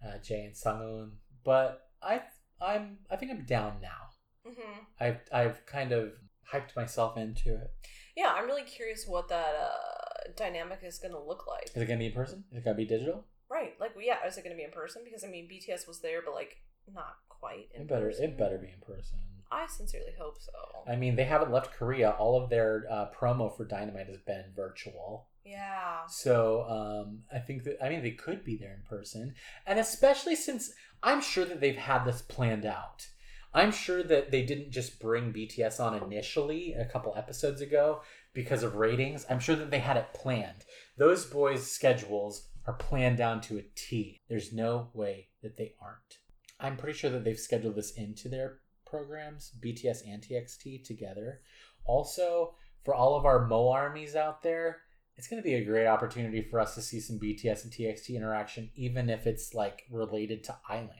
uh, 0.04 0.18
Jay 0.18 0.44
and 0.44 0.54
Sunghoon. 0.54 1.16
But 1.42 1.90
I 2.00 2.22
I'm 2.60 2.98
I 3.10 3.16
think 3.16 3.32
I'm 3.32 3.44
down 3.44 3.80
now. 3.80 4.10
Mhm. 4.46 4.86
I've 5.00 5.20
I've 5.32 5.64
kind 5.66 5.92
of 5.92 6.12
hyped 6.52 6.74
myself 6.76 7.16
into 7.16 7.54
it. 7.54 7.70
Yeah, 8.16 8.32
I'm 8.36 8.46
really 8.46 8.64
curious 8.64 9.06
what 9.06 9.28
that 9.28 9.54
uh, 9.54 10.30
dynamic 10.36 10.80
is 10.82 10.98
going 10.98 11.12
to 11.14 11.20
look 11.20 11.46
like. 11.46 11.70
Is 11.74 11.80
it 11.82 11.86
gonna 11.86 11.98
be 11.98 12.06
in 12.06 12.12
person? 12.12 12.44
Is 12.50 12.58
it 12.58 12.64
gonna 12.64 12.76
be 12.76 12.84
digital? 12.84 13.24
Right? 13.48 13.74
Like, 13.80 13.92
yeah, 14.00 14.26
is 14.26 14.36
it 14.38 14.44
going 14.44 14.54
to 14.54 14.56
be 14.56 14.64
in 14.64 14.70
person? 14.70 15.02
Because 15.04 15.24
I 15.24 15.28
mean, 15.28 15.46
BTS 15.48 15.86
was 15.86 16.00
there, 16.00 16.20
but 16.24 16.34
like 16.34 16.56
not 16.92 17.16
quite. 17.28 17.68
In 17.74 17.82
It 17.82 17.88
better 17.88 18.06
person. 18.06 18.24
it 18.24 18.38
better 18.38 18.58
be 18.58 18.68
in 18.68 18.80
person. 18.80 19.18
I 19.50 19.66
sincerely 19.66 20.12
hope 20.18 20.38
so. 20.40 20.52
I 20.90 20.96
mean, 20.96 21.14
they 21.16 21.24
haven't 21.24 21.52
left 21.52 21.74
Korea. 21.74 22.12
All 22.12 22.42
of 22.42 22.48
their 22.48 22.86
uh, 22.90 23.10
promo 23.14 23.54
for 23.54 23.66
Dynamite 23.66 24.06
has 24.08 24.20
been 24.20 24.44
virtual. 24.56 25.28
yeah. 25.44 26.06
So 26.08 26.64
um, 26.68 27.24
I 27.30 27.38
think 27.38 27.64
that 27.64 27.76
I 27.84 27.88
mean 27.90 28.02
they 28.02 28.12
could 28.12 28.42
be 28.44 28.56
there 28.56 28.72
in 28.72 28.82
person, 28.88 29.34
and 29.66 29.78
especially 29.78 30.34
since 30.36 30.72
I'm 31.02 31.20
sure 31.20 31.44
that 31.44 31.60
they've 31.60 31.76
had 31.76 32.04
this 32.06 32.22
planned 32.22 32.64
out. 32.64 33.08
I'm 33.54 33.70
sure 33.70 34.02
that 34.02 34.30
they 34.30 34.42
didn't 34.42 34.70
just 34.70 34.98
bring 34.98 35.32
BTS 35.32 35.78
on 35.78 36.02
initially 36.02 36.72
a 36.72 36.86
couple 36.86 37.14
episodes 37.16 37.60
ago 37.60 38.00
because 38.32 38.62
of 38.62 38.76
ratings. 38.76 39.26
I'm 39.28 39.40
sure 39.40 39.56
that 39.56 39.70
they 39.70 39.80
had 39.80 39.98
it 39.98 40.14
planned. 40.14 40.64
Those 40.96 41.26
boys' 41.26 41.70
schedules 41.70 42.48
are 42.66 42.72
planned 42.72 43.18
down 43.18 43.40
to 43.42 43.58
a 43.58 43.64
T. 43.74 44.22
There's 44.28 44.52
no 44.52 44.88
way 44.94 45.28
that 45.42 45.56
they 45.56 45.74
aren't. 45.82 46.18
I'm 46.58 46.76
pretty 46.76 46.96
sure 46.96 47.10
that 47.10 47.24
they've 47.24 47.38
scheduled 47.38 47.74
this 47.74 47.92
into 47.92 48.28
their 48.28 48.60
programs, 48.86 49.52
BTS 49.62 50.06
and 50.08 50.22
TXT 50.22 50.84
together. 50.84 51.40
Also, 51.84 52.54
for 52.84 52.94
all 52.94 53.16
of 53.16 53.26
our 53.26 53.46
Mo 53.46 53.68
armies 53.68 54.16
out 54.16 54.42
there, 54.42 54.78
it's 55.16 55.28
going 55.28 55.42
to 55.42 55.46
be 55.46 55.54
a 55.54 55.64
great 55.64 55.86
opportunity 55.86 56.42
for 56.42 56.58
us 56.58 56.74
to 56.74 56.82
see 56.82 57.00
some 57.00 57.18
BTS 57.18 57.64
and 57.64 57.72
TXT 57.72 58.16
interaction, 58.16 58.70
even 58.74 59.10
if 59.10 59.26
it's 59.26 59.52
like 59.52 59.82
related 59.90 60.42
to 60.44 60.56
Island. 60.68 60.90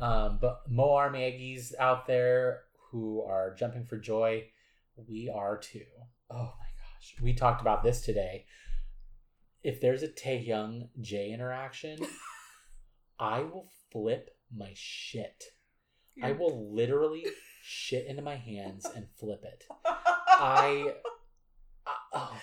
Um, 0.00 0.38
but 0.40 0.62
Moar 0.68 1.10
Maggie's 1.10 1.74
out 1.78 2.06
there 2.06 2.62
who 2.90 3.22
are 3.22 3.54
jumping 3.54 3.84
for 3.86 3.98
joy, 3.98 4.44
we 5.08 5.30
are 5.34 5.58
too. 5.58 5.84
Oh 6.30 6.36
my 6.36 6.68
gosh. 6.78 7.14
We 7.22 7.34
talked 7.34 7.60
about 7.60 7.82
this 7.82 8.00
today. 8.00 8.46
If 9.62 9.80
there's 9.80 10.02
a 10.02 10.08
Taehyung 10.08 10.88
J 11.00 11.32
interaction, 11.32 11.98
I 13.20 13.40
will 13.40 13.68
flip 13.92 14.30
my 14.54 14.72
shit. 14.74 15.44
I 16.22 16.32
will 16.32 16.74
literally 16.74 17.24
shit 17.62 18.06
into 18.06 18.22
my 18.22 18.36
hands 18.36 18.86
and 18.94 19.06
flip 19.18 19.42
it. 19.44 19.64
I, 19.86 20.94
I 21.86 21.92
oh 22.12 22.36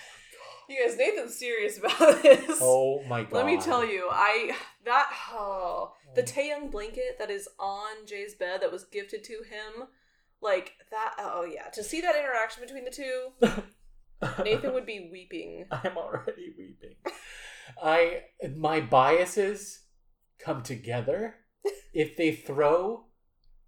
You 0.68 0.84
guys, 0.84 0.96
Nathan's 0.96 1.36
serious 1.36 1.78
about 1.78 1.98
this. 2.22 2.58
oh 2.60 3.02
my 3.08 3.22
god. 3.22 3.32
Let 3.32 3.46
me 3.46 3.58
tell 3.60 3.84
you, 3.84 4.08
I 4.10 4.52
that 4.84 5.10
oh 5.32 5.92
the 6.14 6.22
mm. 6.22 6.32
Taeyong 6.32 6.70
blanket 6.70 7.18
that 7.18 7.30
is 7.30 7.48
on 7.58 8.06
Jay's 8.06 8.34
bed 8.34 8.62
that 8.62 8.72
was 8.72 8.84
gifted 8.84 9.24
to 9.24 9.34
him, 9.34 9.88
like 10.40 10.72
that. 10.90 11.14
Uh, 11.18 11.30
oh 11.34 11.44
yeah, 11.44 11.68
to 11.70 11.82
see 11.82 12.00
that 12.00 12.16
interaction 12.16 12.62
between 12.62 12.84
the 12.84 12.90
two, 12.90 14.42
Nathan 14.44 14.74
would 14.74 14.86
be 14.86 15.08
weeping. 15.10 15.66
I'm 15.70 15.96
already 15.96 16.54
weeping. 16.56 16.96
I 17.82 18.22
my 18.56 18.80
biases 18.80 19.82
come 20.38 20.62
together 20.62 21.36
if 21.92 22.16
they 22.16 22.32
throw 22.32 23.06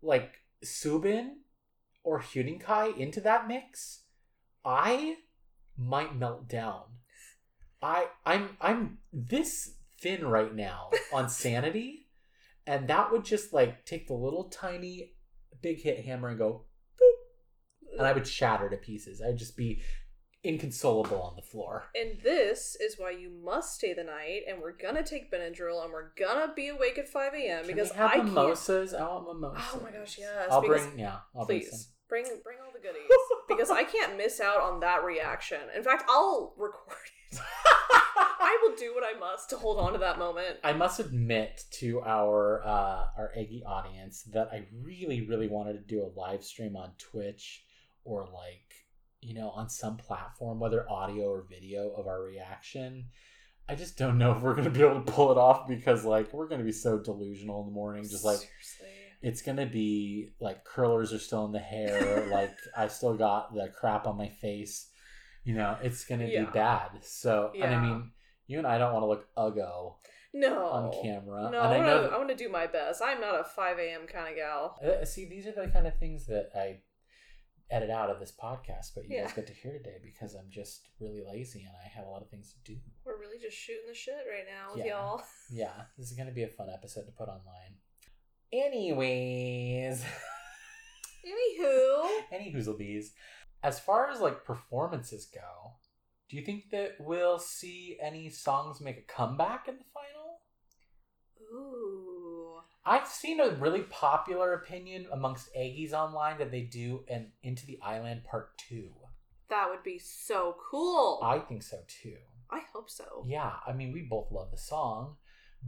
like 0.03 0.35
Soobin 0.65 1.31
or 2.03 2.21
Hueningkai 2.21 2.97
into 2.97 3.21
that 3.21 3.49
mix. 3.49 4.03
I 4.65 5.17
might 5.77 6.17
melt 6.17 6.49
down. 6.49 6.83
I 7.83 8.09
I'm 8.25 8.57
I'm 8.61 8.99
this 9.13 9.75
thin 10.01 10.27
right 10.27 10.55
now 10.55 10.91
on 11.13 11.29
sanity, 11.29 12.09
and 12.67 12.89
that 12.89 13.11
would 13.13 13.25
just 13.25 13.53
like 13.53 13.85
take 13.85 14.07
the 14.07 14.15
little 14.15 14.45
tiny 14.45 15.13
big 15.63 15.81
hit 15.81 16.05
hammer 16.05 16.29
and 16.29 16.39
go, 16.39 16.65
boop, 17.01 17.99
and 17.99 18.07
I 18.07 18.13
would 18.13 18.27
shatter 18.27 18.69
to 18.71 18.77
pieces. 18.77 19.21
I 19.21 19.29
would 19.29 19.39
just 19.39 19.57
be 19.57 19.83
inconsolable 20.43 21.21
on 21.21 21.37
the 21.37 21.43
floor. 21.43 21.85
And 21.95 22.19
this 22.23 22.77
is 22.81 22.95
why 22.99 23.11
you 23.11 23.31
must 23.45 23.75
stay 23.75 23.93
the 23.93 24.05
night, 24.05 24.43
and 24.49 24.61
we're 24.61 24.77
gonna 24.77 25.03
take 25.03 25.31
Benadryl, 25.33 25.83
and 25.85 25.93
we're 25.93 26.13
gonna 26.19 26.53
be 26.55 26.69
awake 26.69 26.99
at 26.99 27.09
five 27.09 27.35
a.m. 27.35 27.67
Because 27.67 27.91
I 27.93 27.97
can't. 27.97 28.13
I 28.13 28.17
want 28.19 28.27
mimosas. 28.29 28.95
Oh 28.99 29.81
my 29.83 29.91
gosh, 29.91 30.17
yes, 30.19 30.49
I'll 30.51 30.61
because- 30.63 30.87
bring. 30.87 30.99
Yeah, 30.99 31.17
I'll 31.37 31.47
bring 31.47 31.61
some. 31.63 31.71
Please 31.71 31.89
bring 32.09 32.25
bring 32.43 32.59
all 32.65 32.73
the 32.73 32.81
goodies 32.81 33.09
because 33.49 33.71
I 33.71 33.85
can't 33.85 34.17
miss 34.17 34.41
out 34.41 34.61
on 34.61 34.81
that 34.81 35.05
reaction. 35.05 35.61
In 35.77 35.83
fact, 35.83 36.05
I'll 36.09 36.55
record 36.57 36.97
it. 37.33 37.39
I 38.21 38.59
will 38.63 38.77
do 38.77 38.95
what 38.95 39.05
I 39.05 39.19
must 39.19 39.51
to 39.51 39.57
hold 39.57 39.79
on 39.79 39.93
to 39.93 39.99
that 39.99 40.19
moment. 40.19 40.59
I 40.63 40.73
must 40.73 41.01
admit 41.01 41.65
to 41.73 42.03
our 42.03 42.63
uh, 42.65 43.05
our 43.17 43.33
Eggy 43.35 43.63
audience 43.67 44.23
that 44.33 44.49
I 44.53 44.67
really, 44.83 45.27
really 45.27 45.49
wanted 45.49 45.73
to 45.75 45.81
do 45.81 46.03
a 46.03 46.11
live 46.19 46.45
stream 46.45 46.77
on 46.77 46.93
Twitch 46.99 47.65
or 48.05 48.29
like 48.33 48.87
you 49.21 49.35
know 49.35 49.51
on 49.51 49.69
some 49.69 49.97
platform 49.97 50.59
whether 50.59 50.89
audio 50.89 51.27
or 51.27 51.45
video 51.49 51.91
of 51.91 52.07
our 52.07 52.23
reaction 52.23 53.07
i 53.69 53.75
just 53.75 53.99
don't 53.99 54.19
know 54.19 54.33
if 54.33 54.43
we're 54.43 54.55
gonna 54.55 54.71
be 54.71 54.83
able 54.83 55.03
to 55.03 55.13
pull 55.13 55.31
it 55.31 55.39
off 55.39 55.69
because 55.69 56.05
like 56.05 56.33
we're 56.33 56.49
gonna 56.49 56.65
be 56.65 56.73
so 56.73 56.99
delusional 56.99 57.61
in 57.61 57.67
the 57.67 57.73
morning 57.73 58.03
just 58.03 58.25
like 58.25 58.39
Seriously. 58.39 58.89
it's 59.23 59.43
gonna 59.43 59.67
be 59.67 60.31
like 60.41 60.65
curlers 60.65 61.13
are 61.13 61.19
still 61.19 61.45
in 61.47 61.53
the 61.53 61.59
hair 61.59 62.29
like 62.31 62.55
i 62.77 62.89
still 62.89 63.15
got 63.15 63.55
the 63.55 63.69
crap 63.69 64.07
on 64.07 64.17
my 64.17 64.29
face 64.29 64.89
you 65.45 65.55
know 65.55 65.77
it's 65.83 66.05
gonna 66.05 66.27
Yeah. 66.27 66.45
be 66.45 66.51
bad 66.53 66.91
so 67.03 67.53
and 67.55 67.75
i 67.75 67.81
mean 67.81 68.11
you 68.47 68.59
and 68.59 68.67
i 68.67 68.77
don't 68.79 68.93
want 68.93 69.03
to 69.05 69.07
look 69.09 69.29
uggo 69.37 69.97
No. 70.35 70.67
on 70.67 70.93
camera 71.03 71.51
No, 71.51 71.61
and 71.63 71.75
I 71.75 71.77
i 71.77 71.81
know 71.87 71.97
to. 71.97 72.03
that- 72.05 72.13
I 72.13 72.17
want 72.19 72.29
to 72.29 72.35
do 72.37 72.49
my 72.49 72.67
best. 72.67 73.03
I'm 73.03 73.21
not 73.21 73.41
a 73.41 73.45
5 73.45 73.79
a.m. 73.81 74.07
kind 74.07 74.29
of 74.31 74.37
gal. 74.37 74.79
Uh, 74.85 75.05
see, 75.05 75.25
these 75.29 75.45
are 75.49 75.53
the 75.53 75.67
kind 75.73 75.87
of 75.89 75.99
things 75.99 76.27
that 76.27 76.51
I 76.55 76.83
edit 77.69 77.91
out 77.91 78.11
of 78.11 78.21
this 78.21 78.33
podcast, 78.33 78.95
but 78.95 79.03
you 79.09 79.17
Yeah. 79.17 79.25
guys 79.25 79.33
get 79.33 79.47
to 79.49 79.53
hear 79.53 79.73
today 79.73 79.99
because 80.03 80.35
I'm 80.37 80.49
just 80.51 80.89
really 81.01 81.23
lazy 81.33 81.63
and 81.65 81.75
I 81.85 81.89
have 81.97 82.07
a 82.07 82.11
lot 82.11 82.23
of 82.23 82.29
things 82.31 82.53
to 82.53 82.59
do. 82.73 82.79
We're 83.05 83.19
really 83.19 83.39
just 83.39 83.57
shooting 83.57 83.87
the 83.89 83.95
shit 83.95 84.23
right 84.35 84.47
now 84.47 84.75
with 84.75 84.85
Yeah. 84.87 84.93
y'all. 85.01 85.23
Yeah, 85.51 85.75
this 85.99 86.07
is 86.11 86.17
going 86.17 86.29
to 86.29 86.35
be 86.35 86.45
a 86.45 86.49
fun 86.49 86.69
episode 86.73 87.07
to 87.07 87.13
put 87.13 87.29
online. 87.29 87.75
Anyways, 88.53 90.05
Anywho, 91.27 92.09
any 92.33 92.53
hoozlebees. 92.53 93.07
As 93.63 93.79
far 93.79 94.09
as 94.11 94.21
like 94.21 94.45
performances 94.45 95.27
go, 95.27 95.73
do 96.29 96.37
you 96.37 96.45
think 96.45 96.71
that 96.71 96.93
we'll 96.99 97.39
see 97.39 97.99
any 98.03 98.31
songs 98.31 98.81
make 98.81 98.99
a 98.99 99.13
comeback 99.13 99.69
in 99.69 99.77
the 99.77 99.85
final? 99.93 100.41
ooh, 101.53 102.61
I've 102.85 103.07
seen 103.09 103.41
a 103.41 103.51
really 103.51 103.83
popular 103.83 104.55
opinion 104.55 105.07
amongst 105.13 105.55
Aggies 105.55 105.93
online 105.93 106.39
that 106.39 106.51
they 106.51 106.63
do 106.63 107.05
an 107.09 107.33
Into 107.43 107.67
the 107.67 107.79
Island 107.83 108.25
Part 108.25 108.57
2. 108.69 108.91
that 109.49 109.69
would 109.69 109.83
be 109.83 109.99
so 109.99 110.57
cool. 110.71 111.21
I 111.23 111.39
think 111.41 111.63
so 111.63 111.79
too. 111.87 112.17
I 112.51 112.63
hope 112.73 112.89
so. 112.89 113.25
Yeah, 113.27 113.53
I 113.67 113.73
mean, 113.73 113.93
we 113.93 114.03
both 114.03 114.31
love 114.31 114.51
the 114.51 114.59
song, 114.59 115.17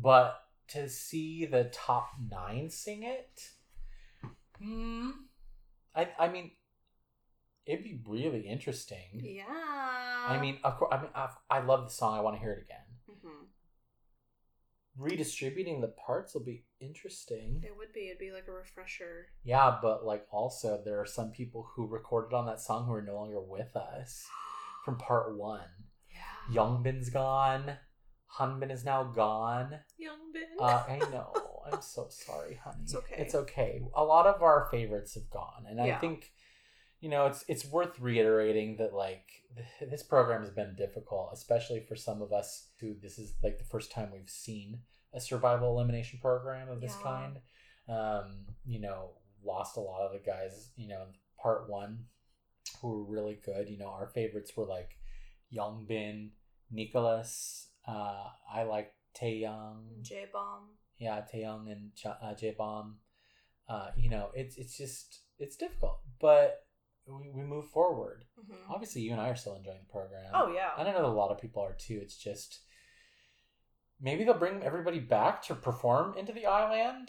but 0.01 0.41
to 0.69 0.89
see 0.89 1.45
the 1.45 1.65
top 1.65 2.11
nine 2.31 2.71
sing 2.71 3.03
it, 3.03 3.41
hmm, 4.59 5.11
I, 5.95 6.09
I 6.19 6.29
mean, 6.29 6.53
it'd 7.67 7.85
be 7.85 8.01
really 8.07 8.41
interesting. 8.49 9.21
Yeah. 9.23 9.45
I 9.49 10.39
mean, 10.41 10.59
of 10.65 10.77
course, 10.79 10.93
I 10.93 11.01
mean, 11.03 11.11
i 11.15 11.29
I 11.51 11.61
love 11.61 11.85
the 11.85 11.91
song. 11.95 12.17
I 12.17 12.21
want 12.21 12.37
to 12.37 12.41
hear 12.41 12.53
it 12.53 12.63
again. 12.63 12.87
hmm 13.23 13.45
Redistributing 14.99 15.81
the 15.81 15.89
parts 16.07 16.35
will 16.35 16.45
be 16.45 16.67
interesting. 16.79 17.63
it 17.65 17.75
would 17.77 17.93
be. 17.95 18.09
It'd 18.09 18.19
be 18.19 18.31
like 18.31 18.47
a 18.47 18.53
refresher. 18.53 19.29
Yeah, 19.43 19.79
but 19.81 20.05
like 20.05 20.27
also, 20.31 20.83
there 20.85 21.01
are 21.01 21.07
some 21.07 21.31
people 21.31 21.67
who 21.75 21.87
recorded 21.87 22.35
on 22.37 22.45
that 22.47 22.61
song 22.61 22.85
who 22.87 22.93
are 22.93 23.03
no 23.03 23.15
longer 23.15 23.41
with 23.41 23.75
us 23.75 24.27
from 24.85 24.99
part 24.99 25.35
one. 25.37 25.61
Yeah. 26.11 26.63
Youngbin's 26.63 27.09
gone. 27.09 27.79
Hanbin 28.39 28.71
is 28.71 28.85
now 28.85 29.05
gone. 29.05 29.79
Youngbin. 30.01 30.61
Uh, 30.61 30.83
I 30.89 30.99
know. 31.11 31.33
I'm 31.71 31.81
so 31.81 32.07
sorry, 32.11 32.61
honey. 32.63 32.83
It's 32.83 32.95
okay. 32.95 33.15
It's 33.19 33.35
okay. 33.35 33.83
A 33.95 34.05
lot 34.05 34.27
of 34.27 34.43
our 34.43 34.69
favorites 34.71 35.15
have 35.15 35.31
gone, 35.31 35.65
and 35.69 35.81
I 35.81 35.95
think, 35.99 36.33
you 37.03 37.11
know, 37.11 37.27
it's 37.27 37.45
it's 37.49 37.67
worth 37.67 37.99
reiterating 38.01 38.77
that 38.79 38.95
like 38.95 39.27
th- 39.57 39.91
this 39.91 40.03
program 40.05 40.41
has 40.41 40.51
been 40.51 40.75
difficult, 40.77 41.31
especially 41.35 41.81
for 41.81 41.97
some 41.97 42.23
of 42.23 42.33
us 42.33 42.69
who 42.81 42.95
this 43.03 43.19
is 43.19 43.35
like 43.43 43.59
the 43.59 43.65
first 43.65 43.91
time 43.93 44.11
we've 44.13 44.31
seen 44.31 44.79
a 45.13 45.21
survival 45.21 45.69
elimination 45.75 46.19
program 46.23 46.69
of 46.71 46.81
this 46.81 46.97
Yeah. 46.99 47.03
kind. 47.11 47.39
Um, 47.89 48.47
you 48.65 48.81
know, 48.81 49.11
lost 49.45 49.77
a 49.77 49.81
lot 49.81 50.07
of 50.07 50.13
the 50.13 50.21
guys. 50.25 50.71
You 50.77 50.89
know, 50.89 51.03
in 51.03 51.15
part 51.43 51.69
one, 51.69 52.05
who 52.81 52.89
were 52.89 53.05
really 53.13 53.39
good. 53.45 53.69
You 53.69 53.79
know, 53.79 53.89
our 53.89 54.07
favorites 54.07 54.53
were 54.57 54.65
like 54.67 54.97
Youngbin, 55.55 56.31
Nicholas. 56.71 57.69
Uh, 57.87 58.25
I 58.53 58.63
like 58.63 58.93
Taeyong. 59.21 60.03
J 60.03 60.27
Bomb. 60.33 60.69
Yeah, 60.99 61.21
Taeyong 61.35 61.71
and 61.71 61.91
J- 61.97 62.09
uh, 62.23 62.53
Bomb. 62.57 62.99
Uh, 63.69 63.89
you 63.97 64.09
know, 64.09 64.31
it's 64.35 64.57
it's 64.57 64.77
just 64.77 65.21
it's 65.39 65.57
difficult, 65.57 66.01
but 66.21 66.61
we, 67.07 67.31
we 67.35 67.43
move 67.43 67.69
forward. 67.71 68.25
hmm 68.37 68.55
Obviously, 68.73 69.03
you 69.03 69.13
and 69.13 69.21
I 69.21 69.29
are 69.29 69.37
still 69.37 69.57
enjoying 69.57 69.81
the 69.87 69.93
program. 69.93 70.31
Oh 70.35 70.53
yeah. 70.53 70.71
I 70.77 70.85
don't 70.85 70.95
know 70.95 71.03
that 71.03 71.09
a 71.09 71.13
lot 71.13 71.31
of 71.31 71.41
people 71.41 71.63
are 71.63 71.75
too. 71.79 71.99
It's 72.03 72.17
just 72.17 72.61
maybe 74.01 74.25
they'll 74.25 74.35
bring 74.35 74.63
everybody 74.63 74.99
back 75.01 75.43
to 75.45 75.55
perform 75.55 76.17
into 76.17 76.33
the 76.33 76.47
island. 76.47 77.09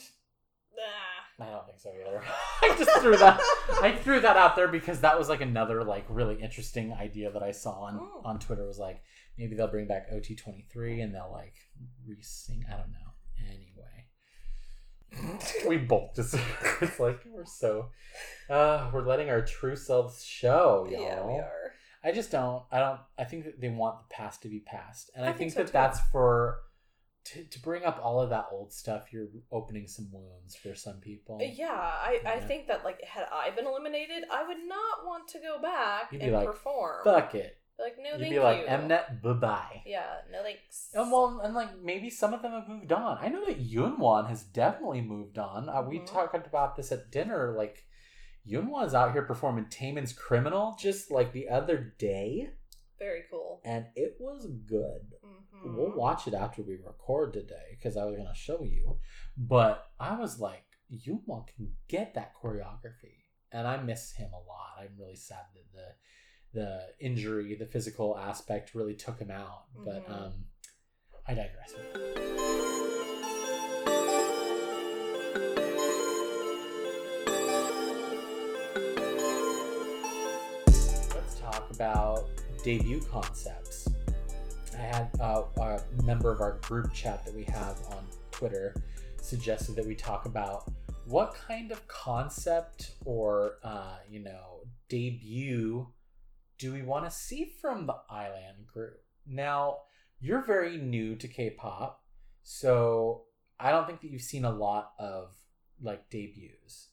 Nah. 0.76 1.46
I 1.46 1.50
don't 1.50 1.66
think 1.66 1.80
so 1.80 1.90
either. 2.00 2.22
I 2.62 2.76
just 2.78 2.92
threw 3.02 3.18
that. 3.18 3.40
I 3.82 3.92
threw 3.92 4.20
that 4.20 4.38
out 4.38 4.56
there 4.56 4.68
because 4.68 5.02
that 5.02 5.18
was 5.18 5.30
like 5.30 5.42
another 5.42 5.84
like 5.84 6.06
really 6.10 6.36
interesting 6.42 6.94
idea 6.94 7.32
that 7.32 7.42
I 7.44 7.52
saw 7.52 7.72
on 7.86 8.00
Oh. 8.00 8.22
on 8.24 8.40
Twitter. 8.40 8.66
Was 8.66 8.78
like 8.80 9.02
maybe 9.38 9.56
they'll 9.56 9.68
bring 9.68 9.88
back 9.88 10.08
OT 10.12 10.36
twenty 10.36 10.66
three 10.72 11.02
and 11.02 11.14
they'll 11.14 11.32
like 11.32 11.56
re-sing. 12.08 12.64
I 12.68 12.78
don't 12.78 12.92
know. 12.92 13.13
We 15.68 15.78
both 15.78 16.16
just 16.16 16.36
it's 16.82 17.00
like 17.00 17.20
we're 17.26 17.46
so 17.46 17.90
uh 18.50 18.90
we're 18.94 19.06
letting 19.06 19.30
our 19.30 19.42
true 19.42 19.76
selves 19.76 20.24
show, 20.24 20.88
y'all. 20.90 21.02
Yeah, 21.02 21.26
we 21.26 21.34
are. 21.34 21.74
I 22.04 22.12
just 22.12 22.32
don't. 22.32 22.64
I 22.72 22.80
don't. 22.80 23.00
I 23.18 23.24
think 23.24 23.46
that 23.46 23.62
they 23.62 23.70
want 23.70 23.98
the 24.00 24.14
past 24.14 24.42
to 24.42 24.50
be 24.50 24.60
past, 24.60 25.10
and 25.16 25.26
I, 25.26 25.30
I 25.30 25.32
think, 25.32 25.38
think 25.38 25.52
so, 25.54 25.60
that 25.60 25.68
too. 25.68 25.72
that's 25.72 26.00
for 26.12 26.60
to 27.26 27.44
to 27.44 27.62
bring 27.62 27.86
up 27.86 28.00
all 28.04 28.20
of 28.20 28.30
that 28.32 28.48
old 28.52 28.74
stuff. 28.74 29.14
You're 29.14 29.28
opening 29.52 29.88
some 29.88 30.10
wounds 30.12 30.56
for 30.56 30.76
some 30.76 30.98
people. 30.98 31.40
Yeah, 31.42 31.72
I, 31.72 32.20
I 32.26 32.40
think 32.42 32.68
that 32.68 32.84
like 32.84 33.02
had 33.04 33.26
I 33.32 33.52
been 33.52 33.66
eliminated, 33.66 34.26
I 34.32 34.46
would 34.46 34.58
not 34.68 35.06
want 35.06 35.30
to 35.30 35.40
go 35.40 35.62
back 35.62 36.12
You'd 36.12 36.20
be 36.20 36.26
and 36.26 36.36
like, 36.36 36.48
perform. 36.48 37.04
Fuck 37.06 37.36
it. 37.36 37.58
Like 37.80 37.96
no, 37.98 38.12
You'd 38.12 38.20
thank 38.20 38.34
be 38.34 38.40
like 38.40 38.62
you. 38.62 38.68
Mnet, 38.68 39.22
bye 39.22 39.34
bye. 39.34 39.82
Yeah, 39.86 40.06
no 40.32 40.44
thanks. 40.44 40.90
And 40.94 41.12
well, 41.12 41.42
and 41.44 41.54
like 41.56 41.82
maybe 41.82 42.10
some 42.10 42.34
of 42.34 42.42
them 42.42 42.52
have 42.52 42.68
moved 42.70 42.92
on. 42.92 43.18
I 43.20 43.30
know 43.30 43.46
that 43.46 43.60
Yoonwon 43.68 44.30
has 44.30 44.44
definitely 44.44 45.02
moved 45.02 45.38
on. 45.40 45.68
Uh, 45.70 45.82
we 45.82 46.00
Mhm. 46.00 46.06
talked 46.06 46.36
about 46.48 46.76
this 46.76 46.92
at 46.92 47.12
dinner. 47.12 47.54
Like 47.58 47.86
Yoonwon's 48.48 48.94
out 48.94 49.12
here 49.14 49.24
performing 49.24 49.66
Taemin's 49.66 50.14
Criminal 50.14 50.76
just 50.80 51.10
like 51.12 51.32
the 51.34 51.50
other 51.50 51.78
day, 51.98 52.52
Very 53.00 53.24
cool. 53.32 53.60
and 53.66 53.88
it 53.96 54.18
was 54.20 54.46
good. 54.66 55.16
Mhm. 55.24 55.76
We'll 55.76 55.96
watch 55.96 56.28
it 56.28 56.34
after 56.34 56.62
we 56.62 56.76
record 56.76 57.34
today 57.34 57.72
because 57.72 57.98
I 57.98 58.06
was 58.06 58.16
gonna 58.18 58.36
show 58.36 58.64
you. 58.64 59.00
But 59.36 59.92
I 60.00 60.18
was 60.20 60.40
like, 60.40 60.66
Yuma 60.90 61.46
can 61.56 61.76
get 61.88 62.14
that 62.14 62.36
choreography, 62.36 63.24
and 63.52 63.68
I 63.68 63.78
miss 63.82 64.12
him 64.14 64.32
a 64.32 64.40
lot. 64.40 64.76
I'm 64.78 64.96
really 65.00 65.16
sad 65.16 65.46
that 65.56 65.72
the 65.74 65.96
the 66.54 66.88
injury, 67.00 67.56
the 67.56 67.66
physical 67.66 68.18
aspect, 68.18 68.76
really 68.76 68.94
took 68.96 69.20
him 69.20 69.32
out. 69.32 69.66
But 69.84 70.08
Mhm. 70.08 70.12
um, 70.12 70.46
I 71.28 71.34
digress. 71.34 71.74
Let's 81.16 81.36
talk 81.40 81.70
about 81.72 82.30
debut 82.64 83.02
concepts. 83.02 83.88
I 84.74 84.78
had 84.82 85.10
uh, 85.20 85.44
a 85.58 85.82
member 86.04 86.32
of 86.32 86.42
our 86.42 86.54
group 86.60 86.92
chat 86.94 87.26
that 87.26 87.34
we 87.34 87.44
have 87.46 87.78
on 87.92 88.06
Twitter 88.32 88.76
suggested 89.22 89.76
that 89.76 89.86
we 89.86 89.96
talk 89.96 90.26
about 90.26 90.70
what 91.06 91.34
kind 91.36 91.72
of 91.72 91.86
concept 91.88 92.92
or 93.06 93.58
uh, 93.64 93.98
you 94.10 94.20
know 94.20 94.62
debut 94.90 95.88
do 96.58 96.74
we 96.74 96.82
want 96.82 97.06
to 97.06 97.12
see 97.12 97.52
from 97.62 97.88
the 97.88 97.96
Island 98.10 98.68
group. 98.72 99.02
Now 99.26 99.78
you're 100.20 100.46
very 100.46 100.78
new 100.78 101.16
to 101.16 101.28
K-pop, 101.28 102.02
so 102.44 103.24
I 103.60 103.72
don't 103.72 103.86
think 103.88 104.02
that 104.02 104.12
you've 104.12 104.22
seen 104.22 104.46
a 104.46 104.52
lot 104.52 104.92
of 105.00 105.34
like 105.82 106.10
debuts. 106.10 106.90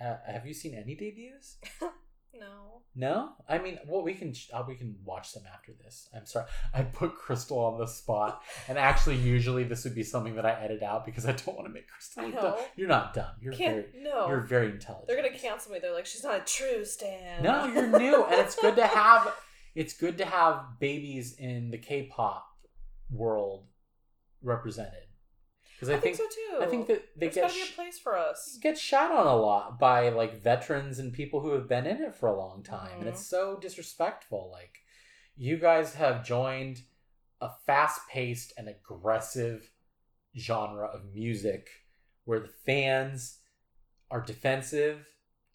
Uh, 0.00 0.16
have 0.26 0.46
you 0.46 0.54
seen 0.54 0.74
any 0.74 0.94
debuts? 0.94 1.58
No. 2.34 2.82
No, 2.94 3.30
I 3.48 3.58
mean, 3.58 3.78
well, 3.86 4.02
we 4.02 4.14
can 4.14 4.34
uh, 4.52 4.64
we 4.66 4.74
can 4.74 4.96
watch 5.04 5.32
them 5.32 5.44
after 5.54 5.72
this. 5.84 6.08
I'm 6.16 6.26
sorry, 6.26 6.46
I 6.74 6.82
put 6.82 7.14
Crystal 7.14 7.58
on 7.58 7.78
the 7.78 7.86
spot, 7.86 8.42
and 8.66 8.76
actually, 8.76 9.16
usually 9.16 9.62
this 9.62 9.84
would 9.84 9.94
be 9.94 10.02
something 10.02 10.34
that 10.34 10.44
I 10.44 10.52
edit 10.60 10.82
out 10.82 11.06
because 11.06 11.24
I 11.24 11.32
don't 11.32 11.54
want 11.54 11.68
to 11.68 11.72
make 11.72 11.86
Crystal 11.86 12.24
look 12.24 12.34
dumb. 12.34 12.56
You're 12.74 12.88
not 12.88 13.14
dumb. 13.14 13.30
You're 13.40 13.52
Can't. 13.52 13.86
very 13.92 14.02
no. 14.02 14.26
you're 14.26 14.40
very 14.40 14.70
intelligent. 14.70 15.06
They're 15.06 15.16
gonna 15.16 15.38
cancel 15.38 15.70
me. 15.72 15.78
They're 15.78 15.94
like, 15.94 16.06
she's 16.06 16.24
not 16.24 16.40
a 16.40 16.44
true 16.44 16.84
stan. 16.84 17.42
No, 17.42 17.66
you're 17.66 17.86
new, 17.86 18.24
and 18.24 18.40
it's 18.40 18.56
good 18.56 18.74
to 18.76 18.86
have 18.86 19.32
it's 19.76 19.92
good 19.92 20.18
to 20.18 20.24
have 20.24 20.80
babies 20.80 21.36
in 21.38 21.70
the 21.70 21.78
K-pop 21.78 22.44
world 23.10 23.66
represented 24.42 25.07
because 25.78 25.90
I, 25.90 25.94
I 25.96 26.00
think, 26.00 26.16
so 26.16 26.24
too. 26.24 26.58
I 26.62 26.66
think 26.66 26.86
that 26.88 27.04
they 27.16 27.28
There's 27.28 27.34
get 27.36 27.52
be 27.54 27.60
sh- 27.60 27.70
a 27.72 27.74
place 27.74 27.98
for 27.98 28.16
us. 28.18 28.58
get 28.60 28.76
shot 28.78 29.12
on 29.12 29.26
a 29.26 29.36
lot 29.36 29.78
by 29.78 30.08
like 30.08 30.42
veterans 30.42 30.98
and 30.98 31.12
people 31.12 31.40
who 31.40 31.50
have 31.52 31.68
been 31.68 31.86
in 31.86 32.02
it 32.02 32.14
for 32.14 32.28
a 32.28 32.36
long 32.36 32.62
time 32.62 32.98
and 32.98 33.04
Mhm. 33.06 33.12
it's 33.12 33.26
so 33.26 33.56
disrespectful 33.60 34.50
like 34.50 34.78
you 35.36 35.56
guys 35.56 35.94
have 35.94 36.24
joined 36.26 36.82
a 37.40 37.48
fast-paced 37.66 38.52
and 38.58 38.68
aggressive 38.68 39.70
genre 40.36 40.86
of 40.88 41.14
music 41.14 41.68
where 42.24 42.40
the 42.40 42.48
fans 42.48 43.38
are 44.10 44.20
defensive 44.20 45.06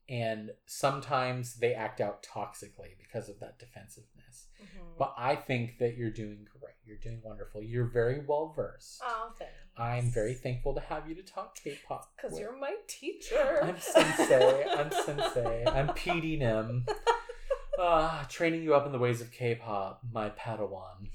and 0.09 0.51
sometimes 0.65 1.55
they 1.55 1.73
act 1.73 1.99
out 2.01 2.23
toxically 2.23 2.97
because 2.97 3.29
of 3.29 3.39
that 3.39 3.57
defensiveness. 3.59 4.47
Mhm. 4.61 4.97
But 4.97 5.13
I 5.17 5.35
think 5.35 5.77
that 5.79 5.95
you're 5.97 6.11
doing 6.11 6.45
great. 6.59 6.72
You're 6.85 6.97
doing 6.97 7.21
wonderful. 7.23 7.63
You're 7.63 7.85
very 7.85 8.21
well 8.27 8.53
versed. 8.55 9.01
oh, 9.03 9.31
thanks. 9.39 9.53
I'm 9.77 10.11
very 10.11 10.33
thankful 10.33 10.73
to 10.75 10.81
have 10.81 11.07
you 11.07 11.15
to 11.15 11.23
talk 11.23 11.55
K-pop. 11.63 12.11
Because 12.15 12.37
you're 12.37 12.57
my 12.59 12.75
teacher. 12.87 13.59
I'm 13.63 13.79
sensei. 13.79 14.65
I'm 14.65 14.91
sensei. 14.91 15.63
I'm 15.65 15.87
PD 15.89 16.37
Nim. 16.39 16.85
Uh, 17.79 18.23
training 18.29 18.63
you 18.63 18.75
up 18.75 18.85
in 18.85 18.91
the 18.91 18.99
ways 18.99 19.21
of 19.21 19.31
K-pop, 19.31 20.01
my 20.11 20.29
Padawan. 20.31 21.07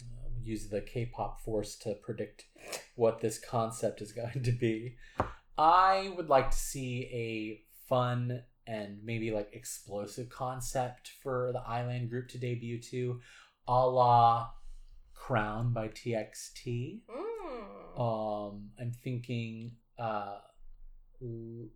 Uh, 0.00 0.28
use 0.42 0.68
the 0.68 0.80
K-pop 0.80 1.40
force 1.44 1.76
to 1.76 1.94
predict 1.94 2.46
what 2.96 3.20
this 3.20 3.38
concept 3.38 4.02
is 4.02 4.12
going 4.12 4.42
to 4.42 4.52
be. 4.52 4.96
I 5.56 6.12
would 6.16 6.28
like 6.28 6.50
to 6.50 6.56
see 6.58 7.08
a 7.12 7.62
fun 7.88 8.42
and 8.66 8.98
maybe 9.04 9.30
like 9.30 9.50
explosive 9.52 10.28
concept 10.28 11.12
for 11.22 11.52
the 11.52 11.60
Island 11.60 12.10
group 12.10 12.28
to 12.30 12.38
debut 12.38 12.80
to, 12.90 13.20
a 13.68 13.86
la 13.86 14.50
Crown 15.26 15.72
by 15.72 15.88
TXT. 15.88 17.00
Mm. 17.10 18.00
Um, 18.00 18.70
I'm 18.80 18.92
thinking 18.92 19.72
uh, 19.98 20.36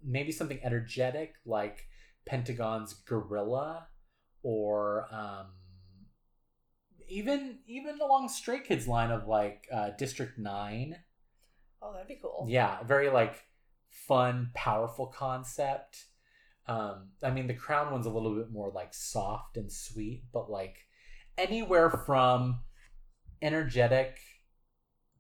maybe 0.05 0.31
something 0.31 0.61
energetic 0.63 1.35
like 1.45 1.89
Pentagon's 2.25 2.95
Gorilla, 2.95 3.89
or 4.45 5.09
um, 5.11 5.47
even 7.09 7.59
even 7.67 8.01
along 8.01 8.29
Stray 8.29 8.61
Kids 8.61 8.87
line 8.87 9.11
of 9.11 9.27
like 9.27 9.67
uh, 9.73 9.91
District 9.99 10.39
Nine. 10.39 10.95
oh, 11.83 11.93
that'd 11.93 12.07
be 12.07 12.21
cool. 12.23 12.47
Yeah, 12.49 12.85
very 12.85 13.11
like 13.11 13.35
fun, 13.89 14.51
powerful 14.55 15.07
concept. 15.07 16.05
Um, 16.69 17.09
I 17.21 17.31
mean, 17.33 17.49
the 17.49 17.55
Crown 17.55 17.91
one's 17.91 18.07
a 18.07 18.11
little 18.11 18.37
bit 18.37 18.53
more 18.53 18.71
like 18.73 18.95
soft 18.95 19.57
and 19.57 19.73
sweet, 19.73 20.23
but 20.33 20.49
like 20.49 20.77
anywhere 21.37 21.91
from 21.91 22.61
energetic, 23.43 24.19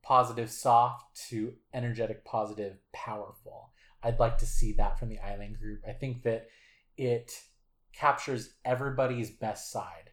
positive, 0.03 0.51
soft 0.51 1.05
to 1.29 1.55
energetic, 1.73 2.25
positive, 2.25 2.79
powerful. 2.93 3.73
I'd 4.03 4.19
like 4.19 4.39
to 4.39 4.47
see 4.47 4.73
that 4.75 4.99
from 4.99 5.09
the 5.09 5.19
Island 5.19 5.59
group. 5.59 5.83
I 5.87 5.93
think 5.93 6.23
that 6.23 6.49
it 6.97 7.33
captures 7.93 8.55
everybody's 8.65 9.31
best 9.31 9.71
side. 9.71 10.11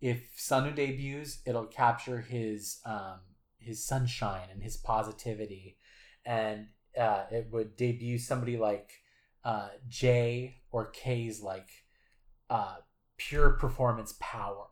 If 0.00 0.36
Sunu 0.36 0.74
debuts, 0.74 1.40
it'll 1.46 1.66
capture 1.66 2.20
his 2.20 2.78
um, 2.84 3.20
his 3.58 3.84
sunshine 3.84 4.48
and 4.52 4.62
his 4.62 4.76
positivity, 4.76 5.78
and 6.24 6.68
uh, 6.98 7.24
it 7.30 7.48
would 7.50 7.76
debut 7.76 8.18
somebody 8.18 8.56
like 8.56 8.90
uh, 9.44 9.68
J 9.88 10.56
or 10.70 10.86
K's 10.86 11.40
like 11.40 11.68
uh, 12.50 12.76
pure 13.16 13.50
performance 13.50 14.14
power. 14.20 14.66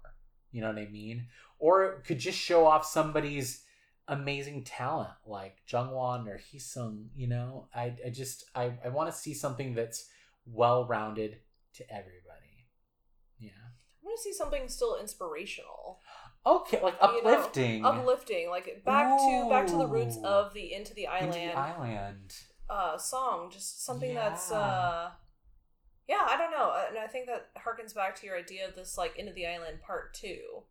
You 0.52 0.60
know 0.60 0.68
what 0.68 0.78
I 0.78 0.86
mean? 0.86 1.26
Or 1.58 1.84
it 1.84 2.04
could 2.04 2.18
just 2.18 2.38
show 2.38 2.66
off 2.66 2.84
somebody's 2.84 3.62
amazing 4.08 4.64
talent 4.64 5.10
like 5.26 5.58
Jungwon 5.70 6.26
or 6.26 6.38
Heeseung. 6.38 7.06
You 7.16 7.28
know, 7.28 7.68
I, 7.74 7.94
I 8.04 8.10
just 8.10 8.44
I, 8.54 8.72
I 8.84 8.88
want 8.88 9.10
to 9.10 9.16
see 9.16 9.32
something 9.34 9.74
that's 9.74 10.06
well 10.46 10.86
rounded 10.86 11.38
to 11.74 11.84
everybody. 11.90 12.68
Yeah. 13.38 13.50
I 13.50 14.04
want 14.06 14.18
to 14.18 14.22
see 14.22 14.32
something 14.34 14.68
still 14.68 14.98
inspirational, 15.00 16.00
Okay, 16.46 16.80
like 16.82 16.94
You 17.00 17.24
know, 17.24 17.30
uplifting. 17.30 17.84
uplifting, 17.86 18.50
like 18.50 18.84
back 18.84 19.18
to 19.18 19.46
back 19.48 19.66
to 19.68 19.76
the 19.78 19.86
roots 19.86 20.18
of 20.22 20.52
the 20.52 20.74
Into 20.74 20.92
the 20.92 21.04
Into 21.20 21.38
Island 21.40 21.50
the 21.52 21.58
island. 21.58 22.34
uh 22.68 22.98
song. 22.98 23.48
Just 23.50 23.84
something 23.84 24.14
that's 24.14 24.50
Yeah. 24.50 24.58
uh 24.58 25.10
yeah, 26.06 26.26
I 26.28 26.36
don't 26.36 26.50
know, 26.50 26.70
and 26.90 26.98
I 26.98 27.06
think 27.06 27.26
that 27.28 27.48
harkens 27.56 27.94
back 27.94 28.14
to 28.16 28.26
your 28.26 28.36
idea 28.36 28.68
of 28.68 28.74
this 28.74 28.98
like 28.98 29.16
Into 29.18 29.32
the 29.32 29.46
Island 29.46 29.78
Part 29.80 30.12
Two, 30.12 30.64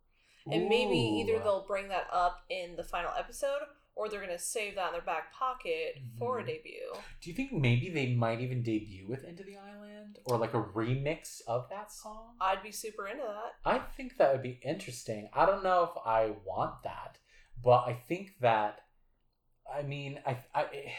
and 0.50 0.68
maybe 0.68 0.96
either 0.98 1.38
they'll 1.38 1.64
bring 1.66 1.88
that 1.88 2.06
up 2.12 2.44
in 2.50 2.76
the 2.76 2.84
final 2.84 3.12
episode, 3.18 3.60
or 3.96 4.08
they're 4.08 4.20
gonna 4.20 4.38
save 4.38 4.74
that 4.74 4.88
in 4.88 4.92
their 4.92 5.00
back 5.02 5.32
pocket 5.32 5.96
for 6.18 6.38
a 6.40 6.42
Mhm. 6.42 6.46
debut. 6.46 6.92
Do 7.20 7.30
you 7.30 7.36
think 7.36 7.52
maybe 7.52 7.88
they 7.90 8.12
might 8.14 8.40
even 8.40 8.62
debut 8.62 9.06
with 9.08 9.24
Into 9.24 9.44
the 9.44 9.56
Island 9.56 10.18
or 10.26 10.36
like 10.36 10.52
a 10.54 10.62
remix 10.62 11.40
of 11.46 11.68
that 11.70 11.90
song? 11.92 12.36
I'd 12.40 12.62
be 12.62 12.72
super 12.72 13.06
into 13.06 13.22
that. 13.22 13.54
I 13.64 13.78
think 13.78 14.16
that 14.16 14.32
would 14.32 14.42
be 14.42 14.60
interesting. 14.62 15.28
I 15.32 15.46
don't 15.46 15.62
know 15.62 15.84
if 15.84 15.96
I 16.04 16.30
want 16.44 16.82
that, 16.82 17.18
but 17.62 17.86
I 17.86 17.94
think 17.94 18.38
that 18.40 18.80
I 19.72 19.82
mean, 19.82 20.20
I 20.26 20.44
I 20.54 20.94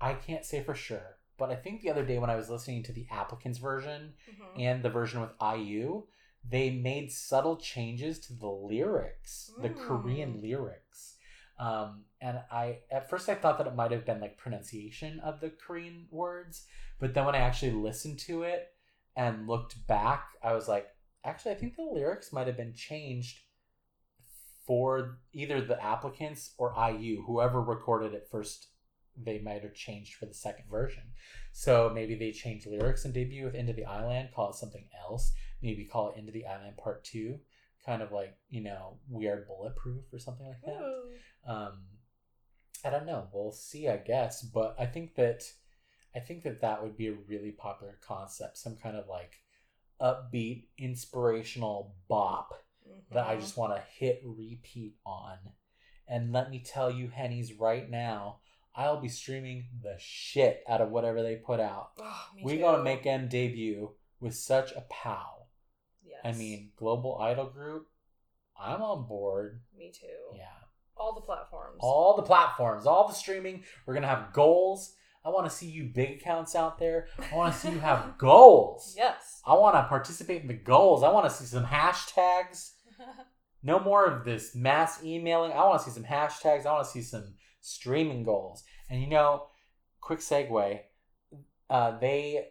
I 0.00 0.14
can't 0.14 0.44
say 0.44 0.62
for 0.62 0.74
sure, 0.74 1.18
but 1.36 1.50
I 1.50 1.56
think 1.56 1.82
the 1.82 1.90
other 1.90 2.04
day 2.04 2.18
when 2.18 2.30
I 2.30 2.36
was 2.36 2.48
listening 2.48 2.82
to 2.84 2.92
the 2.92 3.06
applicants 3.10 3.58
version 3.58 4.14
Mhm. 4.28 4.58
and 4.60 4.82
the 4.82 4.88
version 4.90 5.20
with 5.20 5.32
IU, 5.40 6.06
they 6.48 6.70
made 6.70 7.10
subtle 7.10 7.56
changes 7.56 8.18
to 8.20 8.34
the 8.34 8.48
lyrics, 8.48 9.50
the 9.60 9.70
Mm. 9.70 9.86
Korean 9.86 10.40
lyrics. 10.42 11.16
Um, 11.58 12.04
and 12.20 12.42
I 12.50 12.80
at 12.90 13.08
first 13.08 13.28
I 13.28 13.34
thought 13.34 13.58
that 13.58 13.66
it 13.66 13.76
might 13.76 13.92
have 13.92 14.04
been 14.04 14.20
like 14.20 14.36
pronunciation 14.36 15.20
of 15.20 15.40
the 15.40 15.50
Korean 15.50 16.08
words, 16.10 16.66
but 16.98 17.14
then 17.14 17.24
when 17.26 17.34
I 17.34 17.38
actually 17.38 17.72
listened 17.72 18.18
to 18.20 18.42
it 18.42 18.74
and 19.16 19.46
looked 19.46 19.86
back, 19.86 20.30
I 20.42 20.52
was 20.52 20.66
like, 20.68 20.88
actually, 21.22 21.52
I 21.52 21.54
think 21.54 21.76
the 21.76 21.82
lyrics 21.82 22.32
might 22.32 22.46
have 22.48 22.56
been 22.56 22.74
changed 22.74 23.38
for 24.66 25.18
either 25.32 25.60
the 25.60 25.82
applicants 25.82 26.54
or 26.58 26.74
IU, 26.76 27.22
whoever 27.22 27.62
recorded 27.62 28.14
it 28.14 28.28
first. 28.30 28.68
They 29.16 29.38
might 29.38 29.62
have 29.62 29.74
changed 29.74 30.14
for 30.14 30.26
the 30.26 30.34
second 30.34 30.64
version. 30.68 31.04
So 31.52 31.90
maybe 31.94 32.16
they 32.16 32.32
changed 32.32 32.66
lyrics 32.66 33.04
and 33.04 33.14
debut 33.14 33.44
with 33.44 33.54
Into 33.54 33.72
the 33.72 33.84
Island, 33.84 34.30
call 34.34 34.50
it 34.50 34.56
something 34.56 34.88
else. 35.08 35.32
Maybe 35.64 35.86
call 35.86 36.10
it 36.10 36.18
Into 36.18 36.30
the 36.30 36.44
Island 36.46 36.76
Part 36.76 37.04
Two, 37.04 37.38
kind 37.86 38.02
of 38.02 38.12
like 38.12 38.36
you 38.50 38.62
know 38.62 38.98
We 39.10 39.26
Are 39.28 39.46
Bulletproof 39.48 40.04
or 40.12 40.18
something 40.18 40.46
like 40.46 40.60
that. 40.66 40.80
Ooh. 40.80 41.10
Um, 41.50 41.78
I 42.84 42.90
don't 42.90 43.06
know. 43.06 43.28
We'll 43.32 43.50
see, 43.50 43.88
I 43.88 43.96
guess. 43.96 44.42
But 44.42 44.76
I 44.78 44.84
think 44.84 45.14
that 45.14 45.42
I 46.14 46.20
think 46.20 46.42
that 46.44 46.60
that 46.60 46.82
would 46.82 46.96
be 46.98 47.08
a 47.08 47.14
really 47.26 47.50
popular 47.50 47.98
concept. 48.06 48.58
Some 48.58 48.76
kind 48.76 48.94
of 48.96 49.08
like 49.08 49.32
upbeat, 50.00 50.66
inspirational 50.76 51.94
bop 52.08 52.50
that 53.10 53.26
I 53.26 53.36
Mhm. 53.36 53.40
just 53.40 53.56
want 53.56 53.74
to 53.74 53.80
hit 53.80 54.20
repeat 54.22 54.96
on. 55.06 55.38
And 56.06 56.32
let 56.32 56.50
me 56.50 56.60
tell 56.60 56.90
you, 56.90 57.08
Hennies, 57.08 57.58
right 57.58 57.88
now, 57.88 58.40
I'll 58.74 59.00
be 59.00 59.08
streaming 59.08 59.68
the 59.82 59.96
shit 59.98 60.62
out 60.68 60.82
of 60.82 60.90
whatever 60.90 61.22
they 61.22 61.36
put 61.36 61.58
out. 61.60 61.92
Oh, 61.98 62.26
We're 62.42 62.56
too. 62.56 62.60
gonna 62.60 62.82
make 62.82 63.04
them 63.04 63.28
debut 63.28 63.96
with 64.20 64.34
such 64.34 64.72
a 64.72 64.82
pow. 64.82 65.33
I 66.24 66.32
mean, 66.32 66.70
Global 66.76 67.18
Idol 67.20 67.46
Group, 67.46 67.86
I'm 68.58 68.80
on 68.82 69.06
board. 69.06 69.60
me 69.76 69.92
too. 69.92 70.36
Yeah. 70.36 70.44
All 70.96 71.14
the 71.14 71.20
platforms. 71.20 71.76
All 71.80 72.16
the 72.16 72.22
platforms, 72.22 72.86
all 72.86 73.06
the 73.08 73.14
streaming. 73.14 73.64
We're 73.84 73.94
gonna 73.94 74.06
have 74.06 74.32
goals. 74.32 74.94
I 75.24 75.30
want 75.30 75.48
to 75.48 75.56
see 75.56 75.66
you 75.68 75.84
big 75.84 76.20
accounts 76.20 76.54
out 76.54 76.78
there. 76.78 77.08
I 77.32 77.34
want 77.34 77.54
to 77.54 77.58
see 77.58 77.70
you 77.70 77.78
have 77.80 78.18
goals. 78.18 78.94
yes. 78.96 79.40
I 79.46 79.54
want 79.54 79.74
to 79.74 79.84
participate 79.84 80.42
in 80.42 80.48
the 80.48 80.54
goals. 80.54 81.02
I 81.02 81.10
want 81.10 81.24
to 81.28 81.34
see 81.34 81.46
some 81.46 81.64
hashtags. 81.64 82.72
No 83.66 83.80
more 83.80 84.04
of 84.04 84.26
this 84.26 84.54
mass 84.54 85.02
emailing. 85.02 85.52
I 85.52 85.64
want 85.64 85.82
to 85.82 85.90
see 85.90 85.94
some 85.94 86.04
hashtags. 86.04 86.66
I 86.66 86.72
want 86.74 86.84
to 86.84 86.90
see 86.90 87.00
some 87.00 87.32
streaming 87.62 88.22
goals. 88.22 88.62
And 88.90 89.00
you 89.00 89.08
know, 89.08 89.46
quick 90.02 90.18
segue, 90.18 90.80
uh, 91.70 91.98
they 91.98 92.48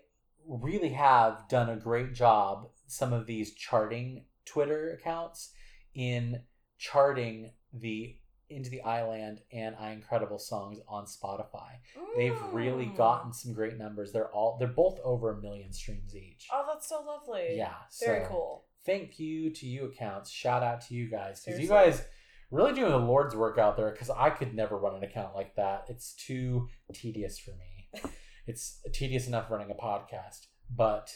really 0.47 0.89
have 0.89 1.47
done 1.49 1.69
a 1.69 1.75
great 1.75 2.13
job, 2.15 2.67
some 2.87 3.13
of 3.13 3.25
these 3.25 3.53
charting 3.53 4.25
Twitter 4.45 4.91
accounts, 4.91 5.51
in 5.95 6.41
charting 6.77 7.51
the 7.71 8.17
Into 8.49 8.69
the 8.69 8.81
Island 8.81 9.41
and 9.51 9.75
I 9.79 9.91
Incredible 9.91 10.37
songs 10.39 10.79
on 10.87 11.05
Spotify. 11.05 11.77
They've 12.15 12.39
really 12.51 12.85
gotten 12.87 13.31
some 13.33 13.53
great 13.53 13.77
numbers. 13.77 14.11
They're 14.11 14.31
all 14.31 14.57
they're 14.59 14.67
both 14.67 14.99
over 15.03 15.31
a 15.37 15.41
million 15.41 15.71
streams 15.71 16.15
each. 16.15 16.47
Oh, 16.51 16.65
that's 16.67 16.87
so 16.87 17.01
lovely. 17.05 17.55
Yeah, 17.57 17.73
Very 18.03 18.23
so- 18.25 18.29
cool. 18.29 18.65
thank 18.85 19.19
you 19.19 19.49
to 19.51 19.65
you 19.65 19.85
accounts. 19.85 20.29
Shout 20.29 20.61
out 20.63 20.81
to 20.87 20.93
you 20.93 21.09
guys 21.09 21.41
because 21.43 21.59
you 21.59 21.67
guys 21.67 22.03
really 22.51 22.73
doing 22.73 22.91
the 22.91 22.97
Lord's 22.99 23.35
work 23.35 23.57
out 23.57 23.77
there. 23.77 23.91
Because 23.91 24.09
I 24.09 24.29
could 24.29 24.53
never 24.53 24.77
run 24.77 24.95
an 24.95 25.03
account 25.03 25.35
like 25.35 25.55
that. 25.55 25.85
It's 25.89 26.13
too 26.13 26.67
tedious 26.93 27.39
for 27.39 27.51
me. 27.51 28.01
it's 28.47 28.79
tedious 28.93 29.27
enough 29.27 29.49
running 29.49 29.71
a 29.71 29.75
podcast, 29.75 30.47
but 30.69 31.09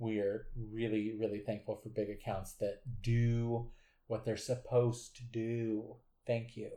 we're 0.00 0.46
really, 0.72 1.14
really 1.18 1.38
thankful 1.38 1.76
for 1.76 1.90
big 1.90 2.10
accounts 2.10 2.54
that 2.54 2.80
do 3.02 3.70
what 4.08 4.24
they're 4.24 4.36
supposed 4.36 5.14
to 5.16 5.22
do. 5.24 5.94
Thank 6.26 6.56
you. 6.56 6.70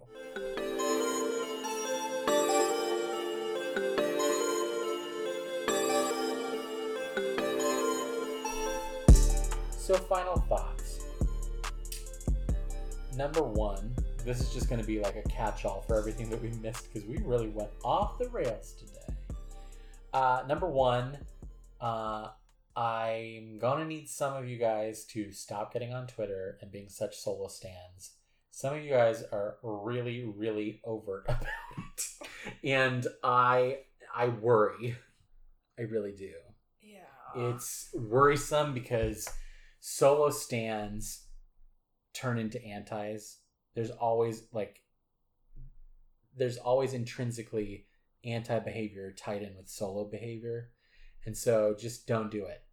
So, 9.72 9.96
final 9.96 10.40
thoughts. 10.48 11.00
Number 13.18 13.42
one, 13.42 13.96
this 14.26 14.40
is 14.40 14.54
just 14.54 14.70
going 14.70 14.80
to 14.80 14.88
be 14.88 15.00
like 15.00 15.16
a 15.16 15.28
catch 15.30 15.66
all 15.66 15.82
for 15.82 15.98
everything 15.98 16.30
that 16.30 16.42
we 16.42 16.50
missed 16.62 16.94
because 16.94 17.08
we 17.08 17.18
really 17.18 17.50
went 17.50 17.72
off 17.84 18.18
the 18.18 18.30
rails 18.30 18.74
today. 18.74 19.18
Uh, 20.14 20.44
number 20.48 20.68
one, 20.68 21.18
Uh, 21.82 22.30
I'm 22.76 23.60
gonna 23.60 23.86
need 23.86 24.10
some 24.10 24.36
of 24.36 24.48
you 24.48 24.58
guys 24.58 25.06
to 25.12 25.32
stop 25.32 25.74
getting 25.74 25.94
on 25.94 26.08
Twitter 26.08 26.58
and 26.62 26.72
being 26.72 26.90
such 26.90 27.16
solo 27.16 27.48
stands. 27.48 28.16
Some 28.52 28.76
of 28.76 28.84
you 28.84 28.90
guys 28.92 29.24
are 29.32 29.58
really, 29.64 30.24
really 30.24 30.82
overt 30.84 31.26
about 31.30 31.46
it, 31.78 32.06
and 32.64 33.06
I, 33.24 33.80
I 34.16 34.28
worry. 34.28 34.96
I 35.78 35.84
really 35.84 36.12
do. 36.12 36.32
Yeah. 36.82 37.50
It's 37.50 37.90
worrisome 37.94 38.74
because 38.74 39.28
solo 39.80 40.30
stands 40.30 41.26
turn 42.14 42.38
into 42.38 42.64
antis. 42.64 43.40
There's 43.76 43.92
always 43.92 44.44
like 44.52 44.82
there's 46.38 46.58
always 46.58 46.94
intrinsically 46.94 47.86
anti 48.24 48.60
behavior 48.60 49.12
tied 49.12 49.42
in 49.42 49.56
with 49.58 49.68
solo 49.68 50.06
behavior. 50.06 50.70
And 51.26 51.38
so 51.38 51.76
just 51.78 52.08
don't 52.08 52.32
do 52.32 52.46
it. 52.46 52.64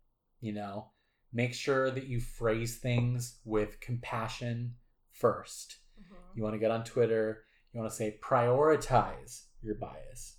You 0.40 0.52
know, 0.52 0.90
make 1.32 1.54
sure 1.54 1.90
that 1.90 2.06
you 2.06 2.20
phrase 2.20 2.78
things 2.78 3.40
with 3.44 3.80
compassion 3.80 4.76
first. 5.12 5.78
Mhm. 6.00 6.36
You 6.36 6.42
want 6.42 6.54
to 6.54 6.58
get 6.58 6.70
on 6.70 6.84
Twitter, 6.84 7.44
you 7.72 7.80
want 7.80 7.90
to 7.90 7.96
say 7.96 8.18
prioritize 8.22 9.44
your 9.62 9.74
bias, 9.76 10.38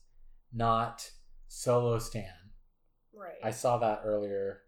not 0.51 1.09
solo 1.47 1.99
stand. 1.99 2.51
Right. 3.13 3.37
I 3.43 3.51
saw 3.51 3.77
that 3.77 4.01
earlier 4.03 4.63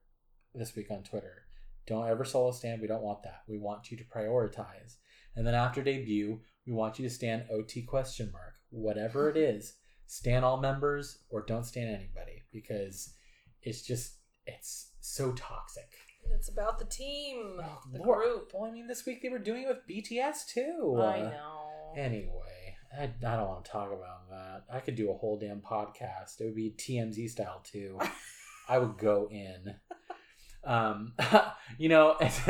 this 0.53 0.75
week 0.75 0.91
on 0.91 1.03
Twitter. 1.03 1.47
Don't 1.85 2.07
ever 2.07 2.23
solo 2.23 2.51
stand. 2.51 2.81
We 2.81 2.87
don't 2.87 3.01
want 3.01 3.23
that. 3.23 3.41
We 3.47 3.57
want 3.57 3.91
you 3.91 3.97
to 3.97 4.03
prioritize. 4.05 4.97
And 5.35 5.45
then 5.45 5.55
after 5.55 5.81
debut, 5.81 6.41
we 6.65 6.71
want 6.73 6.99
you 6.99 7.07
to 7.07 7.13
stand 7.13 7.49
OT 7.49 7.81
question 7.83 8.31
mark. 8.31 8.53
Whatever 8.69 9.29
it 9.29 9.37
is, 9.55 9.75
stand 10.05 10.45
all 10.45 10.57
members 10.57 11.23
or 11.29 11.41
don't 11.41 11.65
stand 11.65 11.89
anybody 11.89 12.43
because 12.51 13.15
it's 13.63 13.81
just 13.81 14.15
it's 14.45 14.91
so 14.99 15.31
toxic. 15.33 15.89
it's 16.35 16.49
about 16.49 16.79
the 16.79 16.85
team, 16.85 17.59
the 17.91 17.99
Lord. 17.99 18.19
group. 18.23 18.51
Well, 18.53 18.69
I 18.69 18.73
mean, 18.73 18.87
this 18.87 19.05
week 19.05 19.21
they 19.21 19.29
were 19.29 19.39
doing 19.39 19.63
it 19.63 19.67
with 19.67 19.87
BTS 19.89 20.47
too. 20.53 20.97
I 20.99 21.19
Uh, 21.21 21.29
know. 21.29 21.93
Anyway, 21.95 22.75
I, 22.97 23.03
I 23.03 23.35
don't 23.35 23.47
want 23.47 23.65
to 23.65 23.71
talk 23.71 23.89
about 23.91 24.29
that. 24.29 24.63
I 24.73 24.79
could 24.79 24.95
do 24.95 25.11
a 25.11 25.17
whole 25.17 25.37
damn 25.37 25.61
podcast. 25.61 26.39
It 26.41 26.45
would 26.45 26.55
be 26.55 26.71
TMZ 26.77 27.29
style 27.29 27.61
too. 27.63 27.99
I 28.69 28.77
would 28.79 28.97
go 28.97 29.29
in. 29.31 29.75
Um, 30.63 31.13
you 31.77 31.89
know, 31.89 32.17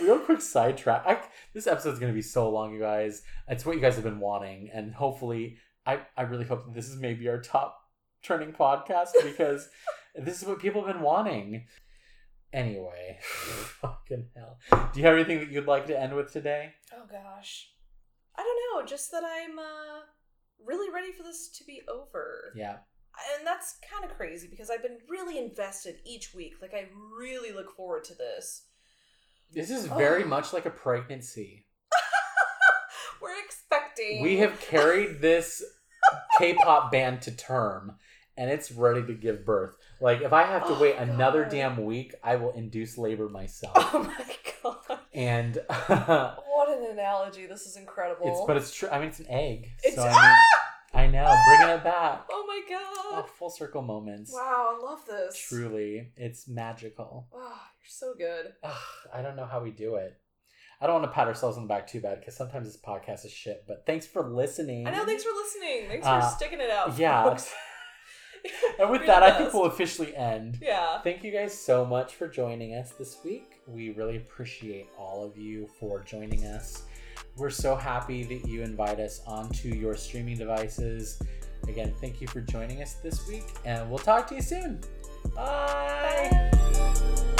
real 0.00 0.18
quick 0.20 0.40
sidetrack. 0.40 1.04
I, 1.06 1.18
this 1.54 1.66
episode's 1.66 1.98
gonna 1.98 2.12
be 2.12 2.22
so 2.22 2.50
long, 2.50 2.74
you 2.74 2.80
guys. 2.80 3.22
It's 3.48 3.64
what 3.64 3.76
you 3.76 3.82
guys 3.82 3.94
have 3.94 4.04
been 4.04 4.20
wanting, 4.20 4.70
and 4.72 4.94
hopefully, 4.94 5.56
I 5.86 6.00
I 6.16 6.22
really 6.22 6.44
hope 6.44 6.64
that 6.66 6.74
this 6.74 6.88
is 6.88 7.00
maybe 7.00 7.28
our 7.28 7.40
top 7.40 7.77
trending 8.22 8.52
podcast 8.52 9.10
because 9.22 9.68
this 10.14 10.40
is 10.42 10.48
what 10.48 10.58
people 10.60 10.84
have 10.84 10.94
been 10.94 11.02
wanting. 11.02 11.66
Anyway, 12.52 13.18
fucking 13.80 14.28
hell. 14.34 14.58
Do 14.92 15.00
you 15.00 15.06
have 15.06 15.14
anything 15.16 15.38
that 15.40 15.50
you'd 15.50 15.66
like 15.66 15.86
to 15.86 15.98
end 16.00 16.14
with 16.16 16.32
today? 16.32 16.72
Oh 16.94 17.04
gosh. 17.10 17.70
I 18.36 18.42
don't 18.42 18.80
know, 18.82 18.86
just 18.86 19.10
that 19.12 19.22
I'm 19.24 19.58
uh 19.58 20.00
really 20.64 20.92
ready 20.92 21.12
for 21.12 21.22
this 21.22 21.48
to 21.58 21.64
be 21.64 21.82
over. 21.88 22.52
Yeah. 22.56 22.78
And 23.36 23.46
that's 23.46 23.76
kind 23.90 24.08
of 24.10 24.16
crazy 24.16 24.46
because 24.48 24.70
I've 24.70 24.82
been 24.82 24.98
really 25.08 25.38
invested 25.38 25.96
each 26.06 26.32
week. 26.34 26.54
Like 26.62 26.72
I 26.74 26.86
really 27.18 27.52
look 27.52 27.74
forward 27.76 28.04
to 28.04 28.14
this. 28.14 28.64
This 29.52 29.70
is 29.70 29.86
very 29.98 30.24
Oh. 30.24 30.28
much 30.28 30.52
like 30.52 30.66
a 30.66 30.70
pregnancy. 30.70 31.66
We're 33.20 33.38
expecting 33.44 34.22
We 34.22 34.38
have 34.38 34.60
carried 34.60 35.20
this 35.20 35.62
K-pop 36.38 36.90
band 36.92 37.20
to 37.22 37.32
term, 37.36 37.96
and 38.38 38.50
it's 38.50 38.70
ready 38.72 39.02
to 39.04 39.12
give 39.14 39.44
birth. 39.44 39.76
Like 40.00 40.22
if 40.22 40.32
I 40.32 40.44
have 40.44 40.66
to 40.68 40.74
Oh, 40.74 40.80
wait 40.80 40.96
another 40.96 41.44
damn 41.44 41.84
week, 41.84 42.14
I 42.22 42.36
will 42.36 42.52
induce 42.52 42.96
labor 42.96 43.28
myself. 43.28 43.74
Oh 43.94 44.04
my 44.04 44.36
god. 44.62 44.98
and 45.12 45.56
What 45.88 46.68
an 46.70 46.90
analogy. 46.92 47.46
This 47.46 47.66
is 47.66 47.76
incredible. 47.76 48.26
it's 48.28 48.40
but 48.46 48.56
it's 48.56 48.72
true. 48.74 48.88
I 48.88 48.98
mean, 49.00 49.08
it's 49.08 49.20
an 49.20 49.26
egg. 49.28 49.68
It's- 49.84 49.94
so 49.96 50.02
I 50.02 50.12
mean, 50.12 50.36
I 50.94 51.06
know, 51.06 51.34
bringing 51.48 51.74
it 51.76 51.84
back. 51.84 52.26
Oh 52.30 52.44
my 52.48 52.62
God! 52.68 52.80
Oh, 52.82 53.10
god. 53.16 53.28
full 53.38 53.50
circle 53.50 53.82
moments. 53.82 54.32
Wow, 54.32 54.76
I 54.80 54.84
love 54.84 55.00
this. 55.06 55.38
Truly, 55.48 56.12
it's 56.16 56.48
magical. 56.48 57.26
Oh, 57.34 57.38
you're 57.82 57.88
so 57.88 58.14
good. 58.16 58.52
Ugh, 58.62 58.72
I 59.12 59.20
don't 59.22 59.36
know 59.36 59.44
how 59.46 59.62
we 59.62 59.70
do 59.70 59.96
it. 59.96 60.14
I 60.80 60.86
don't 60.86 61.00
want 61.00 61.06
to 61.06 61.14
pat 61.14 61.26
ourselves 61.26 61.56
on 61.56 61.64
the 61.64 61.68
back 61.68 61.88
too 61.88 62.00
bad 62.00 62.20
because 62.20 62.36
sometimes 62.36 62.66
this 62.68 62.80
podcast 62.80 63.24
is 63.26 63.32
shit. 63.32 63.64
But 63.66 63.84
thanks 63.84 64.06
for 64.06 64.22
listening. 64.30 64.86
I 64.86 64.92
know, 64.92 65.04
thanks 65.04 65.24
for 65.24 65.32
listening. 65.34 65.88
Thanks 65.88 66.06
for 66.06 66.12
Uh, 66.14 66.20
sticking 66.30 66.60
it 66.60 66.70
out. 66.70 66.96
Yeah. 66.96 67.24
And 68.78 68.90
with 68.90 69.00
You're 69.00 69.06
that, 69.08 69.22
I 69.22 69.36
think 69.36 69.52
we'll 69.52 69.64
officially 69.64 70.14
end. 70.16 70.58
Yeah. 70.60 71.00
Thank 71.02 71.24
you 71.24 71.30
guys 71.32 71.58
so 71.58 71.84
much 71.84 72.14
for 72.14 72.28
joining 72.28 72.74
us 72.74 72.92
this 72.92 73.18
week. 73.24 73.60
We 73.66 73.90
really 73.90 74.16
appreciate 74.16 74.88
all 74.98 75.24
of 75.24 75.36
you 75.36 75.68
for 75.78 76.00
joining 76.02 76.44
us. 76.44 76.82
We're 77.36 77.50
so 77.50 77.76
happy 77.76 78.24
that 78.24 78.48
you 78.48 78.62
invite 78.62 78.98
us 79.00 79.22
onto 79.26 79.68
your 79.68 79.94
streaming 79.94 80.36
devices. 80.36 81.22
Again, 81.68 81.94
thank 82.00 82.20
you 82.20 82.26
for 82.26 82.40
joining 82.40 82.82
us 82.82 82.94
this 82.94 83.26
week, 83.28 83.44
and 83.64 83.88
we'll 83.88 83.98
talk 83.98 84.26
to 84.28 84.34
you 84.34 84.42
soon. 84.42 84.80
Bye. 85.34 86.50
Bye. 86.52 87.34